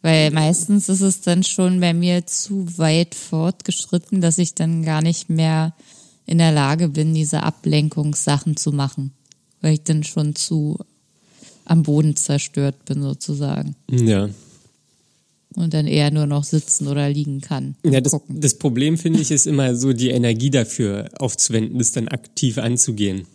Weil 0.00 0.30
meistens 0.32 0.88
ist 0.88 1.00
es 1.00 1.20
dann 1.20 1.42
schon 1.44 1.80
bei 1.80 1.94
mir 1.94 2.26
zu 2.26 2.78
weit 2.78 3.14
fortgeschritten, 3.14 4.20
dass 4.20 4.38
ich 4.38 4.54
dann 4.54 4.82
gar 4.82 5.02
nicht 5.02 5.30
mehr 5.30 5.74
in 6.26 6.38
der 6.38 6.52
Lage 6.52 6.88
bin, 6.88 7.14
diese 7.14 7.42
Ablenkungssachen 7.42 8.56
zu 8.56 8.72
machen. 8.72 9.12
Weil 9.60 9.74
ich 9.74 9.82
dann 9.84 10.02
schon 10.04 10.34
zu 10.34 10.78
am 11.64 11.82
Boden 11.82 12.16
zerstört 12.16 12.84
bin 12.84 13.02
sozusagen. 13.02 13.74
Ja. 13.90 14.28
Und 15.56 15.72
dann 15.72 15.86
eher 15.86 16.10
nur 16.10 16.26
noch 16.26 16.42
sitzen 16.44 16.88
oder 16.88 17.08
liegen 17.08 17.40
kann. 17.40 17.76
Ja, 17.84 18.00
das, 18.00 18.16
das 18.28 18.54
Problem 18.58 18.98
finde 18.98 19.20
ich 19.20 19.30
ist 19.30 19.46
immer 19.46 19.76
so, 19.76 19.92
die 19.92 20.10
Energie 20.10 20.50
dafür 20.50 21.10
aufzuwenden, 21.18 21.78
das 21.78 21.92
dann 21.92 22.08
aktiv 22.08 22.58
anzugehen. 22.58 23.26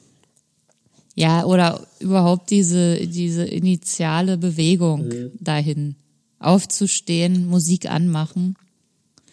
Ja, 1.16 1.46
oder 1.46 1.88
überhaupt 2.00 2.50
diese, 2.50 3.08
diese 3.08 3.46
initiale 3.46 4.38
Bewegung 4.38 5.10
dahin. 5.40 5.96
Aufzustehen, 6.40 7.48
Musik 7.48 7.90
anmachen. 7.90 8.56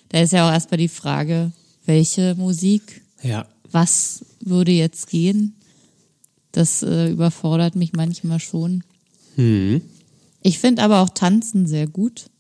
Da 0.09 0.21
ist 0.21 0.33
ja 0.33 0.49
auch 0.49 0.53
erstmal 0.53 0.79
die 0.79 0.89
Frage, 0.89 1.53
welche 1.87 2.35
Musik, 2.37 3.03
Ja. 3.23 3.47
was 3.73 4.25
würde 4.41 4.71
jetzt 4.73 5.09
gehen? 5.11 5.56
Das 6.57 6.83
äh, 6.83 7.11
überfordert 7.11 7.77
mich 7.77 7.93
manchmal 7.93 8.41
schon. 8.41 8.83
Hm. 9.35 9.83
Ich 10.43 10.59
finde 10.59 10.83
aber 10.83 11.03
auch 11.03 11.11
Tanzen 11.11 11.67
sehr 11.67 11.87
gut. 11.87 12.31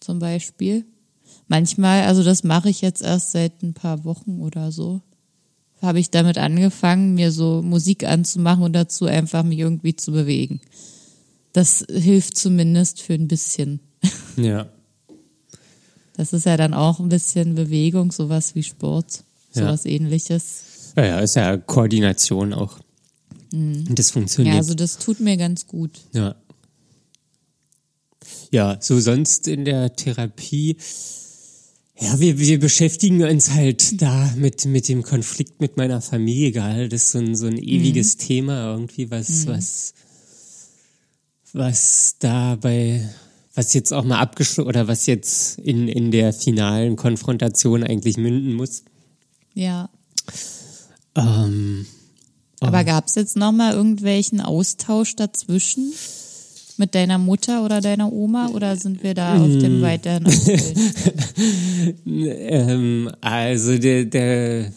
Zum 0.00 0.18
Beispiel. 0.18 0.84
Manchmal, 1.46 2.02
also 2.06 2.24
das 2.24 2.42
mache 2.42 2.68
ich 2.68 2.80
jetzt 2.80 3.02
erst 3.02 3.30
seit 3.30 3.62
ein 3.62 3.74
paar 3.74 4.04
Wochen 4.04 4.40
oder 4.40 4.72
so, 4.72 5.02
habe 5.80 6.00
ich 6.00 6.10
damit 6.10 6.36
angefangen, 6.36 7.14
mir 7.14 7.30
so 7.30 7.62
Musik 7.62 8.02
anzumachen 8.02 8.64
und 8.64 8.72
dazu 8.72 9.04
einfach 9.06 9.44
mich 9.44 9.60
irgendwie 9.60 9.94
zu 9.94 10.10
bewegen. 10.10 10.60
Das 11.52 11.86
hilft 11.88 12.36
zumindest 12.36 13.00
für 13.00 13.14
ein 13.14 13.28
bisschen. 13.28 13.78
Ja. 14.36 14.66
Das 16.16 16.32
ist 16.32 16.44
ja 16.46 16.56
dann 16.56 16.74
auch 16.74 16.98
ein 16.98 17.08
bisschen 17.08 17.54
Bewegung, 17.54 18.10
sowas 18.10 18.54
wie 18.56 18.64
Sport, 18.64 19.22
Ja. 19.54 19.62
sowas 19.62 19.84
ähnliches. 19.86 20.92
Ja, 20.96 21.04
ja, 21.04 21.18
ist 21.20 21.36
ja 21.36 21.56
Koordination 21.56 22.52
auch. 22.52 22.80
Das 23.50 24.10
funktioniert. 24.10 24.54
Ja, 24.54 24.60
also 24.60 24.74
das 24.74 24.98
tut 24.98 25.20
mir 25.20 25.36
ganz 25.36 25.66
gut. 25.66 25.90
Ja. 26.12 26.34
Ja, 28.50 28.78
so 28.80 28.98
sonst 29.00 29.48
in 29.48 29.64
der 29.64 29.94
Therapie. 29.94 30.76
Ja, 31.98 32.20
wir, 32.20 32.38
wir 32.38 32.58
beschäftigen 32.60 33.22
uns 33.22 33.50
halt 33.50 34.02
da 34.02 34.34
mit, 34.36 34.66
mit 34.66 34.88
dem 34.88 35.02
Konflikt 35.02 35.60
mit 35.60 35.76
meiner 35.76 36.00
Familie 36.00 36.52
gerade. 36.52 36.88
Das 36.88 37.04
ist 37.04 37.12
so 37.12 37.18
ein, 37.18 37.34
so 37.36 37.46
ein 37.46 37.58
ewiges 37.58 38.16
Thema 38.18 38.72
irgendwie, 38.72 39.10
was, 39.10 39.46
was, 39.46 39.94
was 41.52 42.16
da 42.18 42.56
bei, 42.56 43.08
was 43.54 43.72
jetzt 43.72 43.92
auch 43.92 44.04
mal 44.04 44.18
abgeschlossen 44.18 44.68
oder 44.68 44.88
was 44.88 45.06
jetzt 45.06 45.58
in, 45.58 45.88
in 45.88 46.10
der 46.10 46.34
finalen 46.34 46.96
Konfrontation 46.96 47.82
eigentlich 47.82 48.18
münden 48.18 48.54
muss. 48.54 48.82
Ja. 49.54 49.88
Ähm, 51.14 51.86
Aber 52.60 52.84
gab 52.84 53.06
es 53.06 53.14
jetzt 53.14 53.36
nochmal 53.36 53.74
irgendwelchen 53.74 54.40
Austausch 54.40 55.14
dazwischen 55.16 55.92
mit 56.78 56.94
deiner 56.94 57.18
Mutter 57.18 57.64
oder 57.64 57.80
deiner 57.80 58.12
Oma 58.12 58.48
oder 58.48 58.76
sind 58.76 59.02
wir 59.02 59.14
da 59.14 59.40
auf 59.40 59.58
dem 59.58 59.82
weiteren 59.82 60.26
Abbild? 60.26 60.76
Ähm, 62.06 63.10
also 63.20 63.78
der, 63.78 64.04
der 64.06 64.72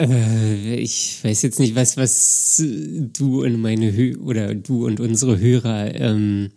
äh, 0.00 0.74
ich 0.76 1.18
weiß 1.22 1.42
jetzt 1.42 1.58
nicht, 1.58 1.74
was, 1.74 1.96
was 1.96 2.62
du 2.62 3.42
und 3.44 3.60
meine 3.60 3.92
Hö 3.94 4.16
oder 4.18 4.54
du 4.54 4.86
und 4.86 5.00
unsere 5.00 5.38
Hörer, 5.38 5.94
ähm, 5.94 6.50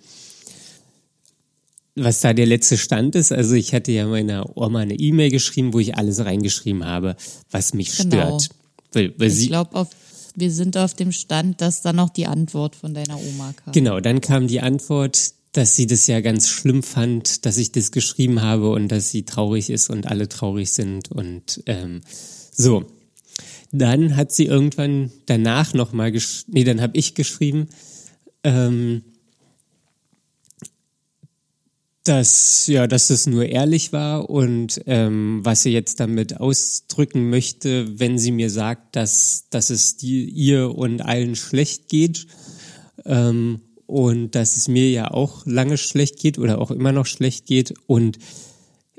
was 1.96 2.22
da 2.22 2.34
der 2.34 2.46
letzte 2.46 2.78
Stand 2.78 3.16
ist. 3.16 3.32
Also 3.32 3.56
ich 3.56 3.74
hatte 3.74 3.92
ja 3.92 4.08
meiner 4.08 4.56
Oma 4.58 4.80
eine 4.80 4.96
E-Mail 4.96 5.32
geschrieben, 5.32 5.74
wo 5.74 5.80
ich 5.80 5.96
alles 5.96 6.24
reingeschrieben 6.24 6.86
habe, 6.86 7.16
was 7.52 7.74
mich 7.74 7.96
Genau. 7.98 8.10
stört. 8.10 8.50
Weil, 8.92 9.14
weil 9.18 9.30
Ich 9.30 9.48
glaube, 9.48 9.88
wir 10.36 10.52
sind 10.52 10.78
auf 10.78 10.94
dem 10.94 11.12
Stand, 11.12 11.62
dass 11.62 11.82
dann 11.82 11.98
noch 11.98 12.10
die 12.10 12.28
Antwort 12.28 12.76
von 12.76 12.94
deiner 12.94 13.20
Oma 13.20 13.54
kam. 13.54 13.74
Genau, 13.74 14.00
dann 14.00 14.22
kam 14.22 14.48
die 14.48 14.62
Antwort, 14.62 15.34
dass 15.52 15.76
sie 15.76 15.88
das 15.88 16.08
ja 16.08 16.22
ganz 16.22 16.48
schlimm 16.48 16.84
fand, 16.84 17.46
dass 17.46 17.58
ich 17.58 17.72
das 17.72 17.92
geschrieben 17.92 18.42
habe 18.42 18.72
und 18.72 18.90
dass 18.90 19.10
sie 19.10 19.24
traurig 19.24 19.70
ist 19.70 19.90
und 19.90 20.08
alle 20.08 20.30
traurig 20.30 20.72
sind 20.72 21.12
und 21.12 21.64
ähm, 21.66 22.02
so. 22.52 22.86
Dann 23.72 24.16
hat 24.16 24.32
sie 24.32 24.46
irgendwann 24.46 25.12
danach 25.28 25.74
nochmal 25.74 26.12
gesch 26.12 26.46
nee, 26.48 26.64
dann 26.64 26.82
habe 26.82 26.98
ich 26.98 27.14
geschrieben, 27.14 27.68
ähm, 28.44 29.04
dass 32.10 32.66
ja, 32.66 32.88
dass 32.88 33.12
es 33.12 33.28
nur 33.28 33.46
ehrlich 33.46 33.94
war 33.94 34.32
und 34.32 34.82
ähm, 34.88 35.42
was 35.44 35.62
sie 35.62 35.70
jetzt 35.70 36.00
damit 36.00 36.40
ausdrücken 36.40 37.30
möchte, 37.30 38.00
wenn 38.00 38.18
sie 38.18 38.32
mir 38.32 38.50
sagt, 38.50 38.96
dass 38.96 39.46
dass 39.52 39.70
es 39.70 39.96
die, 39.96 40.26
ihr 40.26 40.76
und 40.76 41.02
allen 41.02 41.36
schlecht 41.36 41.88
geht 41.88 42.26
ähm, 43.06 43.62
und 43.86 44.34
dass 44.34 44.58
es 44.58 44.68
mir 44.68 44.90
ja 44.90 45.12
auch 45.12 45.46
lange 45.46 45.78
schlecht 45.78 46.18
geht 46.18 46.40
oder 46.40 46.60
auch 46.60 46.72
immer 46.72 46.92
noch 46.92 47.06
schlecht 47.06 47.46
geht 47.46 47.76
und 47.86 48.18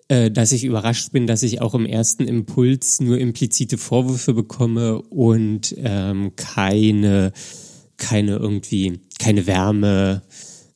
äh, 0.06 0.30
dass 0.30 0.52
ich 0.52 0.62
überrascht 0.62 1.10
bin, 1.10 1.26
dass 1.26 1.42
ich 1.42 1.60
auch 1.60 1.74
im 1.74 1.86
ersten 1.86 2.28
Impuls 2.28 3.00
nur 3.00 3.18
implizite 3.18 3.76
Vorwürfe 3.76 4.34
bekomme 4.34 5.02
und 5.02 5.74
ähm, 5.78 6.36
keine 6.36 7.32
keine 7.96 8.36
irgendwie 8.36 9.00
keine 9.18 9.48
Wärme, 9.48 10.22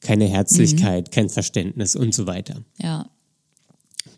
keine 0.05 0.27
Herzlichkeit, 0.27 1.11
kein 1.11 1.29
Verständnis 1.29 1.97
und 1.97 2.15
so 2.15 2.27
weiter. 2.29 2.63
Ja. 2.81 3.11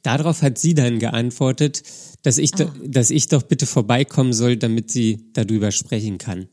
Darauf 0.02 0.42
hat 0.42 0.58
sie 0.58 0.74
dann 0.74 0.98
geantwortet, 0.98 1.82
dass 2.22 2.38
ich, 2.38 2.50
do, 2.50 2.70
dass 2.84 3.10
ich 3.10 3.28
doch 3.28 3.42
bitte 3.42 3.66
vorbeikommen 3.66 4.32
soll, 4.32 4.56
damit 4.56 4.90
sie 4.90 5.30
darüber 5.32 5.70
sprechen 5.72 6.18
kann. 6.18 6.48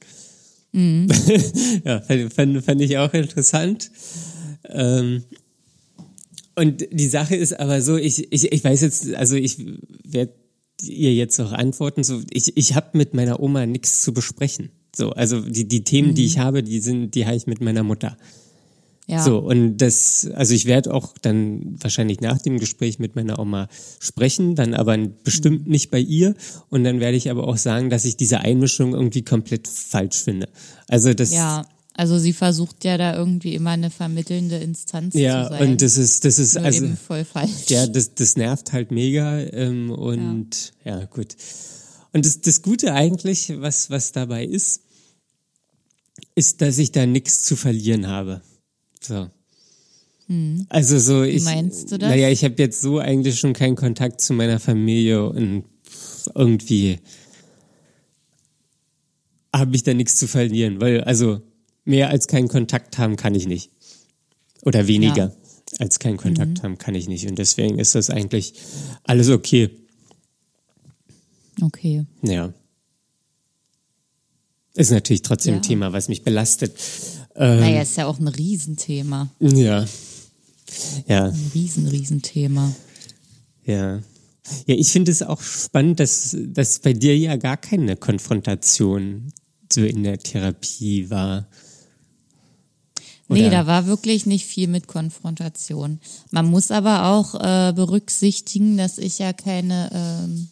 Mhm. 0.71 1.07
ja, 1.84 2.01
fand, 2.01 2.63
fand, 2.63 2.81
ich 2.81 2.97
auch 2.97 3.13
interessant. 3.13 3.91
Ähm, 4.69 5.23
und 6.55 6.88
die 6.91 7.07
Sache 7.07 7.36
ist 7.36 7.59
aber 7.59 7.81
so, 7.81 7.97
ich, 7.97 8.31
ich, 8.31 8.51
ich 8.51 8.63
weiß 8.63 8.81
jetzt, 8.81 9.13
also 9.15 9.36
ich 9.36 9.57
werde 10.03 10.34
ihr 10.81 11.13
jetzt 11.13 11.39
auch 11.39 11.51
antworten, 11.51 12.03
so 12.03 12.21
ich, 12.31 12.55
ich 12.55 12.75
habe 12.75 12.97
mit 12.97 13.13
meiner 13.13 13.39
Oma 13.39 13.65
nichts 13.65 14.01
zu 14.01 14.13
besprechen. 14.13 14.69
So, 14.95 15.11
also 15.11 15.41
die, 15.41 15.67
die 15.67 15.84
Themen, 15.84 16.09
mhm. 16.09 16.15
die 16.15 16.25
ich 16.25 16.38
habe, 16.38 16.61
die 16.61 16.79
sind, 16.79 17.15
die 17.15 17.25
habe 17.25 17.36
ich 17.36 17.47
mit 17.47 17.61
meiner 17.61 17.84
Mutter. 17.84 18.17
Ja. 19.08 19.22
So, 19.22 19.39
und 19.39 19.78
das, 19.78 20.30
also 20.34 20.54
ich 20.54 20.66
werde 20.66 20.93
auch 20.93 21.18
dann 21.22 21.76
wahrscheinlich 21.82 22.22
nach 22.22 22.41
dem 22.41 22.58
Gespräch 22.58 22.99
mit 22.99 23.16
meiner 23.16 23.38
Oma 23.38 23.68
sprechen, 23.99 24.56
dann 24.56 24.74
aber 24.74 24.97
bestimmt 24.97 25.66
mhm. 25.66 25.72
nicht 25.72 25.91
bei 25.91 25.99
ihr. 25.99 26.36
Und 26.70 26.86
dann 26.86 26.99
werde 26.99 27.18
ich 27.18 27.30
aber 27.30 27.47
auch 27.47 27.58
sagen, 27.58 27.89
dass 27.89 28.06
ich 28.06 28.16
diese 28.16 28.39
Einmischung 28.39 28.93
irgendwie 28.93 29.24
komplett 29.24 29.68
falsch 29.68 30.24
finde. 30.24 30.47
Also 30.88 31.14
das. 31.14 31.34
Ja. 31.34 31.66
Also 31.95 32.18
sie 32.18 32.34
versucht 32.34 32.86
ja 32.86 32.97
da 32.97 33.16
irgendwie 33.16 33.54
immer 33.54 33.70
eine 33.70 33.91
vermittelnde 33.91 34.58
Instanz 34.58 35.14
ja, 35.14 35.43
zu 35.43 35.49
sein. 35.49 35.62
Ja, 35.62 35.68
und 35.68 35.82
das 35.84 35.97
ist, 35.97 36.26
das 36.26 36.39
ist 36.39 36.56
Nur 36.56 36.64
also 36.66 36.86
eben 36.86 36.97
voll 36.97 37.24
falsch. 37.24 37.68
Ja, 37.68 37.86
das, 37.86 38.16
das 38.16 38.36
nervt 38.36 38.74
halt 38.74 38.89
mega 38.89 39.38
ähm, 39.39 39.91
und 39.91 40.74
ja. 40.86 41.01
ja, 41.01 41.06
gut. 41.06 41.36
Und 42.12 42.26
das, 42.26 42.41
das 42.41 42.64
Gute 42.64 42.93
eigentlich, 42.95 43.54
was 43.58 43.91
was 43.91 44.12
dabei 44.12 44.43
ist, 44.43 44.82
ist, 46.34 46.62
dass 46.62 46.80
ich 46.80 46.91
da 46.91 47.06
nichts 47.06 47.43
zu 47.43 47.56
verlieren 47.56 48.08
habe. 48.08 48.41
So. 49.06 49.30
Hm. 50.28 50.66
Also 50.70 50.97
so 50.99 51.24
ich. 51.24 51.43
Meinst 51.43 51.91
du 51.91 51.97
das? 51.97 52.10
Naja, 52.10 52.30
ich 52.30 52.43
habe 52.43 52.56
jetzt 52.58 52.82
so 52.82 52.99
eigentlich 52.99 53.39
schon 53.39 53.54
keinen 53.54 53.76
Kontakt 53.76 54.22
zu 54.22 54.34
meiner 54.34 54.60
Familie 54.60 55.28
und 55.28 55.66
irgendwie 56.34 56.99
habe 59.54 59.76
ich 59.76 59.84
da 59.84 59.93
nichts 59.93 60.16
zu 60.16 60.28
verlieren, 60.28 60.82
weil 60.82 61.01
also 61.01 61.41
mehr 61.86 62.10
als 62.10 62.28
keinen 62.28 62.47
Kontakt 62.47 62.97
haben 62.97 63.16
kann 63.16 63.36
ich 63.36 63.47
nicht. 63.47 63.70
Oder 64.64 64.88
weniger 64.88 65.16
ja. 65.16 65.32
als 65.80 65.99
keinen 65.99 66.18
Kontakt 66.18 66.60
mhm. 66.60 66.64
haben 66.64 66.78
kann 66.78 66.95
ich 66.95 67.08
nicht. 67.08 67.28
Und 67.28 67.38
deswegen 67.38 67.80
ist 67.80 67.95
das 67.95 68.10
eigentlich 68.10 68.54
alles 69.04 69.30
okay. 69.30 69.70
Okay. 71.62 72.06
Ja. 72.22 72.54
Ist 74.76 74.91
natürlich 74.91 75.22
trotzdem 75.22 75.56
ja. 75.56 75.60
ein 75.60 75.64
Thema, 75.64 75.93
was 75.93 76.08
mich 76.08 76.24
belastet. 76.24 76.76
Ähm, 77.36 77.59
naja, 77.59 77.81
ist 77.81 77.97
ja 77.97 78.05
auch 78.05 78.19
ein 78.19 78.27
Riesenthema. 78.27 79.29
Ja. 79.39 79.86
Ja. 81.07 81.25
Ein 81.25 81.51
riesen, 81.53 81.88
Riesenthema. 81.88 82.73
Ja. 83.65 84.01
Ja, 84.65 84.75
ich 84.75 84.91
finde 84.91 85.11
es 85.11 85.21
auch 85.21 85.41
spannend, 85.41 85.99
dass, 85.99 86.36
dass 86.38 86.79
bei 86.79 86.93
dir 86.93 87.17
ja 87.17 87.38
gar 87.38 87.57
keine 87.57 87.95
Konfrontation 87.95 89.31
so 89.71 89.81
in 89.81 90.03
der 90.03 90.19
Therapie 90.19 91.09
war. 91.09 91.47
Oder? 93.29 93.39
Nee, 93.39 93.49
da 93.49 93.65
war 93.67 93.88
wirklich 93.88 94.25
nicht 94.25 94.45
viel 94.45 94.67
mit 94.67 94.88
Konfrontation. 94.88 95.99
Man 96.31 96.45
muss 96.45 96.71
aber 96.71 97.05
auch 97.05 97.36
äh, 97.36 97.73
berücksichtigen, 97.73 98.77
dass 98.77 98.97
ich 98.97 99.19
ja 99.19 99.31
keine 99.31 99.89
ähm, 99.93 100.49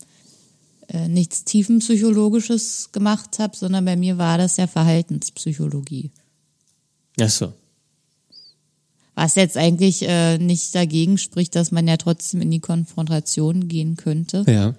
äh, 0.88 1.08
nichts 1.10 1.44
tiefenpsychologisches 1.44 2.92
gemacht 2.94 3.40
habe, 3.40 3.56
sondern 3.58 3.84
bei 3.86 3.98
mir 3.98 4.18
war 4.18 4.38
das 4.38 4.58
ja 4.58 4.68
Verhaltenspsychologie. 4.68 6.12
Ach 7.20 7.30
so. 7.30 7.54
Was 9.16 9.36
jetzt 9.36 9.58
eigentlich 9.58 10.08
äh, 10.08 10.38
nicht 10.38 10.74
dagegen 10.74 11.18
spricht, 11.18 11.56
dass 11.56 11.72
man 11.72 11.88
ja 11.88 11.98
trotzdem 11.98 12.42
in 12.42 12.52
die 12.52 12.60
Konfrontation 12.60 13.68
gehen 13.68 13.98
könnte. 13.98 14.46
Ja. 14.48 14.74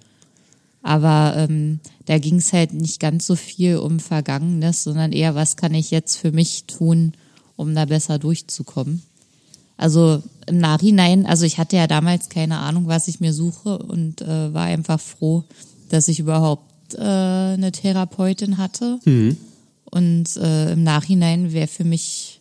Aber 0.82 1.34
ähm, 1.36 1.80
da 2.06 2.18
ging 2.18 2.36
es 2.36 2.52
halt 2.52 2.72
nicht 2.72 2.98
ganz 2.98 3.26
so 3.26 3.36
viel 3.36 3.76
um 3.76 4.00
Vergangenes, 4.00 4.82
sondern 4.82 5.12
eher, 5.12 5.34
was 5.34 5.56
kann 5.56 5.74
ich 5.74 5.90
jetzt 5.90 6.16
für 6.16 6.32
mich 6.32 6.64
tun, 6.64 7.12
um 7.56 7.74
da 7.74 7.84
besser 7.84 8.18
durchzukommen. 8.18 9.02
Also 9.76 10.22
im 10.46 10.58
Nachhinein, 10.58 11.26
also 11.26 11.44
ich 11.44 11.58
hatte 11.58 11.76
ja 11.76 11.86
damals 11.86 12.28
keine 12.28 12.58
Ahnung, 12.58 12.86
was 12.86 13.08
ich 13.08 13.20
mir 13.20 13.32
suche 13.32 13.78
und 13.78 14.22
äh, 14.22 14.52
war 14.52 14.64
einfach 14.64 15.00
froh, 15.00 15.44
dass 15.88 16.08
ich 16.08 16.18
überhaupt 16.18 16.94
äh, 16.94 17.00
eine 17.00 17.70
Therapeutin 17.72 18.58
hatte. 18.58 18.98
Mhm. 19.04 19.36
Und 19.92 20.36
äh, 20.38 20.72
im 20.72 20.82
Nachhinein 20.82 21.52
wäre 21.52 21.68
für 21.68 21.84
mich 21.84 22.40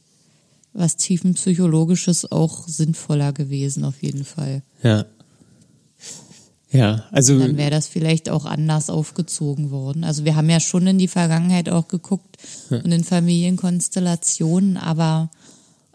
was 0.74 0.96
tiefenpsychologisches 0.96 2.32
auch 2.32 2.68
sinnvoller 2.68 3.34
gewesen, 3.34 3.84
auf 3.84 4.02
jeden 4.02 4.24
Fall. 4.24 4.64
Ja. 4.82 5.06
Ja, 6.72 7.04
also. 7.12 7.38
Dann 7.38 7.58
wäre 7.58 7.70
das 7.72 7.88
vielleicht 7.88 8.30
auch 8.30 8.46
anders 8.46 8.90
aufgezogen 8.90 9.72
worden. 9.72 10.06
Also 10.06 10.24
wir 10.24 10.38
haben 10.38 10.50
ja 10.50 10.62
schon 10.62 10.88
in 10.88 10.98
die 10.98 11.10
Vergangenheit 11.10 11.68
auch 11.68 11.90
geguckt 11.90 12.38
ja. 12.70 12.78
und 12.78 12.94
in 12.94 13.04
Familienkonstellationen, 13.04 14.78
aber 14.78 15.30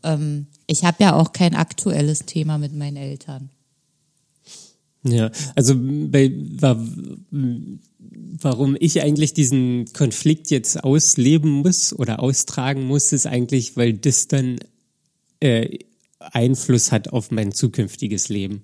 ähm, 0.03 0.47
ich 0.67 0.85
habe 0.85 1.03
ja 1.03 1.15
auch 1.15 1.33
kein 1.33 1.55
aktuelles 1.55 2.27
Thema 2.27 2.59
mit 2.59 2.75
meinen 2.75 2.99
Eltern. 2.99 3.49
Ja, 5.07 5.31
also 5.55 5.75
bei, 5.77 6.33
war, 6.59 6.85
warum 8.41 8.77
ich 8.79 9.03
eigentlich 9.03 9.35
diesen 9.35 9.87
Konflikt 9.93 10.51
jetzt 10.51 10.83
ausleben 10.83 11.51
muss 11.51 11.93
oder 11.93 12.21
austragen 12.21 12.87
muss, 12.87 13.13
ist 13.13 13.27
eigentlich, 13.27 13.77
weil 13.77 13.95
das 13.95 14.29
dann 14.29 14.59
äh, 15.41 15.79
Einfluss 16.19 16.93
hat 16.93 17.13
auf 17.13 17.31
mein 17.31 17.53
zukünftiges 17.53 18.29
Leben. 18.29 18.63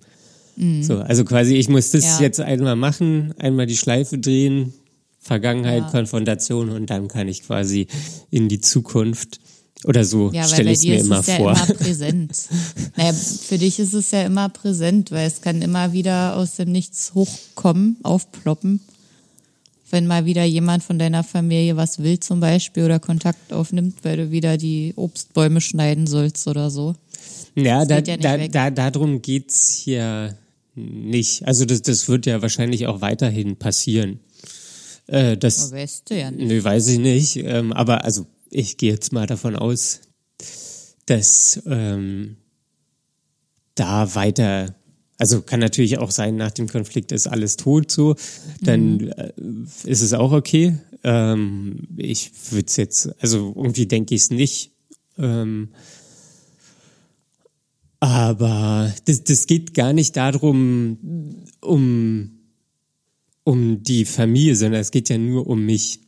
Mhm. 0.57 0.83
So, 0.83 0.99
also 0.99 1.25
quasi, 1.25 1.57
ich 1.57 1.69
muss 1.69 1.91
das 1.91 2.05
ja. 2.05 2.21
jetzt 2.21 2.41
einmal 2.41 2.77
machen, 2.77 3.35
einmal 3.39 3.67
die 3.67 3.77
Schleife 3.77 4.19
drehen, 4.19 4.75
Vergangenheit, 5.19 5.83
ja. 5.83 5.91
Konfrontation 5.91 6.71
und 6.71 6.91
dann 6.91 7.09
kann 7.09 7.29
ich 7.29 7.45
quasi 7.45 7.87
in 8.31 8.49
die 8.49 8.61
Zukunft 8.61 9.41
oder 9.85 10.05
so 10.05 10.31
ja, 10.33 10.47
stelle 10.47 10.71
ich 10.71 10.79
es 10.79 10.85
mir 10.85 11.01
immer 11.01 11.23
ja 11.25 11.37
vor. 11.37 11.53
Immer 11.53 11.67
präsent. 11.75 12.33
naja, 12.97 13.13
für 13.13 13.59
dich 13.59 13.79
ist 13.79 13.95
es 13.95 14.11
ja 14.11 14.23
immer 14.23 14.49
präsent, 14.49 15.11
weil 15.11 15.27
es 15.27 15.41
kann 15.41 15.63
immer 15.63 15.93
wieder 15.93 16.37
aus 16.37 16.57
dem 16.57 16.71
Nichts 16.71 17.15
hochkommen, 17.15 17.97
aufploppen. 18.03 18.81
Wenn 19.91 20.07
mal 20.07 20.25
wieder 20.25 20.45
jemand 20.45 20.83
von 20.83 20.99
deiner 20.99 21.23
Familie 21.23 21.77
was 21.77 22.03
will 22.03 22.19
zum 22.19 22.41
Beispiel 22.41 22.85
oder 22.85 22.99
Kontakt 22.99 23.53
aufnimmt, 23.53 23.97
weil 24.05 24.17
du 24.17 24.31
wieder 24.31 24.57
die 24.57 24.95
Obstbäume 24.97 25.61
schneiden 25.61 26.07
sollst 26.07 26.49
oder 26.49 26.71
so. 26.71 26.95
Ja, 27.55 27.85
da, 27.85 27.99
ja 27.99 28.17
da, 28.17 28.71
da, 28.71 28.71
darum 28.71 29.21
geht's 29.21 29.85
ja 29.85 30.31
nicht. 30.75 31.47
Also 31.47 31.67
das, 31.67 31.83
das 31.83 32.09
wird 32.09 32.25
ja 32.25 32.41
wahrscheinlich 32.41 32.87
auch 32.87 33.01
weiterhin 33.01 33.57
passieren. 33.57 34.21
Äh, 35.07 35.37
das, 35.37 35.73
weißt 35.73 36.11
du 36.11 36.19
ja 36.19 36.31
nicht. 36.31 36.49
Nö, 36.49 36.65
weiß 36.65 36.89
ich 36.89 36.99
nicht. 36.99 37.37
Ähm, 37.37 37.73
aber 37.73 38.05
also 38.05 38.27
ich 38.53 38.77
gehe 38.77 38.93
jetzt 38.93 39.13
mal 39.13 39.27
davon 39.27 39.57
aus, 39.57 40.01
dass 41.07 41.63
ähm, 41.67 42.37
da 43.75 44.15
weiter, 44.15 44.75
also 45.19 45.43
kann 45.43 45.61
natürlich 45.61 45.99
auch 45.99 46.11
sein, 46.11 46.37
nach 46.37 46.51
dem 46.51 46.69
Konflikt 46.69 47.13
ist 47.13 47.27
alles 47.27 47.57
tot 47.57 47.91
so, 47.91 48.17
dann 48.61 48.97
mhm. 48.97 49.09
äh, 49.09 49.33
ist 49.85 50.03
es 50.03 50.13
auch 50.13 50.33
okay. 50.33 50.79
Ähm, 51.05 51.89
ich 51.97 52.33
würde 52.51 52.67
es 52.67 52.77
jetzt, 52.77 53.11
also 53.21 53.53
irgendwie 53.57 53.87
denke 53.87 54.15
ich 54.15 54.23
es 54.23 54.31
nicht. 54.31 54.73
Ähm, 55.19 55.71
aber 58.01 58.93
das, 59.05 59.23
das 59.25 59.47
geht 59.47 59.75
gar 59.75 59.93
nicht 59.93 60.17
darum, 60.17 60.99
um, 61.61 62.31
um 63.45 63.83
die 63.83 64.05
Familie, 64.05 64.57
sondern 64.57 64.81
es 64.81 64.91
geht 64.91 65.09
ja 65.09 65.19
nur 65.19 65.47
um 65.47 65.65
mich. 65.65 66.01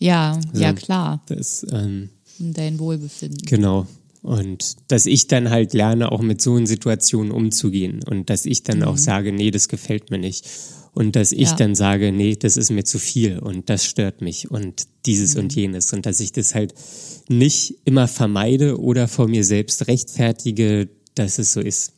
Ja, 0.00 0.40
so, 0.52 0.60
ja 0.60 0.72
klar. 0.72 1.22
Das, 1.26 1.64
ähm, 1.70 2.08
um 2.40 2.52
dein 2.52 2.78
Wohlbefinden. 2.78 3.42
Genau. 3.46 3.86
Und 4.22 4.76
dass 4.88 5.06
ich 5.06 5.28
dann 5.28 5.50
halt 5.50 5.72
lerne, 5.72 6.10
auch 6.10 6.20
mit 6.20 6.40
so 6.40 6.56
einer 6.56 6.66
Situation 6.66 7.30
umzugehen. 7.30 8.00
Und 8.04 8.28
dass 8.28 8.46
ich 8.46 8.62
dann 8.62 8.78
mhm. 8.78 8.84
auch 8.84 8.98
sage, 8.98 9.32
nee, 9.32 9.50
das 9.50 9.68
gefällt 9.68 10.10
mir 10.10 10.18
nicht. 10.18 10.48
Und 10.92 11.14
dass 11.16 11.32
ich 11.32 11.50
ja. 11.50 11.56
dann 11.56 11.74
sage, 11.74 12.12
nee, 12.12 12.34
das 12.34 12.56
ist 12.56 12.70
mir 12.70 12.84
zu 12.84 12.98
viel 12.98 13.38
und 13.38 13.70
das 13.70 13.84
stört 13.84 14.22
mich 14.22 14.50
und 14.50 14.88
dieses 15.06 15.34
mhm. 15.34 15.42
und 15.42 15.54
jenes. 15.54 15.92
Und 15.92 16.04
dass 16.04 16.18
ich 16.18 16.32
das 16.32 16.54
halt 16.54 16.74
nicht 17.28 17.76
immer 17.84 18.08
vermeide 18.08 18.80
oder 18.80 19.06
vor 19.06 19.28
mir 19.28 19.44
selbst 19.44 19.86
rechtfertige, 19.86 20.88
dass 21.14 21.38
es 21.38 21.52
so 21.52 21.60
ist. 21.60 21.92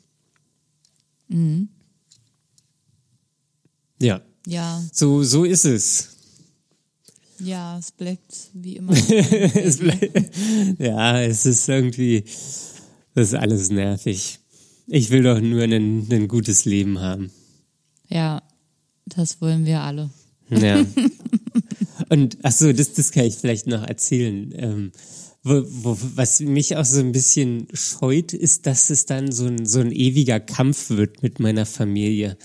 Mhm. 1.28 1.68
Ja. 4.00 4.20
Ja. 4.46 4.82
So, 4.92 5.22
so 5.22 5.44
ist 5.44 5.64
es. 5.64 6.12
Ja, 7.44 7.78
es 7.78 7.90
bleibt 7.90 8.50
wie 8.54 8.76
immer. 8.76 8.92
es 9.10 9.78
bleibt, 9.78 10.30
ja, 10.78 11.20
es 11.22 11.44
ist 11.46 11.68
irgendwie, 11.68 12.24
das 13.14 13.28
ist 13.28 13.34
alles 13.34 13.70
nervig. 13.70 14.38
Ich 14.86 15.10
will 15.10 15.22
doch 15.22 15.40
nur 15.40 15.62
ein, 15.62 16.06
ein 16.10 16.28
gutes 16.28 16.64
Leben 16.64 17.00
haben. 17.00 17.30
Ja, 18.08 18.42
das 19.06 19.40
wollen 19.40 19.64
wir 19.64 19.80
alle. 19.80 20.10
Ja. 20.50 20.84
Und 22.08 22.38
ach 22.42 22.52
so, 22.52 22.72
das, 22.72 22.92
das 22.92 23.10
kann 23.10 23.24
ich 23.24 23.36
vielleicht 23.36 23.66
noch 23.66 23.82
erzählen. 23.82 24.52
Ähm, 24.56 24.92
wo, 25.42 25.62
wo, 25.66 25.98
was 26.14 26.40
mich 26.40 26.76
auch 26.76 26.84
so 26.84 27.00
ein 27.00 27.12
bisschen 27.12 27.66
scheut, 27.72 28.32
ist, 28.32 28.66
dass 28.66 28.90
es 28.90 29.06
dann 29.06 29.32
so 29.32 29.46
ein, 29.46 29.66
so 29.66 29.80
ein 29.80 29.90
ewiger 29.90 30.38
Kampf 30.38 30.90
wird 30.90 31.22
mit 31.22 31.40
meiner 31.40 31.66
Familie 31.66 32.36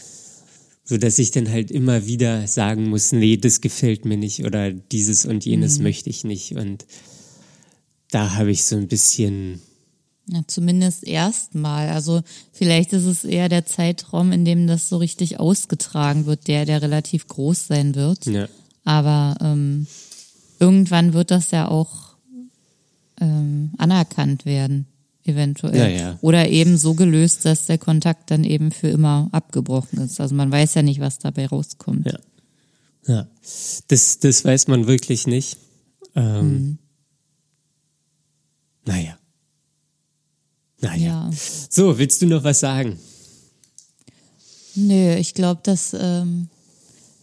so 0.87 0.97
dass 0.97 1.19
ich 1.19 1.31
dann 1.31 1.49
halt 1.49 1.69
immer 1.69 2.07
wieder 2.07 2.47
sagen 2.47 2.89
muss, 2.89 3.11
nee, 3.11 3.35
das 3.35 3.59
gefällt 3.59 4.05
mir 4.05 4.17
nicht 4.17 4.45
oder 4.45 4.71
dieses 4.71 5.25
und 5.25 5.45
jenes 5.45 5.77
mhm. 5.77 5.83
möchte 5.83 6.09
ich 6.09 6.23
nicht 6.23 6.53
und 6.53 6.85
da 8.09 8.35
habe 8.35 8.51
ich 8.51 8.65
so 8.65 8.77
ein 8.77 8.87
bisschen. 8.87 9.61
Ja, 10.29 10.41
zumindest 10.47 11.05
erstmal. 11.05 11.89
Also 11.89 12.21
vielleicht 12.51 12.93
ist 12.93 13.05
es 13.05 13.23
eher 13.25 13.49
der 13.49 13.65
Zeitraum, 13.65 14.31
in 14.31 14.45
dem 14.45 14.67
das 14.67 14.89
so 14.89 14.97
richtig 14.97 15.39
ausgetragen 15.39 16.25
wird, 16.25 16.47
der, 16.47 16.65
der 16.65 16.81
relativ 16.81 17.27
groß 17.27 17.67
sein 17.67 17.95
wird. 17.95 18.25
Ja. 18.25 18.47
Aber 18.83 19.35
ähm, 19.41 19.87
irgendwann 20.59 21.13
wird 21.13 21.31
das 21.31 21.51
ja 21.51 21.67
auch 21.67 22.15
ähm, 23.19 23.71
anerkannt 23.77 24.45
werden, 24.45 24.85
eventuell. 25.27 25.75
Ja, 25.75 25.87
ja. 25.87 26.19
Oder 26.21 26.49
eben 26.49 26.77
so 26.77 26.93
gelöst, 26.93 27.45
dass 27.45 27.65
der 27.65 27.77
Kontakt 27.77 28.31
dann 28.31 28.43
eben 28.43 28.71
für 28.71 28.87
immer 28.87 29.29
abgebrochen 29.31 29.99
ist. 29.99 30.19
Also 30.21 30.35
man 30.35 30.51
weiß 30.51 30.73
ja 30.75 30.81
nicht, 30.81 30.99
was 30.99 31.19
dabei 31.19 31.47
rauskommt. 31.47 32.05
Ja. 32.07 32.19
Ja. 33.07 33.27
Das, 33.87 34.19
das 34.19 34.43
weiß 34.45 34.67
man 34.67 34.87
wirklich 34.87 35.27
nicht. 35.27 35.57
Ähm, 36.15 36.49
Mhm. 36.49 36.77
Naja. 38.85 39.17
Naja. 40.79 41.29
Ja. 41.29 41.31
So, 41.69 41.97
willst 41.97 42.21
du 42.21 42.25
noch 42.27 42.43
was 42.43 42.61
sagen? 42.61 42.97
Nö, 44.75 45.15
ich 45.15 45.33
glaube, 45.33 45.59
das 45.63 45.93
ähm, 45.99 46.49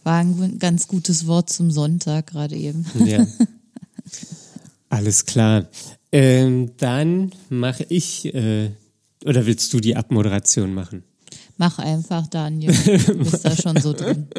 war 0.03 0.17
ein 0.19 0.59
ganz 0.59 0.87
gutes 0.87 1.25
Wort 1.25 1.49
zum 1.49 1.71
Sonntag 1.71 2.27
gerade 2.27 2.55
eben. 2.55 2.85
Ja. 3.05 3.25
Alles 4.89 5.25
klar. 5.25 5.67
Ähm, 6.15 6.71
dann 6.77 7.33
mache 7.49 7.85
ich, 7.89 8.33
äh, 8.33 8.69
oder 9.25 9.45
willst 9.45 9.73
du 9.73 9.81
die 9.81 9.97
Abmoderation 9.97 10.73
machen? 10.73 11.03
Mach 11.57 11.77
einfach, 11.77 12.27
Daniel. 12.27 12.73
Du 13.05 13.17
bist 13.17 13.43
da 13.43 13.53
schon 13.53 13.77
so 13.81 13.91
drin. 13.91 14.27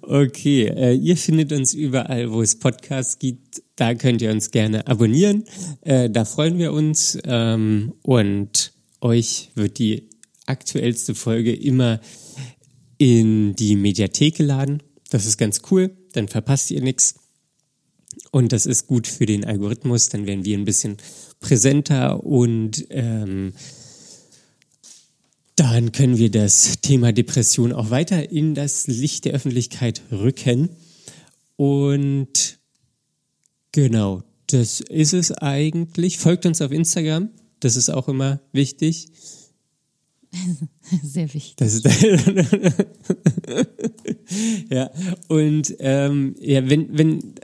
Okay, 0.00 0.68
äh, 0.68 0.94
ihr 0.94 1.16
findet 1.16 1.50
uns 1.50 1.74
überall, 1.74 2.30
wo 2.30 2.40
es 2.40 2.56
Podcasts 2.56 3.18
gibt. 3.18 3.62
Da 3.74 3.94
könnt 3.94 4.22
ihr 4.22 4.30
uns 4.30 4.52
gerne 4.52 4.86
abonnieren. 4.86 5.42
Äh, 5.80 6.08
da 6.08 6.24
freuen 6.24 6.56
wir 6.56 6.72
uns. 6.72 7.18
Ähm, 7.24 7.94
und 8.02 8.72
euch 9.00 9.50
wird 9.56 9.80
die 9.80 10.08
aktuellste 10.46 11.16
Folge 11.16 11.52
immer 11.52 12.00
in 12.96 13.56
die 13.56 13.74
Mediathek 13.74 14.36
geladen. 14.36 14.84
Das 15.10 15.26
ist 15.26 15.36
ganz 15.36 15.62
cool. 15.72 15.90
Dann 16.12 16.28
verpasst 16.28 16.70
ihr 16.70 16.80
nichts. 16.80 17.16
Und 18.34 18.50
das 18.50 18.66
ist 18.66 18.88
gut 18.88 19.06
für 19.06 19.26
den 19.26 19.44
Algorithmus. 19.44 20.08
Dann 20.08 20.26
werden 20.26 20.44
wir 20.44 20.58
ein 20.58 20.64
bisschen 20.64 20.96
präsenter 21.38 22.24
und 22.24 22.84
ähm, 22.90 23.52
dann 25.54 25.92
können 25.92 26.18
wir 26.18 26.32
das 26.32 26.80
Thema 26.82 27.12
Depression 27.12 27.72
auch 27.72 27.90
weiter 27.90 28.32
in 28.32 28.56
das 28.56 28.88
Licht 28.88 29.24
der 29.24 29.34
Öffentlichkeit 29.34 30.02
rücken. 30.10 30.70
Und 31.54 32.58
genau, 33.70 34.24
das 34.48 34.80
ist 34.80 35.14
es 35.14 35.30
eigentlich. 35.30 36.18
Folgt 36.18 36.44
uns 36.44 36.60
auf 36.60 36.72
Instagram. 36.72 37.28
Das 37.60 37.76
ist 37.76 37.88
auch 37.88 38.08
immer 38.08 38.40
wichtig. 38.50 39.12
Sehr 41.04 41.32
wichtig. 41.32 41.54
Das 41.54 41.74
ist 41.74 41.86
ja, 44.70 44.90
und 45.28 45.72
ähm, 45.78 46.34
ja, 46.40 46.68
wenn, 46.68 46.98
wenn 46.98 47.34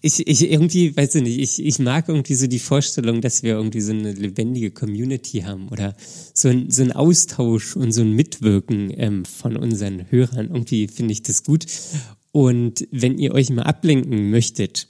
ich, 0.00 0.26
ich 0.26 0.50
irgendwie, 0.50 0.96
weiß 0.96 1.16
ich 1.16 1.22
nicht, 1.22 1.38
ich, 1.38 1.64
ich 1.64 1.78
mag 1.80 2.08
irgendwie 2.08 2.34
so 2.34 2.46
die 2.46 2.60
Vorstellung, 2.60 3.20
dass 3.20 3.42
wir 3.42 3.54
irgendwie 3.54 3.80
so 3.80 3.92
eine 3.92 4.12
lebendige 4.12 4.70
Community 4.70 5.40
haben 5.40 5.68
oder 5.68 5.96
so 6.34 6.48
ein, 6.48 6.70
so 6.70 6.82
ein 6.82 6.92
Austausch 6.92 7.74
und 7.74 7.90
so 7.90 8.02
ein 8.02 8.12
Mitwirken 8.12 8.92
ähm, 8.96 9.24
von 9.24 9.56
unseren 9.56 10.10
Hörern. 10.10 10.46
Irgendwie 10.46 10.86
finde 10.86 11.12
ich 11.12 11.22
das 11.22 11.42
gut. 11.42 11.66
Und 12.30 12.86
wenn 12.92 13.18
ihr 13.18 13.34
euch 13.34 13.50
mal 13.50 13.62
ablenken 13.62 14.30
möchtet 14.30 14.86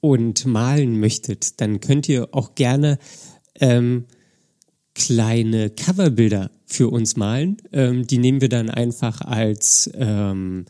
und 0.00 0.44
malen 0.44 1.00
möchtet, 1.00 1.60
dann 1.62 1.80
könnt 1.80 2.08
ihr 2.08 2.28
auch 2.32 2.54
gerne 2.54 2.98
ähm, 3.60 4.04
kleine 4.94 5.70
Coverbilder 5.70 6.50
für 6.66 6.88
uns 6.88 7.16
malen. 7.16 7.56
Ähm, 7.72 8.06
die 8.06 8.18
nehmen 8.18 8.42
wir 8.42 8.50
dann 8.50 8.68
einfach 8.68 9.22
als, 9.22 9.90
ähm, 9.94 10.66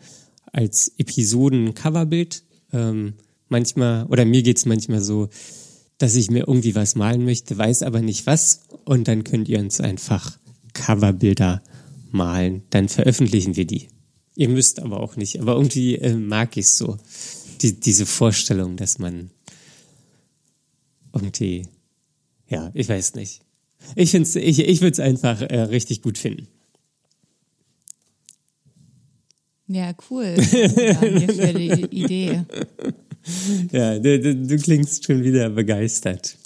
als 0.53 0.93
Episoden-Coverbild. 0.99 2.45
Ähm, 2.73 3.15
manchmal, 3.49 4.07
oder 4.07 4.25
mir 4.25 4.43
geht's 4.43 4.67
manchmal 4.67 5.01
so, 5.01 5.29
dass 5.99 6.15
ich 6.15 6.31
mir 6.31 6.49
irgendwie 6.49 6.75
was 6.75 6.95
malen 6.95 7.25
möchte, 7.25 7.57
weiß 7.59 7.83
aber 7.83 8.01
nicht 8.01 8.27
was. 8.27 8.63
Und 8.85 9.07
dann 9.09 9.25
könnt 9.25 9.49
ihr 9.49 9.61
uns 9.61 9.81
einfach 9.81 10.39
Coverbilder 10.73 11.63
malen. 12.11 12.63
Dann 12.71 12.89
veröffentlichen 12.89 13.57
wir 13.57 13.67
die. 13.67 13.89
Ihr 14.35 14.49
müsst 14.49 14.81
aber 14.81 15.01
auch 15.01 15.17
nicht. 15.17 15.41
Aber 15.41 15.55
irgendwie 15.55 15.97
äh, 15.97 16.15
mag 16.15 16.57
ich 16.57 16.71
so. 16.71 16.97
Die, 17.61 17.79
diese 17.79 18.07
Vorstellung, 18.07 18.77
dass 18.79 18.99
man 18.99 19.31
irgendwie, 21.13 21.67
ja, 22.49 22.71
ich 22.73 22.89
weiß 22.89 23.15
nicht. 23.15 23.43
Ich 23.97 24.13
find's, 24.13 24.35
ich, 24.37 24.61
ich 24.61 24.81
würde 24.81 24.93
es 24.93 25.01
einfach 25.01 25.43
äh, 25.43 25.61
richtig 25.61 26.01
gut 26.01 26.17
finden. 26.17 26.49
Ja, 29.73 29.93
cool. 30.11 30.35
Daniel 30.35 31.33
für 31.33 31.55
die 31.55 32.03
Idee. 32.03 32.43
Ja, 33.71 33.99
du, 34.01 34.19
du, 34.19 34.35
du 34.35 34.57
klingst 34.57 35.05
schon 35.05 35.23
wieder 35.23 35.49
begeistert. 35.51 36.37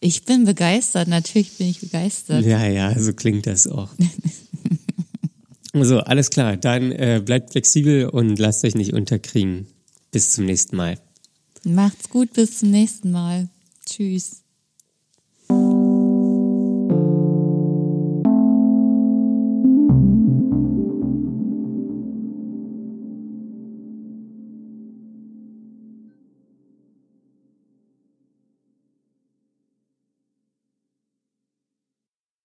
Ich 0.00 0.24
bin 0.24 0.44
begeistert, 0.44 1.08
natürlich 1.08 1.56
bin 1.56 1.68
ich 1.68 1.80
begeistert. 1.80 2.44
Ja, 2.44 2.66
ja, 2.66 2.96
so 2.98 3.14
klingt 3.14 3.46
das 3.46 3.66
auch. 3.66 3.88
so, 5.72 6.00
alles 6.00 6.28
klar. 6.28 6.58
Dann 6.58 6.92
äh, 6.92 7.22
bleibt 7.24 7.52
flexibel 7.52 8.06
und 8.06 8.38
lasst 8.38 8.64
euch 8.64 8.74
nicht 8.74 8.92
unterkriegen. 8.92 9.68
Bis 10.10 10.30
zum 10.30 10.44
nächsten 10.44 10.76
Mal. 10.76 10.98
Macht's 11.64 12.10
gut, 12.10 12.34
bis 12.34 12.58
zum 12.58 12.70
nächsten 12.70 13.10
Mal. 13.10 13.48
Tschüss. 13.86 14.42